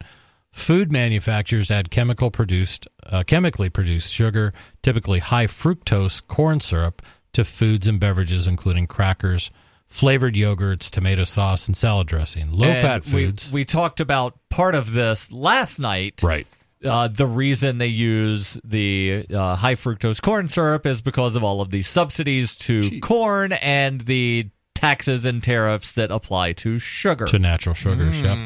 [0.53, 4.53] Food manufacturers add chemical produced, uh, chemically produced sugar,
[4.83, 7.03] typically high fructose corn syrup,
[7.33, 9.53] to foods and beverages, including crackers,
[9.87, 12.51] flavored yogurts, tomato sauce, and salad dressing.
[12.51, 13.53] Low fat And we- foods.
[13.53, 16.21] We, talked about part of this last night.
[16.23, 16.47] right.
[16.83, 21.61] Uh, the reason they use the uh, high fructose corn syrup is because of all
[21.61, 27.27] of the subsidies to corn and the taxes and tariffs that apply to sugar.
[27.27, 28.39] To natural sugars, yep.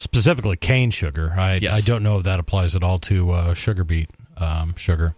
[0.00, 1.32] Specifically cane sugar.
[1.36, 1.72] I, Yes.
[1.72, 5.14] I don't know if that applies at all to uh, sugar beet um, sugar.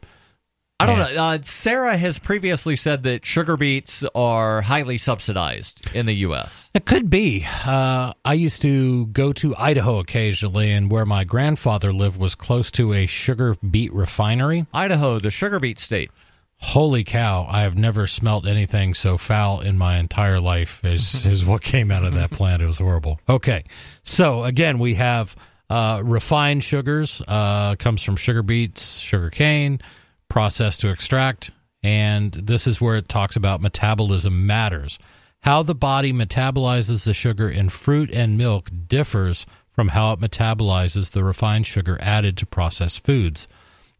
[0.78, 1.24] I don't know.
[1.24, 6.70] Uh, Sarah has previously said that sugar beets are highly subsidized in the U.S.
[6.74, 7.47] It could be.
[7.65, 12.70] Uh, I used to go to Idaho occasionally, and where my grandfather lived was close
[12.73, 14.66] to a sugar beet refinery.
[14.74, 16.11] Idaho, the sugar beet state.
[16.58, 17.46] Holy cow!
[17.48, 21.90] I have never smelt anything so foul in my entire life as is what came
[21.90, 22.62] out of that plant.
[22.62, 23.20] It was horrible.
[23.28, 23.64] Okay,
[24.02, 25.36] so again, we have
[25.68, 27.22] uh, refined sugars.
[27.26, 29.80] Uh, comes from sugar beets, sugar cane,
[30.28, 31.50] processed to extract,
[31.82, 34.98] and this is where it talks about metabolism matters.
[35.42, 41.12] How the body metabolizes the sugar in fruit and milk differs from how it metabolizes
[41.12, 43.46] the refined sugar added to processed foods.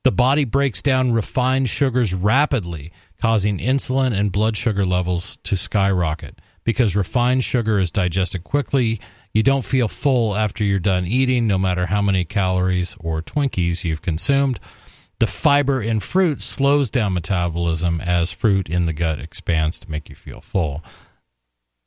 [0.06, 6.40] The body breaks down refined sugars rapidly, causing insulin and blood sugar levels to skyrocket.
[6.62, 9.00] Because refined sugar is digested quickly,
[9.34, 13.82] you don't feel full after you're done eating, no matter how many calories or Twinkies
[13.82, 14.60] you've consumed.
[15.18, 20.08] The fiber in fruit slows down metabolism as fruit in the gut expands to make
[20.08, 20.84] you feel full.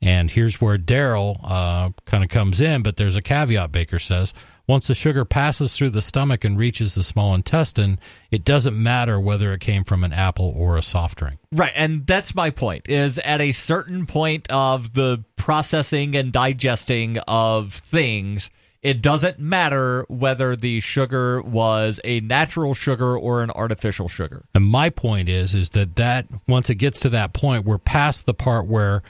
[0.02, 4.34] And here's where Daryl uh, kind of comes in, but there's a caveat, Baker says.
[4.70, 7.98] Once the sugar passes through the stomach and reaches the small intestine,
[8.30, 11.40] it doesn't matter whether it came from an apple or a soft drink.
[11.50, 12.88] Right, and that's my point.
[12.88, 18.48] Is at a certain point of the processing and digesting of things,
[18.80, 24.44] it doesn't matter whether the sugar was a natural sugar or an artificial sugar.
[24.54, 28.24] And my point is, is that that once it gets to that point, we're past
[28.24, 29.02] the part where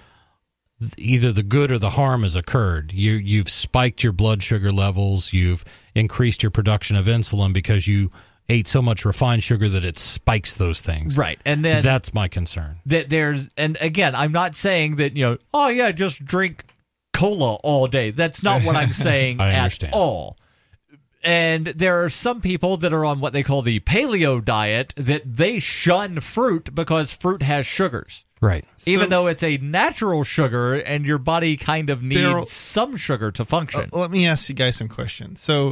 [0.97, 2.93] either the good or the harm has occurred.
[2.93, 5.33] You you've spiked your blood sugar levels.
[5.33, 8.11] You've increased your production of insulin because you
[8.49, 11.17] ate so much refined sugar that it spikes those things.
[11.17, 12.81] Right, and then That's my concern.
[12.87, 16.65] that there's and again i'm not saying that you know oh yeah just drink
[17.13, 20.37] cola all day that's not what i'm saying I at all
[21.23, 25.23] and there are some people that are on what they call the paleo diet that
[25.25, 28.25] they shun fruit because fruit has sugars.
[28.41, 28.65] Right.
[28.87, 32.97] Even So- though it's a natural sugar and your body kind of needs Daryl- some
[32.97, 33.91] sugar to function.
[33.93, 35.41] Uh, let me ask you guys some questions.
[35.41, 35.71] So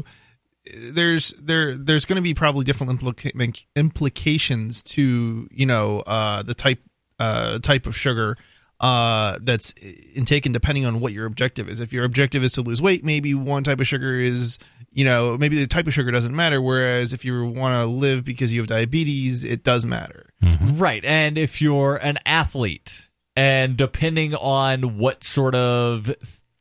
[0.69, 6.43] uh, there's there there's going to be probably different implica- implications to you know uh,
[6.43, 6.81] the type
[7.19, 8.37] uh, type of sugar
[8.81, 9.73] uh, that's
[10.15, 11.81] intaken depending on what your objective is.
[11.81, 14.59] If your objective is to lose weight, maybe one type of sugar is
[14.93, 16.61] you know maybe the type of sugar doesn't matter.
[16.61, 20.31] Whereas if you want to live because you have diabetes, it does matter.
[20.43, 20.79] Mm-hmm.
[20.79, 21.05] Right.
[21.05, 26.13] And if you're an athlete, and depending on what sort of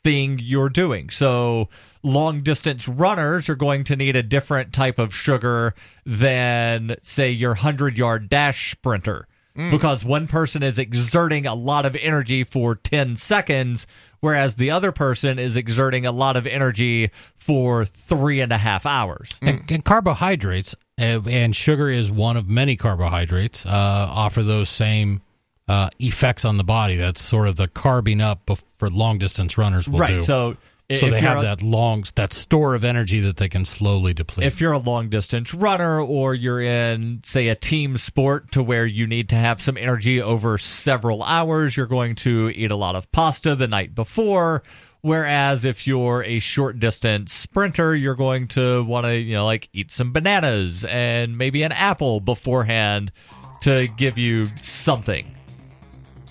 [0.07, 1.09] thing you're doing.
[1.09, 1.67] So,
[2.01, 5.73] long distance runners are going to need a different type of sugar
[6.05, 9.27] than, say, your 100 yard dash sprinter.
[9.71, 13.88] Because one person is exerting a lot of energy for 10 seconds,
[14.19, 18.85] whereas the other person is exerting a lot of energy for three and a half
[18.85, 19.31] hours.
[19.41, 23.69] And, and carbohydrates uh, and sugar is one of many carbohydrates uh,
[24.09, 25.21] offer those same
[25.67, 26.95] uh, effects on the body.
[26.95, 30.09] That's sort of the carbing up for long distance runners will right.
[30.09, 30.21] do.
[30.21, 30.57] So,
[30.95, 34.47] so they have a- that long that store of energy that they can slowly deplete.
[34.47, 38.85] if you're a long distance runner or you're in say a team sport to where
[38.85, 42.95] you need to have some energy over several hours you're going to eat a lot
[42.95, 44.64] of pasta the night before
[45.01, 49.68] whereas if you're a short distance sprinter you're going to want to you know like
[49.73, 53.11] eat some bananas and maybe an apple beforehand
[53.59, 55.34] to give you something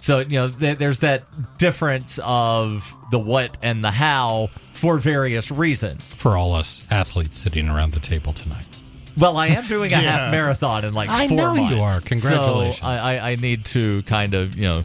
[0.06, 1.24] so you know th- there's that
[1.58, 7.68] difference of the what and the how for various reasons for all us athletes sitting
[7.68, 8.66] around the table tonight.
[9.18, 10.00] well, I am doing a Yeah.
[10.02, 11.98] half marathon in like I four know you are.
[12.00, 12.78] Congratulations.
[12.78, 14.84] So I, I, I need to kind of, you know,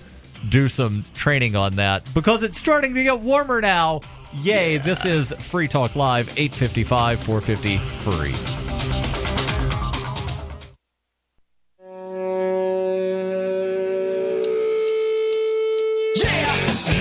[0.50, 4.02] do some training on that because it's starting to get warmer now.
[4.34, 7.78] Yay, this is Free Talk Live, 855 450
[8.10, 9.11] free.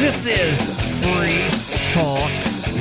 [0.00, 1.44] This is Free
[1.92, 2.32] Talk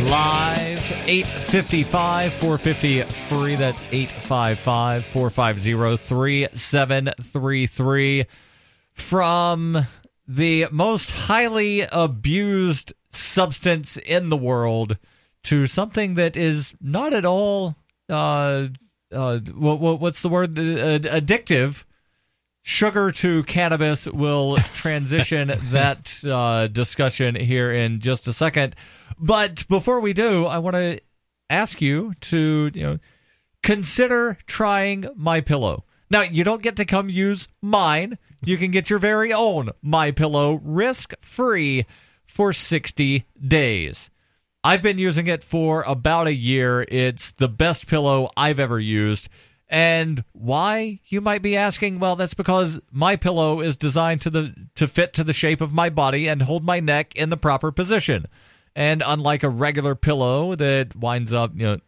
[0.10, 3.56] Live, 855 450 free.
[3.56, 8.26] That's 855 450 3733.
[8.94, 9.86] From
[10.30, 14.98] the most highly abused substance in the world
[15.44, 17.76] to something that is not at all,
[18.08, 18.68] uh,
[19.12, 20.58] uh, what, what, what's the word?
[20.58, 21.84] Uh, addictive
[22.62, 28.76] sugar to cannabis will transition that uh, discussion here in just a second.
[29.18, 31.00] But before we do, I want to
[31.50, 33.00] ask you to you know
[33.64, 35.84] consider trying my pillow.
[36.10, 38.18] Now you don't get to come use mine.
[38.44, 41.86] You can get your very own my pillow risk free
[42.26, 44.10] for 60 days.
[44.64, 46.86] I've been using it for about a year.
[46.90, 49.30] It's the best pillow I've ever used.
[49.70, 52.00] And why you might be asking?
[52.00, 55.72] Well, that's because my pillow is designed to the to fit to the shape of
[55.72, 58.26] my body and hold my neck in the proper position.
[58.76, 61.80] And unlike a regular pillow that winds up, you know,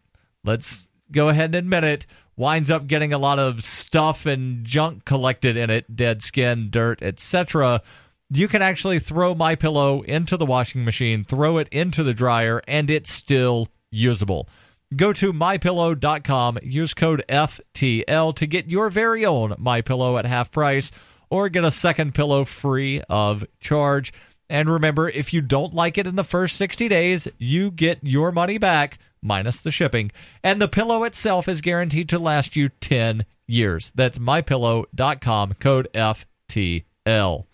[0.44, 2.06] let's go ahead and admit it,
[2.36, 7.02] winds up getting a lot of stuff and junk collected in it, dead skin, dirt,
[7.02, 7.82] etc.
[8.30, 12.62] You can actually throw my pillow into the washing machine, throw it into the dryer,
[12.68, 14.48] and it's still usable.
[14.96, 20.50] Go to mypillow.com, use code FTL to get your very own My Pillow at half
[20.50, 20.90] price
[21.30, 24.12] or get a second pillow free of charge.
[24.50, 28.32] And remember, if you don't like it in the first 60 days, you get your
[28.32, 30.10] money back minus the shipping.
[30.42, 33.92] And the pillow itself is guaranteed to last you 10 years.
[33.94, 37.46] That's mypillow.com, code FTL.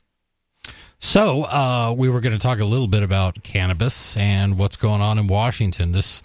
[1.00, 5.00] So, uh, we were going to talk a little bit about cannabis and what's going
[5.00, 5.92] on in Washington.
[5.92, 6.22] This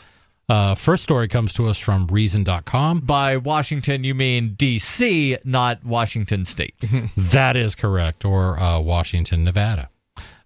[0.49, 2.99] uh, first story comes to us from Reason.com.
[3.02, 6.76] By Washington, you mean D.C., not Washington State.
[7.18, 9.90] that is correct, or uh, Washington, Nevada.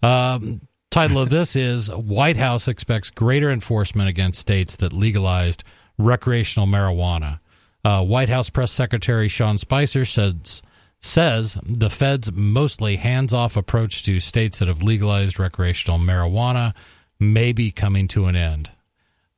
[0.03, 0.61] Um,
[0.91, 5.63] title of this is White House expects greater enforcement against states that legalized
[5.97, 7.39] recreational marijuana.
[7.83, 10.61] Uh, White House Press Secretary Sean Spicer says
[10.99, 16.73] says the Fed's mostly hands-off approach to states that have legalized recreational marijuana
[17.19, 18.71] may be coming to an end.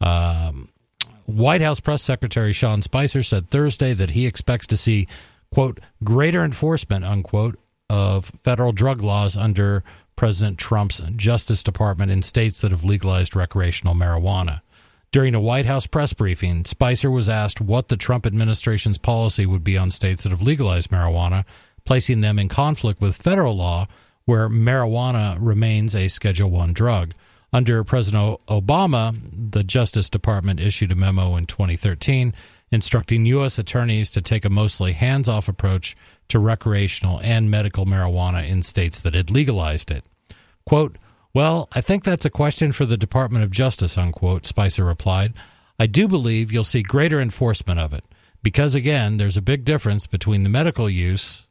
[0.01, 0.69] Um,
[1.25, 5.07] White House Press Secretary Sean Spicer said Thursday that he expects to see,
[5.51, 7.59] quote, greater enforcement, unquote,
[7.89, 9.83] of federal drug laws under
[10.15, 14.61] President Trump's Justice Department in states that have legalized recreational marijuana.
[15.11, 19.63] During a White House press briefing, Spicer was asked what the Trump administration's policy would
[19.63, 21.45] be on states that have legalized marijuana,
[21.83, 23.87] placing them in conflict with federal law
[24.25, 27.13] where marijuana remains a Schedule 1 drug.
[27.51, 29.15] Under President Obama,
[29.51, 32.33] the Justice Department issued a memo in 2013
[32.71, 33.57] instructing U.S.
[33.57, 35.95] attorneys to take a mostly hands off approach
[36.27, 40.05] to recreational and medical marijuana in states that had legalized it.
[40.65, 40.97] Quote,
[41.33, 45.33] Well, I think that's a question for the Department of Justice, unquote, Spicer replied.
[45.79, 48.05] I do believe you'll see greater enforcement of it
[48.43, 51.47] because, again, there's a big difference between the medical use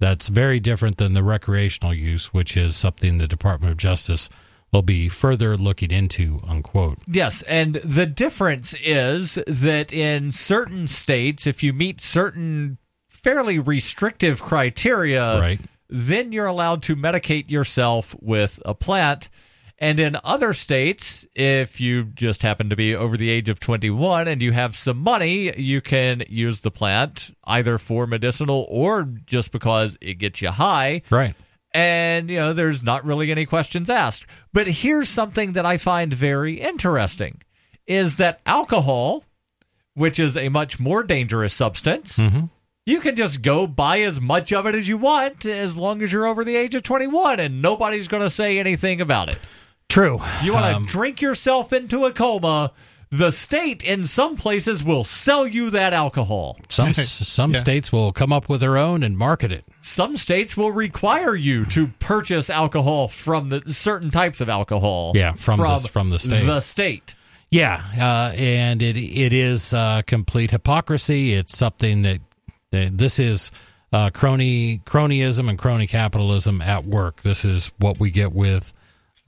[0.00, 4.28] that's very different than the recreational use, which is something the Department of Justice
[4.72, 6.98] will be further looking into, unquote.
[7.06, 12.78] Yes, and the difference is that in certain states, if you meet certain
[13.08, 15.60] fairly restrictive criteria, Right.
[15.88, 19.28] then you're allowed to medicate yourself with a plant.
[19.80, 24.26] And in other states, if you just happen to be over the age of 21
[24.26, 29.52] and you have some money, you can use the plant either for medicinal or just
[29.52, 31.34] because it gets you high Right.
[31.78, 34.26] And you know there's not really any questions asked.
[34.52, 37.42] But here's something that i find very interesting
[37.86, 39.24] is that alcohol
[39.94, 42.18] which is a much more dangerous substance
[42.86, 46.10] you can just go buy as much of it as you want as long as
[46.12, 49.38] you're over the age of 21 and nobody's going to say anything about it.
[49.88, 50.18] True.
[50.42, 52.72] you want to Um, drink yourself into a coma
[53.10, 58.32] the state in some places will sell you that alcohol some some states will come
[58.32, 59.64] up with their own and market it.
[59.80, 65.12] some states will require you to purchase alcohol from the certain types of alcohol.
[65.14, 66.44] Yeah, from the- from the state.
[66.46, 67.14] The state.
[67.50, 71.32] Yeah, uh, and it it is uh, complete hypocrisy.
[71.32, 72.20] It's something that,
[72.72, 73.50] that this is
[73.90, 77.22] uh, crony cronyism and crony capitalism at work.
[77.22, 78.74] This is what we get with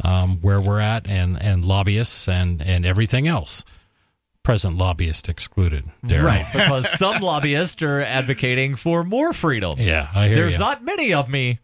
[0.05, 3.64] um, where we're at, and, and lobbyists and and everything else.
[4.43, 5.85] Present lobbyist excluded.
[6.05, 6.24] Darren.
[6.24, 9.78] Right, because some lobbyists are advocating for more freedom.
[9.78, 10.59] Yeah, I hear There's you.
[10.59, 11.59] not many of me,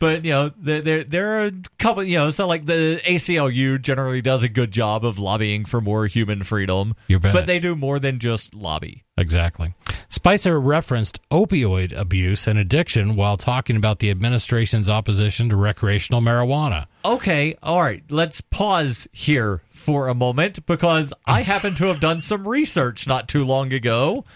[0.00, 2.02] but you know, there there, there are a couple.
[2.02, 6.06] You know, so like the ACLU generally does a good job of lobbying for more
[6.06, 6.94] human freedom.
[7.06, 7.32] You bet.
[7.32, 9.04] But they do more than just lobby.
[9.16, 9.74] Exactly.
[10.08, 16.86] Spicer referenced opioid abuse and addiction while talking about the administration's opposition to recreational marijuana.
[17.08, 18.02] Okay, all right.
[18.10, 23.28] Let's pause here for a moment because I happen to have done some research not
[23.28, 24.26] too long ago,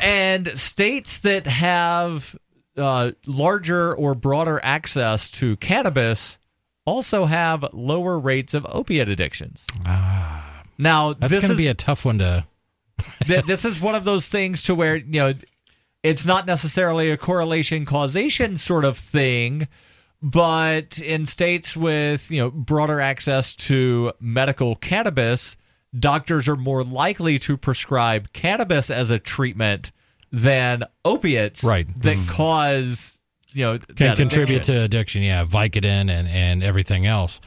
[0.00, 2.36] and states that have
[2.76, 6.38] uh, larger or broader access to cannabis
[6.84, 9.64] also have lower rates of opiate addictions.
[9.84, 12.46] Ah, now That's going to be a tough one to.
[13.26, 15.34] th- this is one of those things to where you know
[16.04, 19.66] it's not necessarily a correlation causation sort of thing
[20.22, 25.56] but in states with you know broader access to medical cannabis
[25.98, 29.92] doctors are more likely to prescribe cannabis as a treatment
[30.30, 31.86] than opiates Right.
[32.02, 33.20] that cause
[33.52, 34.74] you know can contribute addiction.
[34.74, 35.22] to addiction.
[35.22, 37.40] Yeah, Vicodin and and everything else.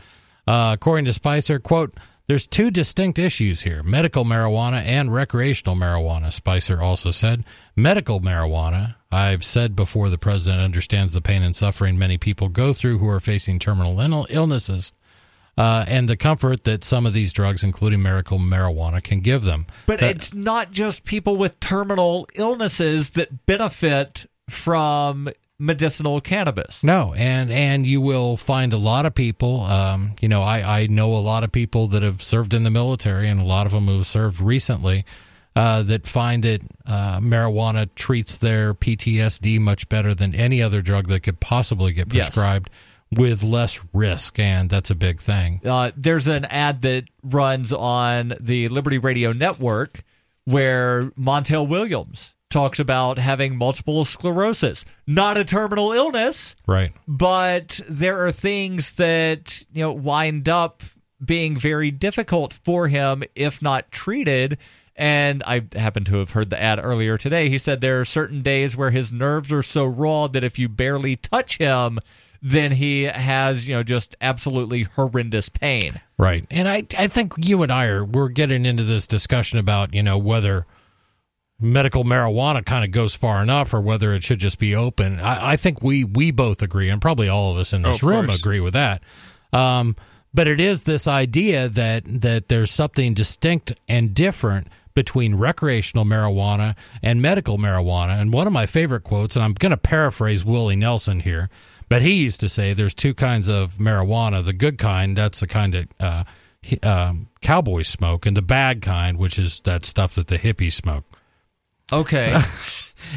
[0.48, 1.93] Uh, according to Spicer, quote.
[2.32, 7.44] There's two distinct issues here medical marijuana and recreational marijuana, Spicer also said.
[7.76, 12.72] Medical marijuana, I've said before, the president understands the pain and suffering many people go
[12.72, 14.94] through who are facing terminal Ill- illnesses
[15.58, 19.66] uh, and the comfort that some of these drugs, including medical marijuana, can give them.
[19.86, 25.28] But That- it's not just people with terminal illnesses that benefit from
[25.62, 26.84] medicinal cannabis.
[26.84, 29.62] No, and and you will find a lot of people.
[29.62, 32.72] Um, you know, I I know a lot of people that have served in the
[32.72, 35.06] military, and a lot of them who have served recently.
[35.54, 41.10] Uh, that find that uh, marijuana treats their PTSD much better than any other drug
[41.10, 42.28] that could possibly get Yes.
[42.30, 42.70] prescribed
[43.18, 45.60] with less risk, and that's a big thing.
[45.66, 50.06] Uh, there's an ad that runs on the Liberty Radio Network
[50.46, 56.91] where Montel Williams talks about having multiple sclerosis, not a terminal illness, Right.
[57.07, 60.84] but there are things that you know wind up
[61.23, 64.57] being very difficult for him if not treated.
[64.95, 67.49] And I happen to have heard the ad earlier today.
[67.49, 70.68] He said there are certain days where his nerves are so raw that if you
[70.68, 71.98] barely touch him,
[72.41, 76.02] then he has, you know, just absolutely horrendous pain.
[76.18, 76.45] Right.
[76.52, 80.03] And I I think you and I are we're getting into this discussion about, you
[80.03, 80.65] know, whether
[81.62, 85.20] medical marijuana kind of goes far enough or whether it should just be open.
[85.20, 87.98] I, I think we we both agree, and probably all of us in Oh, this
[88.02, 88.40] of room course.
[88.40, 89.02] agree with that.
[89.54, 89.96] Um,
[90.34, 96.76] but it is this idea that that there's something distinct and different between recreational marijuana
[97.02, 98.20] and medical marijuana.
[98.20, 101.50] And one of my favorite quotes, and I'm going to paraphrase Willie Nelson here,
[101.88, 104.44] but he used to say there's two kinds of marijuana.
[104.44, 106.24] The good kind, that's the kind that uh,
[106.84, 111.06] um, cowboys smoke, and the bad kind, which is that stuff that the hippies smoke.
[111.92, 112.40] Okay.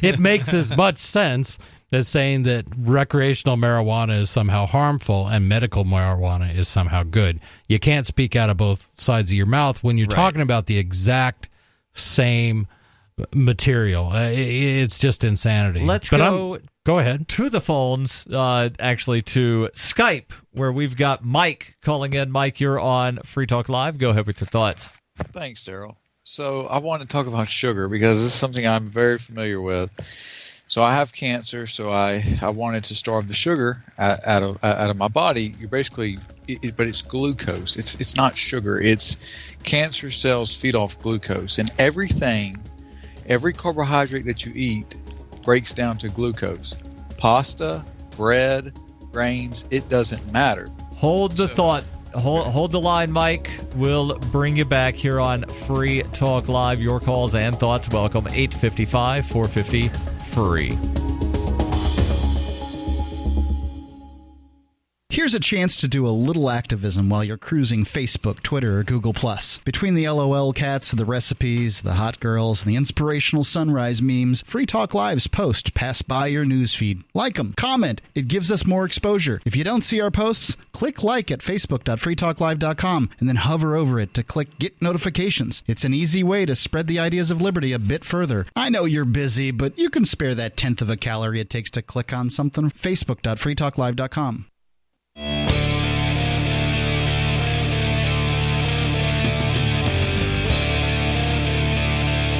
[0.02, 1.58] It makes as much sense
[1.92, 7.38] as saying that recreational marijuana is somehow harmful and medical marijuana is somehow good.
[7.68, 10.16] You can't speak out of both sides of your mouth when you're Right.
[10.16, 11.50] talking about the exact
[11.92, 12.66] same
[13.34, 14.08] material.
[14.08, 15.80] Uh, it's just insanity.
[15.84, 17.28] Let's But go I'm- go ahead.
[17.28, 22.30] to the phones, uh, actually to Skype, where we've got Mike calling in.
[22.32, 23.98] Mike, you're on Free Talk Live.
[23.98, 24.88] Go ahead with your thoughts.
[25.32, 25.96] Thanks, Daryl.
[26.26, 29.90] So I want to talk about sugar because this is something I'm very familiar with.
[30.66, 34.88] So I have cancer, so I, I wanted to starve the sugar out, of out
[34.88, 35.54] of my body.
[35.60, 36.18] You're basically,
[36.48, 37.76] it, but it's glucose.
[37.76, 38.80] It's it's not sugar.
[38.80, 39.18] It's
[39.64, 42.56] cancer cells feed off glucose, and everything,
[43.26, 44.96] every carbohydrate that you eat
[45.42, 46.74] breaks down to glucose.
[47.18, 47.84] Pasta,
[48.16, 48.72] bread,
[49.12, 50.68] grains, it doesn't matter.
[50.94, 51.84] Hold the thought.
[52.14, 53.50] Hold, hold the line, Mike.
[53.76, 56.80] We'll bring you back here on Free Talk Live.
[56.80, 58.26] Your calls and thoughts welcome.
[58.26, 59.88] 855 450
[60.34, 60.78] free.
[65.14, 69.12] Here's a chance to do a little activism while you're cruising Facebook, Twitter, or Google
[69.64, 74.66] Between the LOL cats, the recipes, the hot girls, and the inspirational sunrise memes, Free
[74.66, 77.04] Talk Live's post pass by your newsfeed.
[77.14, 78.00] Like them, comment.
[78.16, 79.40] It gives us more exposure.
[79.44, 84.14] If you don't see our posts, click like at facebook.freetalklive.com and then hover over it
[84.14, 85.62] to click get notifications.
[85.68, 88.46] It's an easy way to spread the ideas of liberty a bit further.
[88.56, 91.70] I know you're busy, but you can spare that tenth of a calorie it takes
[91.70, 92.68] to click on something.
[92.68, 94.46] facebook.freetalklive.com.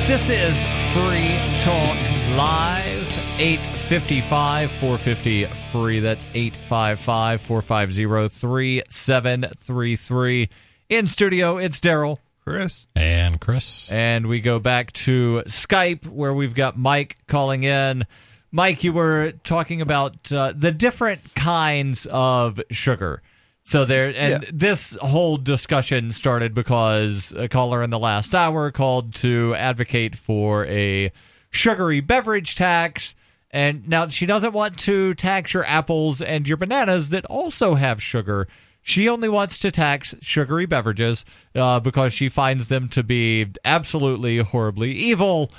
[0.07, 0.55] This is
[0.93, 1.97] Free Talk
[2.37, 3.41] Live.
[3.41, 6.01] 855 450 free.
[6.01, 10.51] That's 855 450 3733.
[10.91, 12.19] In studio, it's Daryl.
[12.45, 12.87] Chris.
[12.95, 13.91] And Chris.
[13.91, 18.05] And we go back to Skype where we've got Mike calling in.
[18.53, 23.23] Mike, you were talking about uh, the different kinds of sugar.
[23.65, 24.51] So there, and Yeah.
[24.53, 30.67] this whole discussion started because a caller in the last hour called to advocate for
[30.67, 31.11] a
[31.51, 33.15] sugary beverage tax.
[33.51, 38.03] And now she doesn't want to tax your apples and your bananas that also have
[38.03, 38.49] sugar.
[38.83, 41.25] She only wants to tax sugary beverages
[41.55, 45.51] uh, because she finds them to be absolutely horribly evil.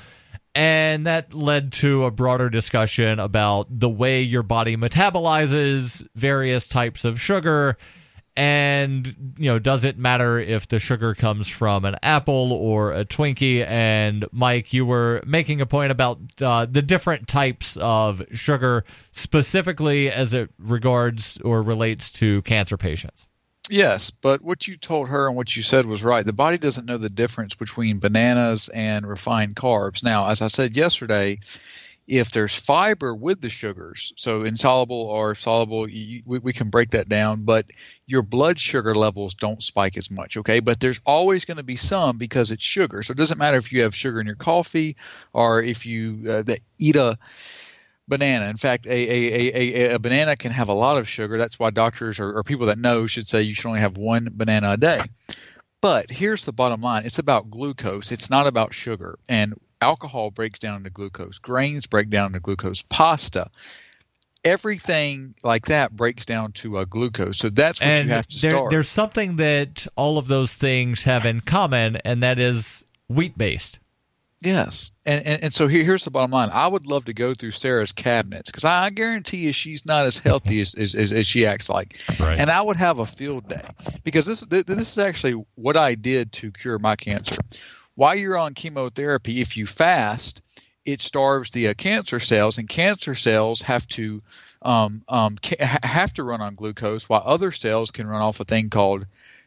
[0.56, 7.04] And that led to a broader discussion about the way your body metabolizes various types
[7.04, 7.78] of sugar.
[8.38, 13.06] And, you know, does it matter if the sugar comes from an apple or a
[13.06, 13.66] Twinkie?
[13.66, 20.10] And, Mike, you were making a point about uh, the different types of sugar, specifically
[20.10, 23.28] as it regards or relates to cancer patients.
[23.70, 26.26] Yes, but what you told her and what you said was right.
[26.26, 30.04] The body doesn't know the difference between bananas and refined carbs.
[30.04, 31.40] Now, as I said yesterday,
[32.08, 36.92] if there's fiber with the sugars, so insoluble or soluble, you, we, we can break
[36.92, 37.66] that down, but
[38.06, 40.60] your blood sugar levels don't spike as much, okay?
[40.60, 43.02] But there's always going to be some because it's sugar.
[43.02, 44.98] So it doesn't matter if you have sugar in your coffee
[45.34, 46.44] or if you uh,
[46.78, 47.18] eat a
[48.08, 48.50] banana.
[48.50, 51.38] In fact, a, a, a, a, a banana can have a lot of sugar.
[51.38, 54.28] That's why doctors or, or people that know should say you should only have one
[54.32, 55.02] banana a day.
[55.82, 59.20] But here's the bottom line it's about glucose, it's not about sugar.
[59.30, 63.52] And alcohol breaks down into glucose, grains break down into glucose, pasta.
[64.44, 67.38] Everything like that breaks down to uh, glucose.
[67.38, 68.70] So that's what and you have to there, start.
[68.70, 73.80] there's something that all of those things have in common, and that is wheat based.
[74.42, 76.50] Yes, and, and and so here, here's the bottom line.
[76.52, 80.20] I would love to go through Sarah's cabinets because I guarantee you she's not as
[80.20, 82.00] healthy as, as, as, as she acts like.
[82.20, 82.40] Right.
[82.40, 83.66] And I would have a field day
[84.04, 87.38] because this this is actually what I did to cure my cancer.
[87.96, 90.42] While you're on chemotherapy, if you fast,
[90.84, 94.22] it starves the uh, cancer cells, and cancer cells have to
[94.62, 98.44] um, um, ca- have to run on glucose, while other cells can run off a
[98.44, 99.06] thing called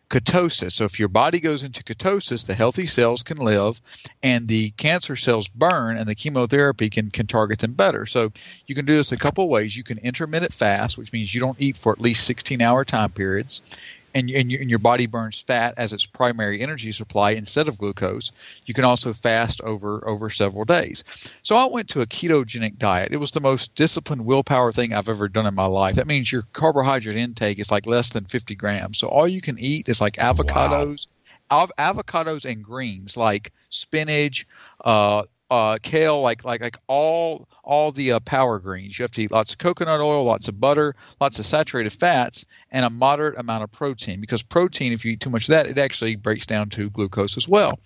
[0.09, 0.73] ketosis.
[0.73, 3.81] So if your body goes into ketosis, the healthy cells can live
[4.23, 8.07] and the cancer cells burn and the chemotherapy can, can target them better.
[8.07, 8.33] So
[8.67, 9.77] you can do this a couple ways.
[9.77, 13.11] You can intermittent fast, which means you don't eat for at least 16 hour time
[13.11, 13.81] periods.
[14.15, 17.79] And, and, you, and your body burns fat as its primary energy supply instead of
[17.79, 18.33] glucose.
[18.65, 21.05] You can also fast over over several days.
[21.43, 23.13] So I went to a ketogenic diet.
[23.13, 25.97] It was the most disciplined willpower thing I've ever done in my life.
[25.97, 28.99] That means your carbohydrate intake is like less than 50 grams.
[28.99, 31.07] So all you can eat is like avocados,
[31.51, 34.47] av- avocados and greens like spinach,
[34.85, 38.99] uh, uh, kale, like like like all all the uh, power greens.
[38.99, 42.45] You have to eat lots of coconut oil, lots of butter, lots of saturated fats,
[42.71, 44.21] and a moderate amount of protein.
[44.21, 47.37] Because protein, if you eat too much of that, it actually breaks down to glucose
[47.37, 47.79] as well.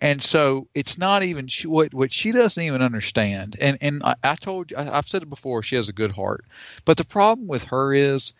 [0.00, 3.56] And so it's not even what what she doesn't even understand.
[3.60, 5.62] And and I, I told you, I, I've said it before.
[5.62, 6.44] She has a good heart,
[6.84, 8.34] but the problem with her is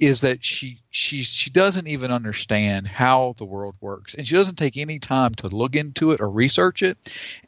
[0.00, 4.14] is that she she she doesn't even understand how the world works.
[4.14, 6.96] And she doesn't take any time to look into it or research it.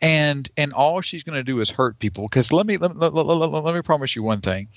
[0.00, 2.24] And and all she's going to do is hurt people.
[2.24, 4.68] Because let me let, let, let, let me promise you one thing.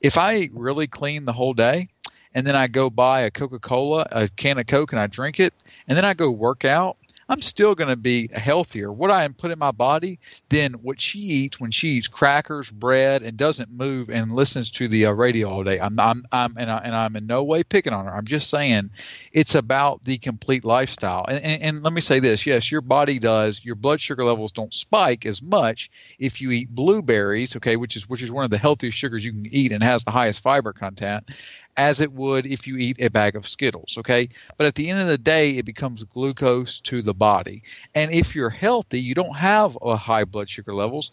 [0.00, 1.88] If i really clean the whole day
[2.34, 5.54] and then i go buy a coca-cola a can of coke and i drink it
[5.88, 6.98] and then i go work out
[7.28, 8.92] I'm still going to be healthier.
[8.92, 10.18] What I putting in my body
[10.48, 14.88] than what she eats when she eats crackers, bread, and doesn't move and listens to
[14.88, 15.80] the uh, radio all day.
[15.80, 18.14] I'm, I'm, I'm and, I, and I'm in no way picking on her.
[18.14, 18.90] I'm just saying
[19.32, 21.24] it's about the complete lifestyle.
[21.26, 23.64] And, and, and let me say this: yes, your body does.
[23.64, 28.08] Your blood sugar levels don't spike as much if you eat blueberries, okay, which is
[28.08, 30.72] which is one of the healthiest sugars you can eat and has the highest fiber
[30.72, 31.30] content
[31.76, 34.28] as it would if you eat a bag of Skittles, okay?
[34.56, 37.62] But at the end of the day, it becomes glucose to the body.
[37.94, 41.10] And if you're healthy, you don't have a high blood sugar levels,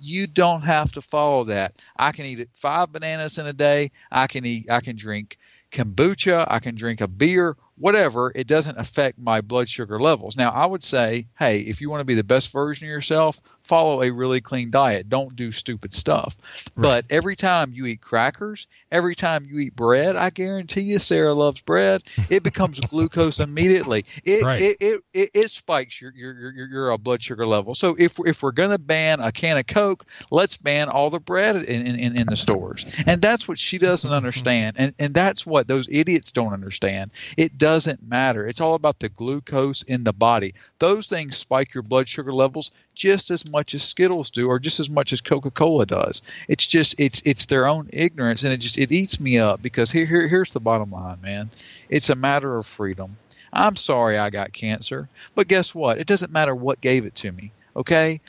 [0.00, 1.74] you don't have to follow that.
[1.96, 3.92] I can eat five bananas in a day.
[4.10, 5.38] I can eat I can drink
[5.70, 10.36] kombucha, I can drink a beer, whatever, it doesn't affect my blood sugar levels.
[10.36, 13.40] Now, I would say, hey, if you want to be the best version of yourself,
[13.64, 15.08] follow a really clean diet.
[15.08, 16.36] Don't do stupid stuff.
[16.76, 16.82] Right.
[16.82, 21.34] But every time you eat crackers, every time you eat bread, I guarantee you Sarah
[21.34, 24.04] loves bread, it becomes glucose immediately.
[24.24, 24.60] It, right.
[24.60, 27.74] it, it, it, it, spikes your, your, your, your uh, blood sugar level.
[27.74, 31.20] So if, if we're going to ban a can of Coke, let's ban all the
[31.20, 32.86] bread in, in, in the stores.
[33.06, 34.76] And that's what she doesn't understand.
[34.78, 37.10] And, and that's what those idiots don't understand.
[37.36, 38.46] It doesn't matter.
[38.46, 40.52] It's all about the glucose in the body.
[40.80, 44.80] Those things spike your blood sugar levels just as much as Skittles do, or just
[44.80, 46.20] as much as Coca Cola does.
[46.46, 49.90] It's just it's it's their own ignorance, and it just it eats me up because
[49.90, 51.50] here, here here's the bottom line, man.
[51.88, 53.16] It's a matter of freedom.
[53.50, 55.96] I'm sorry I got cancer, but guess what?
[55.96, 57.50] It doesn't matter what gave it to me.
[57.74, 58.20] Okay,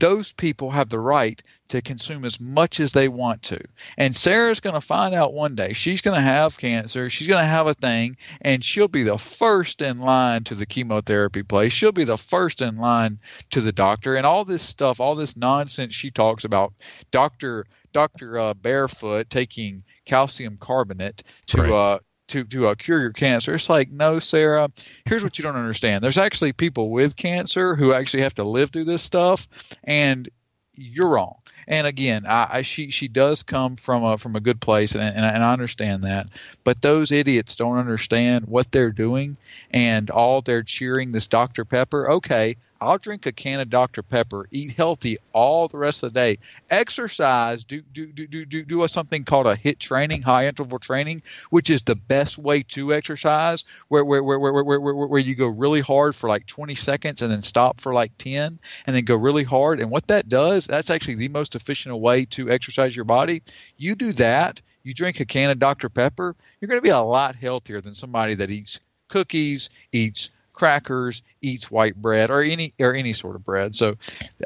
[0.00, 3.60] those people have the right to consume as much as they want to.
[3.96, 7.42] And Sarah's going to find out one day she's going to have cancer, she's going
[7.42, 11.72] to have a thing, and she'll be the first in line to the chemotherapy place.
[11.72, 13.20] She'll be the first in line
[13.50, 14.14] to the doctor.
[14.14, 16.72] And all this stuff, all this nonsense she talks about,
[17.10, 17.66] Dr.
[17.92, 18.38] Dr.
[18.38, 21.72] Uh, Barefoot taking calcium carbonate to right.
[21.72, 21.98] uh,
[22.30, 23.54] to to uh, cure your cancer.
[23.54, 24.70] It's like, no, Sarah.
[25.04, 26.02] Here's what you don't understand.
[26.02, 29.48] There's actually people with cancer who actually have to live through this stuff,
[29.84, 30.28] and
[30.76, 31.36] you're wrong.
[31.68, 35.04] And again, I, I, she she does come from a from a good place, and,
[35.04, 36.28] and, and I understand that.
[36.64, 39.36] But those idiots don't understand what they're doing,
[39.70, 42.10] and all they're cheering this Dr Pepper.
[42.12, 44.02] Okay, I'll drink a can of Dr.
[44.02, 46.38] Pepper, eat healthy all the rest of the day,
[46.70, 51.22] exercise, do do do do do, do something called a HIIT training, high interval training,
[51.50, 55.34] which is the best way to exercise, where where where where where, where, where you
[55.34, 59.04] go really hard for like 20 seconds and then stop for like 10 and then
[59.04, 59.80] go really hard.
[59.80, 63.42] And what that does, that's actually the most efficient way to exercise your body.
[63.76, 65.90] You do that, you drink a can of Dr.
[65.90, 71.22] Pepper, you're going to be a lot healthier than somebody that eats cookies, eats crackers,
[71.40, 73.74] eats white bread or any or any sort of bread.
[73.74, 73.96] So,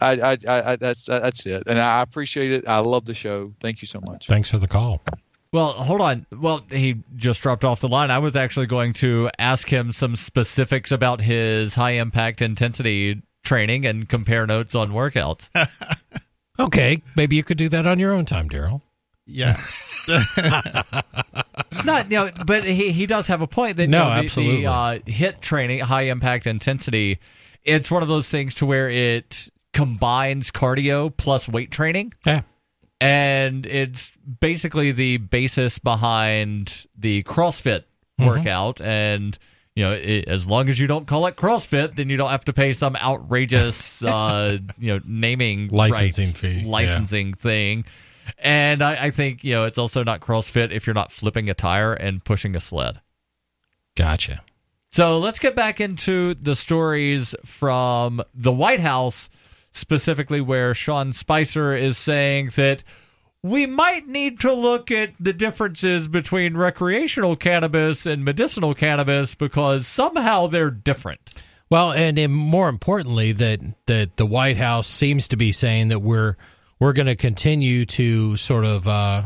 [0.00, 2.68] I, I, I that's that's it, and I appreciate it.
[2.68, 3.52] I love the show.
[3.58, 4.28] Thank you so much.
[4.28, 5.02] Thanks for the call.
[5.52, 6.26] Well, hold on.
[6.32, 8.12] Well, he just dropped off the line.
[8.12, 13.84] I was actually going to ask him some specifics about his high impact intensity training
[13.84, 15.48] and compare notes on workouts.
[16.60, 18.82] okay, maybe you could do that on your own time, Daryl.
[19.26, 19.56] Yeah.
[21.84, 24.20] Not, you know, but he, he does have a point that no, you know, the,
[24.20, 24.62] absolutely.
[24.62, 27.18] the uh, HIIT training, high impact intensity,
[27.62, 32.12] it's one of those things to where it combines cardio plus weight training.
[32.24, 32.42] Yeah.
[33.00, 37.84] And it's basically the basis behind the CrossFit
[38.18, 38.26] mm-hmm.
[38.26, 38.80] workout.
[38.80, 39.36] And,
[39.74, 42.44] you know, it, as long as you don't call it CrossFit, then you don't have
[42.44, 47.34] to pay some outrageous, uh, you know, naming licensing rights, fee, licensing yeah.
[47.38, 47.84] thing.
[48.38, 51.54] And I, I think, you know, it's also not CrossFit if you're not flipping a
[51.54, 53.00] tire and pushing a sled.
[53.96, 54.42] Gotcha.
[54.92, 59.28] So let's get back into the stories from the White House,
[59.72, 62.84] specifically where Sean Spicer is saying that
[63.42, 69.86] we might need to look at the differences between recreational cannabis and medicinal cannabis because
[69.86, 71.20] somehow they're different.
[71.68, 76.00] Well, and, and more importantly, that that the White House seems to be saying that
[76.00, 76.36] we're
[76.80, 79.22] we're going to continue to sort of uh,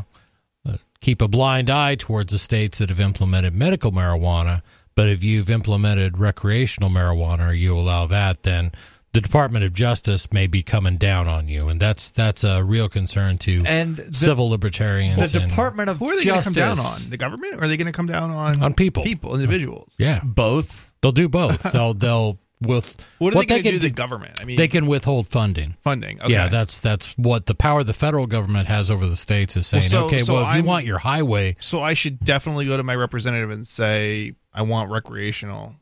[0.67, 4.63] uh, keep a blind eye towards the states that have implemented medical marijuana.
[4.95, 8.73] But if you've implemented recreational marijuana or you allow that, then
[9.13, 12.89] the Department of Justice may be coming down on you, and that's that's a real
[12.89, 15.33] concern to And the- civil libertarians.
[15.33, 16.99] the and- Department of Who are they going to come down on?
[17.09, 19.03] The government, or are they going to come down on On people.
[19.05, 19.95] people, individuals?
[19.99, 20.91] yeah, both.
[21.01, 21.63] they'll do both.
[21.73, 24.41] they'll they'll with What are they going to can do the government?
[24.41, 25.77] I mean, they can withhold funding.
[25.83, 26.21] funding.
[26.21, 26.33] Okay.
[26.33, 29.83] Yeah, that's that's what the power the federal government has over the states is saying.
[29.85, 32.77] Well, so- okay, so well, if I'm- want your highway, so I should definitely go
[32.77, 35.75] to my representative and say I want recreational.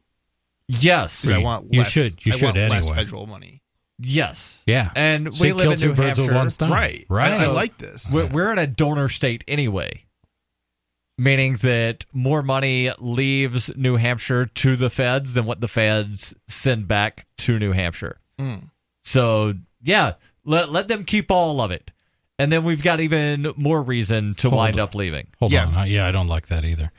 [0.68, 1.22] Yes.
[1.22, 2.24] 'cause I want You should.
[2.26, 2.96] You I should want less anyway.
[3.04, 3.62] federal money.
[3.98, 4.62] Yes.
[4.66, 6.34] yeah, And So we live kill in two New birds with Hampshire.
[6.38, 6.70] one stone.
[6.70, 7.06] Right.
[7.08, 7.30] right.
[7.30, 8.12] I like this.
[8.12, 10.04] We're, we're in a donor state anyway,
[11.18, 16.86] meaning that more money leaves New Hampshire to the feds than what the feds send
[16.88, 18.18] back to New Hampshire.
[18.38, 18.70] Mm.
[19.02, 20.14] So, yeah,
[20.44, 21.90] let, let them keep all of it.
[22.38, 24.82] And then we've got even more reason to Hold wind on.
[24.84, 25.28] up leaving.
[25.38, 25.66] Hold Yeah.
[25.66, 26.90] on, Uh, yeah, I don't like that either.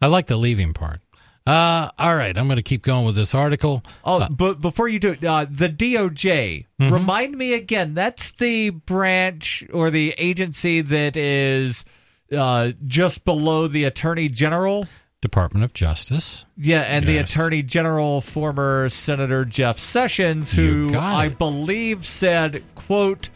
[0.00, 1.00] I like the leaving part.
[1.46, 3.84] Uh, all right, I'm going to keep going with this article.
[4.04, 9.64] Oh, but before you do it, uh, the DOJ, remind me again, that's the branch
[9.72, 11.84] or the agency that is
[12.32, 14.86] uh, just below the Attorney General.
[15.20, 16.46] Department of Justice.
[16.56, 23.30] Yeah, and the Attorney General, former Senator Jeff Sessions, who I believe said, quote,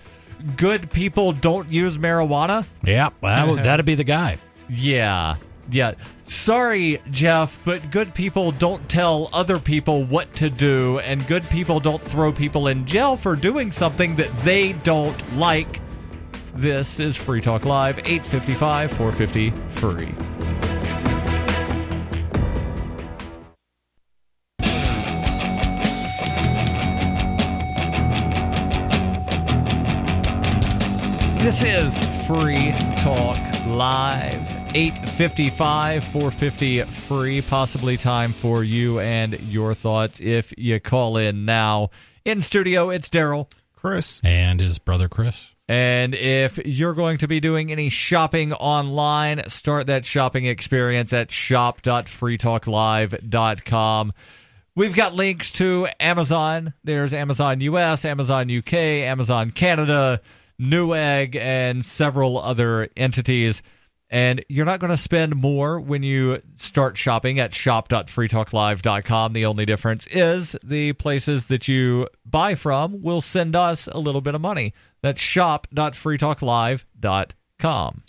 [0.57, 2.67] good people don't use marijuana.
[2.85, 4.39] Yeah, that would, that'd be the guy.
[4.69, 5.37] Yeah.
[5.71, 5.95] Yeah.
[6.27, 11.81] Sorry, Jeff, but good people don't tell other people what to do, and good people
[11.81, 15.81] don't throw people in jail for doing something that they don't like.
[16.61, 20.13] This is Free Talk Live, 855 450 free.
[31.43, 34.47] This is Free Talk Live.
[34.75, 37.41] 855 450 free.
[37.41, 41.89] Possibly time for you and your thoughts if you call in now.
[42.27, 43.51] In studio, it's Daryl.
[43.75, 44.21] Chris.
[44.23, 45.55] And his brother Chris.
[45.71, 51.31] And if you're going to be doing any shopping online, start that shopping experience at
[51.31, 54.13] shop.freetalklive.com.
[54.75, 56.75] We've got links to Amazon.
[56.83, 60.21] There's Amazon US, Amazon UK, Amazon Canada,
[60.61, 63.63] Newegg, and several other entities.
[64.13, 69.33] And you're not going to spend more when you start shopping at shop.freetalklive.com.
[69.33, 74.21] The only difference is the places that you buy from will send us a little
[74.21, 74.75] bit of money.
[75.01, 78.03] That's shop.freetalklive.com.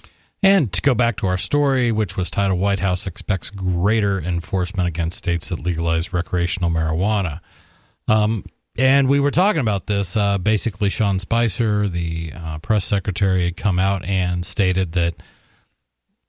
[0.43, 4.87] And to go back to our story, which was titled White House Expects Greater Enforcement
[4.87, 7.41] Against States That Legalize Recreational Marijuana.
[8.07, 8.45] Um,
[8.75, 10.17] and we were talking about this.
[10.17, 15.13] Uh, basically, Sean Spicer, the uh, press secretary, had come out and stated that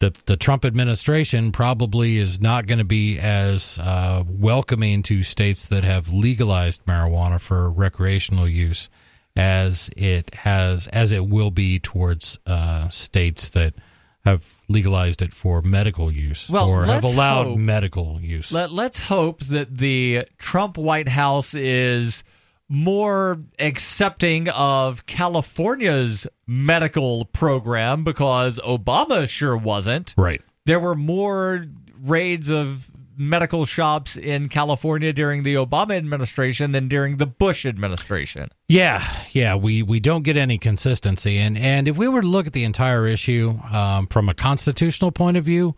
[0.03, 5.67] the, the Trump administration probably is not going to be as uh, welcoming to states
[5.67, 8.91] that have legalized marijuana for recreational use
[9.37, 13.75] as it has as it will be towards uh, states that
[14.25, 18.51] have legalized it for medical use Well, or have allowed hope- medical use.
[18.53, 22.25] Let, let's hope that the Trump White House is
[22.69, 30.15] more accepting of California's medical program because Obama sure wasn't.
[30.17, 30.43] right.
[30.65, 31.67] There were more
[32.01, 38.49] raids of medical shops in California during the Obama administration than during the Bush administration.
[38.69, 42.47] Yeah, yeah, we, we don't get any consistency, and and if we were to look
[42.47, 45.75] at the entire issue um, from a constitutional point of view,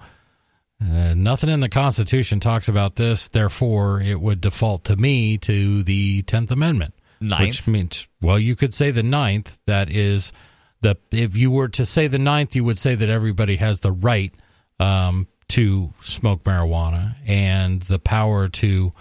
[0.85, 3.29] uh, nothing in the Constitution talks about this.
[3.29, 7.41] Therefore, it would default to me to the Tenth Amendment, Ninth.
[7.43, 9.61] which means well, you could say the Ninth.
[9.67, 10.33] That is
[10.81, 13.93] the if you were to say the Ninth, you would say that everybody has the
[13.93, 14.35] right
[14.81, 18.93] um, to smoke marijuana and the power to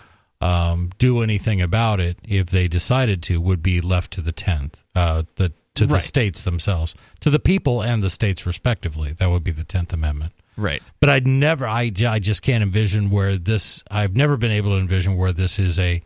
[0.42, 4.84] um, do anything about it if they decided to would be left to the tenth,
[4.96, 6.04] uh, the to the Right.
[6.04, 9.14] states themselves, to the people and the states respectively.
[9.14, 10.34] That would be the Tenth Amendment.
[10.58, 10.82] Right.
[11.00, 13.84] But I'd never, I, j- I just can't envision where this.
[13.90, 16.02] I've never been able to envision where this is a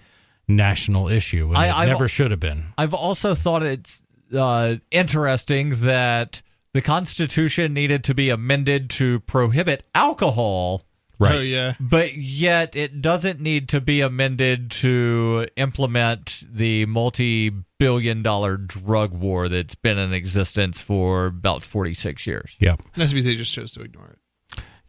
[0.47, 2.65] national issue, and I- it I've- never should have been.
[2.77, 4.03] I've also thought it's
[4.33, 6.41] uh, interesting that
[6.73, 10.83] the Constitution needed to be amended to prohibit alcohol,
[11.19, 11.35] Right.
[11.35, 11.73] Oh yeah.
[11.79, 19.11] but yet it doesn't need to be amended to implement the multi billion dollar drug
[19.13, 22.55] war that's been in existence for about 46 years.
[22.59, 22.81] Yep.
[22.95, 24.19] That's because they just chose to ignore it.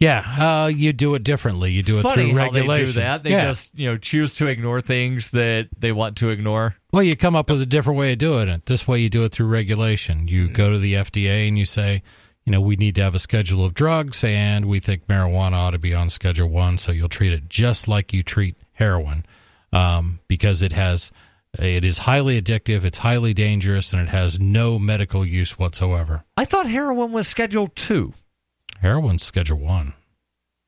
[0.01, 0.25] Yeah.
[0.39, 1.73] Uh, you do it differently.
[1.73, 2.87] You do it Funny through how they regulation.
[2.87, 3.23] do that.
[3.25, 3.45] They yeah.
[3.45, 6.77] just, you know, choose to ignore things that they want to ignore.
[6.93, 8.67] Well, you come up with a different way of doing it.
[8.67, 10.29] This way, you do it through regulation.
[10.29, 12.03] You go to the FDA and you say,
[12.45, 15.73] you know, we need to have a schedule of drugs, and we think marijuana ought
[15.73, 16.79] to be on Schedule One.
[16.79, 19.27] So you'll treat it just like you treat heroin,
[19.73, 21.13] um, because it has
[21.59, 26.25] It is highly addictive, it's highly dangerous, and it has no medical use whatsoever.
[26.37, 28.13] I thought heroin was Schedule Two.
[28.81, 29.95] Heroin's Schedule One.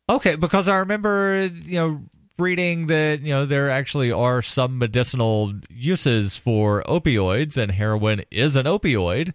[0.09, 2.03] Okay, because I remember you know
[2.39, 8.57] reading that you know there actually are some medicinal uses for opioids, and heroin is
[8.57, 9.33] an opioid.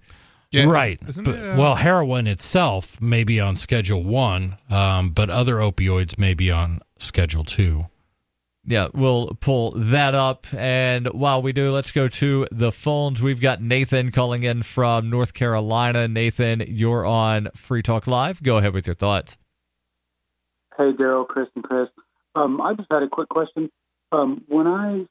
[0.51, 0.99] Yeah, right.
[1.07, 5.55] isn't But- it, uh, well, heroin itself may be on Schedule One, um, but other
[5.55, 7.85] opioids may be on Schedule Two.
[8.65, 10.47] Yeah, we'll pull that up.
[10.53, 13.21] And while we do, let's go to the phones.
[13.21, 16.07] We've got Nathan calling in from North Carolina.
[16.07, 18.41] Nathan, you're on Free Talk Live.
[18.41, 19.37] Go ahead with your thoughts.
[20.77, 21.87] Hey, Daryl, Chris, and Chris.
[22.35, 23.69] Um, I just had a quick question.
[24.11, 25.05] Um, I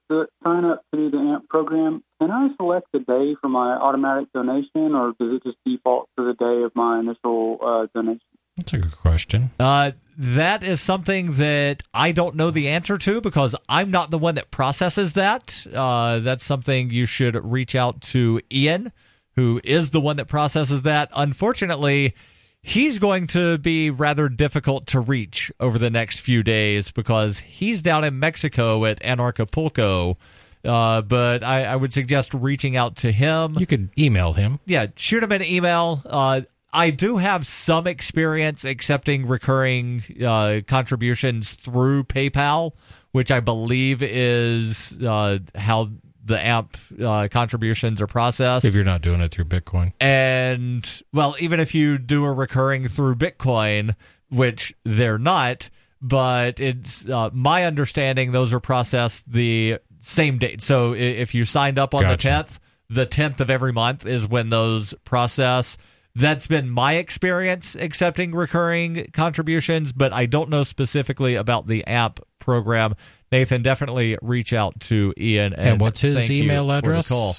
[0.45, 4.33] sign up to do the AMP program, can I select the day for my automatic
[4.33, 8.21] donation, or does it just default to the day of my initial uh, donation?
[8.65, 9.51] That's a good question.
[9.61, 14.19] Uh, that is something that I don't know the answer to because I'm not the
[14.19, 15.67] one that processes that.
[15.73, 18.91] Uh, that's something you should reach out to Ian,
[19.37, 21.11] who is the one that processes that.
[21.15, 22.15] Unfortunately,
[22.63, 27.83] he's going to be rather difficult to reach over the next few days because he's
[27.83, 30.17] down in Mexico at Anarchapulco.
[30.65, 33.57] Uh, but I, I would suggest reaching out to him.
[33.59, 34.61] You could email him.
[34.65, 36.01] Yeah, shoot him an email.
[36.07, 36.43] Uh,
[36.75, 42.73] I do have some experience accepting recurring uh, contributions through PayPal,
[43.13, 45.91] which I believe is uh, how
[46.25, 48.65] the AMP uh, contributions are processed.
[48.65, 49.93] If you're not doing it through Bitcoin.
[50.01, 53.95] And well, even if you do a recurring through Bitcoin,
[54.31, 55.71] which they're not,
[56.03, 60.61] but it's uh, my understanding those are processed the same date.
[60.61, 62.29] So if you signed up on Gotcha.
[62.29, 62.59] the 10th,
[62.91, 65.79] the 10th of every month is when those process.
[66.17, 72.21] That's been my experience accepting recurring contributions, but I don't know specifically about the AMP
[72.39, 72.95] program.
[73.33, 75.55] Nathan, definitely reach out to Ian.
[75.55, 77.09] And, And what's his email address?
[77.09, 77.35] call.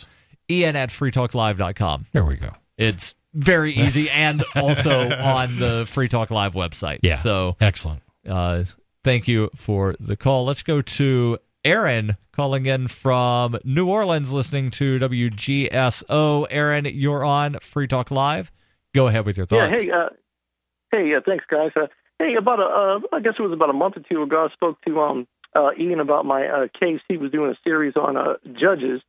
[0.50, 2.08] Ian at freetalklive.com.
[2.12, 2.50] There we go.
[2.78, 7.00] It's very easy and also on the Free Talk Live website.
[7.02, 7.16] Yeah.
[7.18, 8.02] So Excellent.
[8.28, 8.64] uh,
[9.04, 10.44] thank you for the call.
[10.46, 16.48] Let's go to Aaron calling in from New Orleans, listening to WGSO.
[16.50, 18.52] Aaron, you're on Free Talk Live.
[18.96, 19.74] Go ahead with your thoughts.
[19.74, 20.10] Yeah, hey, uh,
[20.90, 21.72] hey, uh, thanks, guys.
[21.76, 24.48] Uh, hey, about a, uh, I guess it was about a month or two ago,
[24.50, 27.02] I spoke to um, uh, Ian about my uh, case.
[27.10, 29.02] He was doing a series on uh, judges,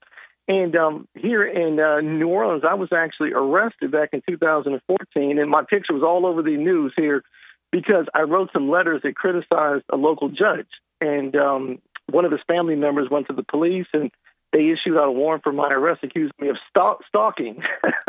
[0.48, 5.48] and um, here in uh, New Orleans, I was actually arrested back in 2014, and
[5.48, 7.22] my picture was all over the news here
[7.70, 10.66] because I wrote some letters that criticized a local judge,
[11.00, 11.78] and um,
[12.10, 14.10] one of his family members went to the police and.
[14.56, 17.62] They issued out a warrant for my arrest, accused me of stalk- stalking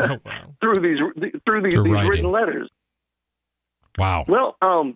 [0.62, 0.98] through these
[1.44, 2.08] through these, Through these writing.
[2.08, 2.70] written letters.
[3.98, 4.24] Wow.
[4.26, 4.94] Well, um,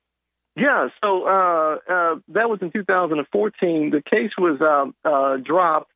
[0.56, 0.88] yeah.
[1.04, 3.90] So uh, uh, that was in 2014.
[3.90, 5.90] The case was um, uh, dropped,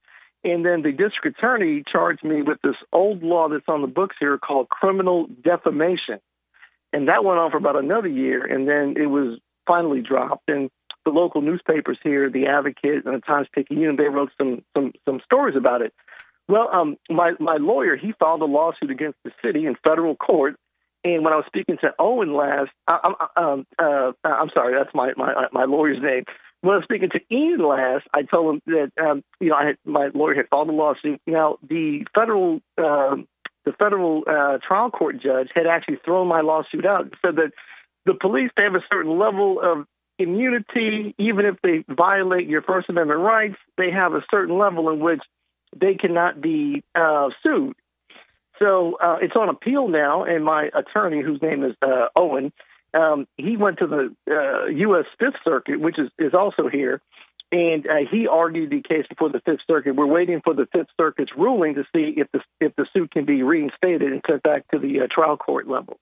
[0.44, 4.16] and then the district attorney charged me with this old law that's on the books
[4.20, 6.18] here called criminal defamation,
[6.92, 10.50] and that went on for about another year, and then it was finally dropped.
[10.50, 10.68] And
[11.06, 15.20] the local newspapers here, the Advocate and the Times Picayune, they wrote some some some
[15.24, 15.94] stories about it.
[16.48, 20.56] Well, um, my my lawyer he filed a lawsuit against the city in federal court,
[21.04, 24.94] and when I was speaking to Owen last, I, I, um, uh, I'm sorry, that's
[24.94, 26.24] my, my my lawyer's name.
[26.60, 29.66] When I was speaking to Ian last, I told him that um, you know I
[29.66, 31.20] had, my lawyer had filed a lawsuit.
[31.26, 33.28] Now the federal um
[33.64, 37.52] the federal uh, trial court judge had actually thrown my lawsuit out said that
[38.06, 39.86] the police they have a certain level of
[40.18, 45.00] immunity, even if they violate your First Amendment rights, they have a certain level in
[45.00, 45.20] which
[45.74, 47.74] they cannot be uh, sued.
[48.58, 52.52] So uh, it's on appeal now, and my attorney, whose name is uh, Owen,
[52.94, 55.04] um, he went to the uh, U.S.
[55.18, 57.02] Fifth Circuit, which is, is also here,
[57.52, 59.94] and uh, he argued the case before the Fifth Circuit.
[59.94, 63.24] We're waiting for the Fifth Circuit's ruling to see if the if the suit can
[63.24, 65.98] be reinstated and sent back to the uh, trial court level.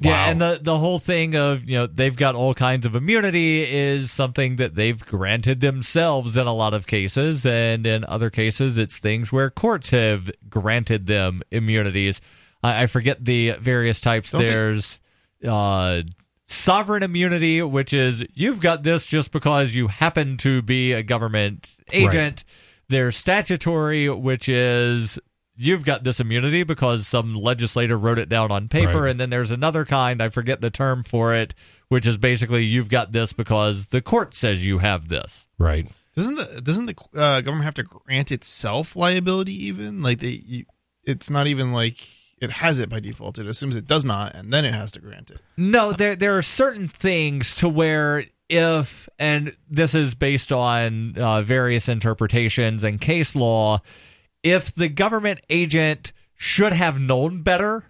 [0.00, 3.62] Yeah, and the the whole thing of you know they've got all kinds of immunity
[3.62, 8.78] is something that they've granted themselves in a lot of cases, and in other cases
[8.78, 12.20] it's things where courts have granted them immunities.
[12.62, 14.30] I, I forget the various types.
[14.32, 15.00] Don't they- There's
[15.46, 16.02] uh,
[16.46, 21.68] sovereign immunity, which is you've got this just because you happen to be a government
[21.92, 22.44] agent.
[22.88, 25.18] There's statutory, which is
[25.58, 29.02] you've got this immunity because some legislator wrote it down on paper.
[29.02, 29.10] Right.
[29.10, 31.54] And then there's another kind, I forget the term for it,
[31.88, 35.46] which is basically you've got this because the court says you have this.
[35.58, 35.90] Right.
[36.16, 39.52] Doesn't the doesn't the uh, government have to grant itself liability?
[39.66, 40.64] Even like they, you,
[41.04, 41.96] it's not even like
[42.40, 43.38] it has it by default.
[43.38, 45.40] It assumes it does not, and then it has to grant it.
[45.56, 51.42] No, there there are certain things to where if, and this is based on uh,
[51.42, 53.80] various interpretations and case law,
[54.42, 57.84] if the government agent should have known better,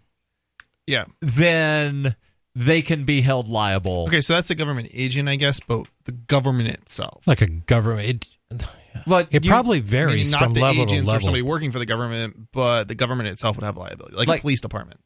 [0.87, 1.05] Yeah.
[1.21, 2.17] then
[2.55, 4.07] they can be held liable.
[4.09, 7.27] Okay, so that's a government agent, I guess, but the government itself.
[7.27, 8.09] Like a government.
[8.51, 8.67] It,
[9.07, 11.25] But it you- probably varies not from the level to agents or level.
[11.27, 14.43] somebody working for the government, but the government itself would have liability, like, Like- a
[14.43, 15.01] police department.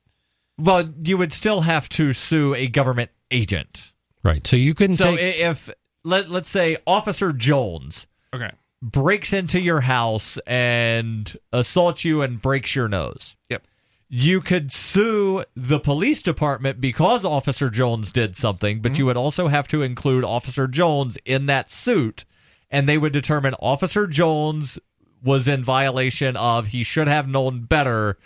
[0.59, 3.93] Well, you would still have to sue a government agent.
[4.23, 4.47] Right.
[4.47, 5.19] So you couldn't So take.
[5.19, 5.69] i- if
[6.05, 8.51] let let's say Officer Jones Okay.
[8.83, 13.37] Breaks into your house and assaults you and breaks your nose.
[13.49, 13.67] Yep.
[14.09, 18.99] You could sue the police department because Officer Jones did something, but mm-hmm.
[18.99, 22.27] you would also have to include Officer Jones in that suit,
[22.71, 24.79] and they would determine Officer Jones
[25.23, 28.19] was in violation of he should have known better,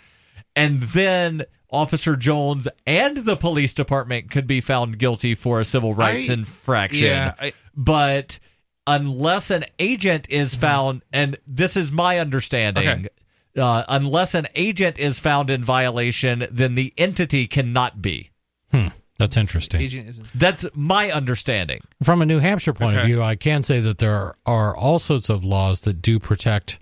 [0.55, 5.93] and then Officer Jones and the police department could be found guilty for a civil
[5.93, 7.05] rights I- infraction.
[7.05, 8.39] yeah, I- but
[8.87, 13.09] unless an agent is found, and this is my understanding, Okay.
[13.57, 18.31] uh, unless an agent is found in violation, then the entity cannot be.
[18.71, 18.87] Hmm,
[19.19, 19.81] that's interesting.
[19.81, 20.27] Agent isn't.
[20.33, 21.81] That's my understanding.
[22.03, 24.99] From a New Hampshire point of view, I can say that there are, are all
[24.99, 26.79] sorts of laws that do protect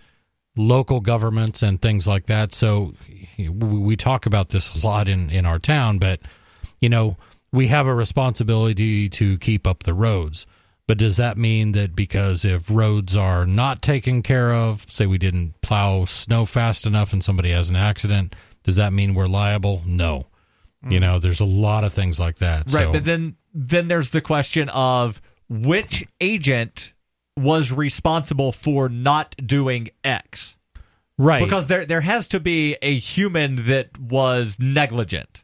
[0.57, 2.53] local governments and things like that.
[2.53, 2.94] So
[3.38, 6.22] we we talk about this a lot in, in our town, but
[6.80, 7.18] you know,
[7.52, 10.45] we have a responsibility to keep up the roads.
[10.88, 15.18] But does that mean that because if roads are not taken care of, say we
[15.18, 19.82] didn't plow snow fast enough and somebody has an accident, does that mean we're liable?
[19.86, 20.28] No.
[20.88, 22.72] You know, there's a lot of things like that.
[22.72, 26.94] Right, so, but then then there's the question of which agent
[27.36, 30.57] was responsible for not doing X.
[31.18, 31.44] right.
[31.44, 35.44] Because there there has to be a human that was negligent.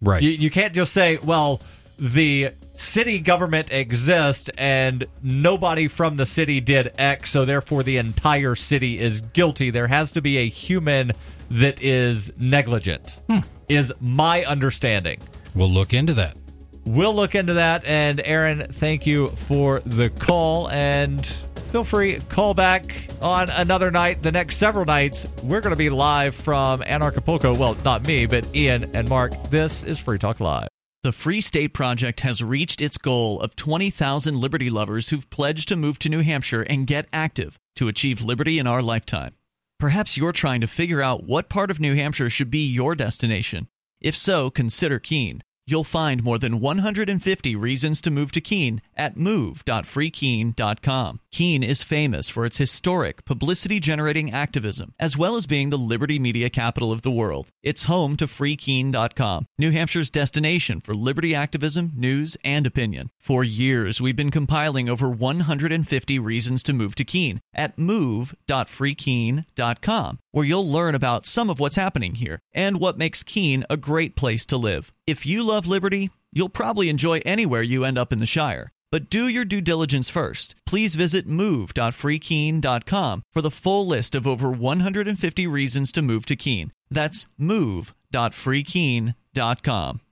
[0.00, 0.20] right.
[0.20, 1.60] You, you can't just say, well,
[2.02, 8.56] the city government exists and nobody from the city did X, so therefore the entire
[8.56, 9.70] city is guilty.
[9.70, 11.12] There has to be a human
[11.52, 13.38] that is negligent, hmm.
[13.68, 15.20] is my understanding.
[15.54, 16.36] We'll look into that.
[16.84, 17.84] We'll look into that.
[17.84, 20.70] And Aaron, thank you for the call.
[20.70, 24.24] And feel free call back on another night.
[24.24, 27.56] The next several nights, we're going to be live from Anarchapulco.
[27.56, 29.50] Well, not me, but Ian and Mark.
[29.50, 30.66] This is Free Talk Live.
[31.04, 35.76] The Free State Project has reached its goal of 20,000 liberty lovers who've pledged to
[35.76, 39.34] move to New Hampshire and get active to achieve liberty in our lifetime.
[39.80, 43.66] Perhaps you're trying to figure out what part of New Hampshire should be your destination.
[44.00, 45.42] If so, consider Keene.
[45.66, 51.20] You'll find more than 150 reasons to move to Keene at move.freekeene.com.
[51.32, 56.18] Keene is famous for its historic, publicity generating activism, as well as being the liberty
[56.18, 57.48] media capital of the world.
[57.62, 63.08] It's home to freekeene.com, New Hampshire's destination for liberty activism, news, and opinion.
[63.18, 70.44] For years, we've been compiling over 150 reasons to move to Keene at move.freekeene.com, where
[70.44, 74.44] you'll learn about some of what's happening here and what makes Keene a great place
[74.44, 74.92] to live.
[75.06, 78.70] If you love liberty, you'll probably enjoy anywhere you end up in the Shire.
[78.92, 80.54] But do your due diligence first.
[80.66, 86.70] Please visit move.freekeene.com for the full list of over 150 reasons to move to Keene.
[86.90, 90.00] That's move.freekeene.com.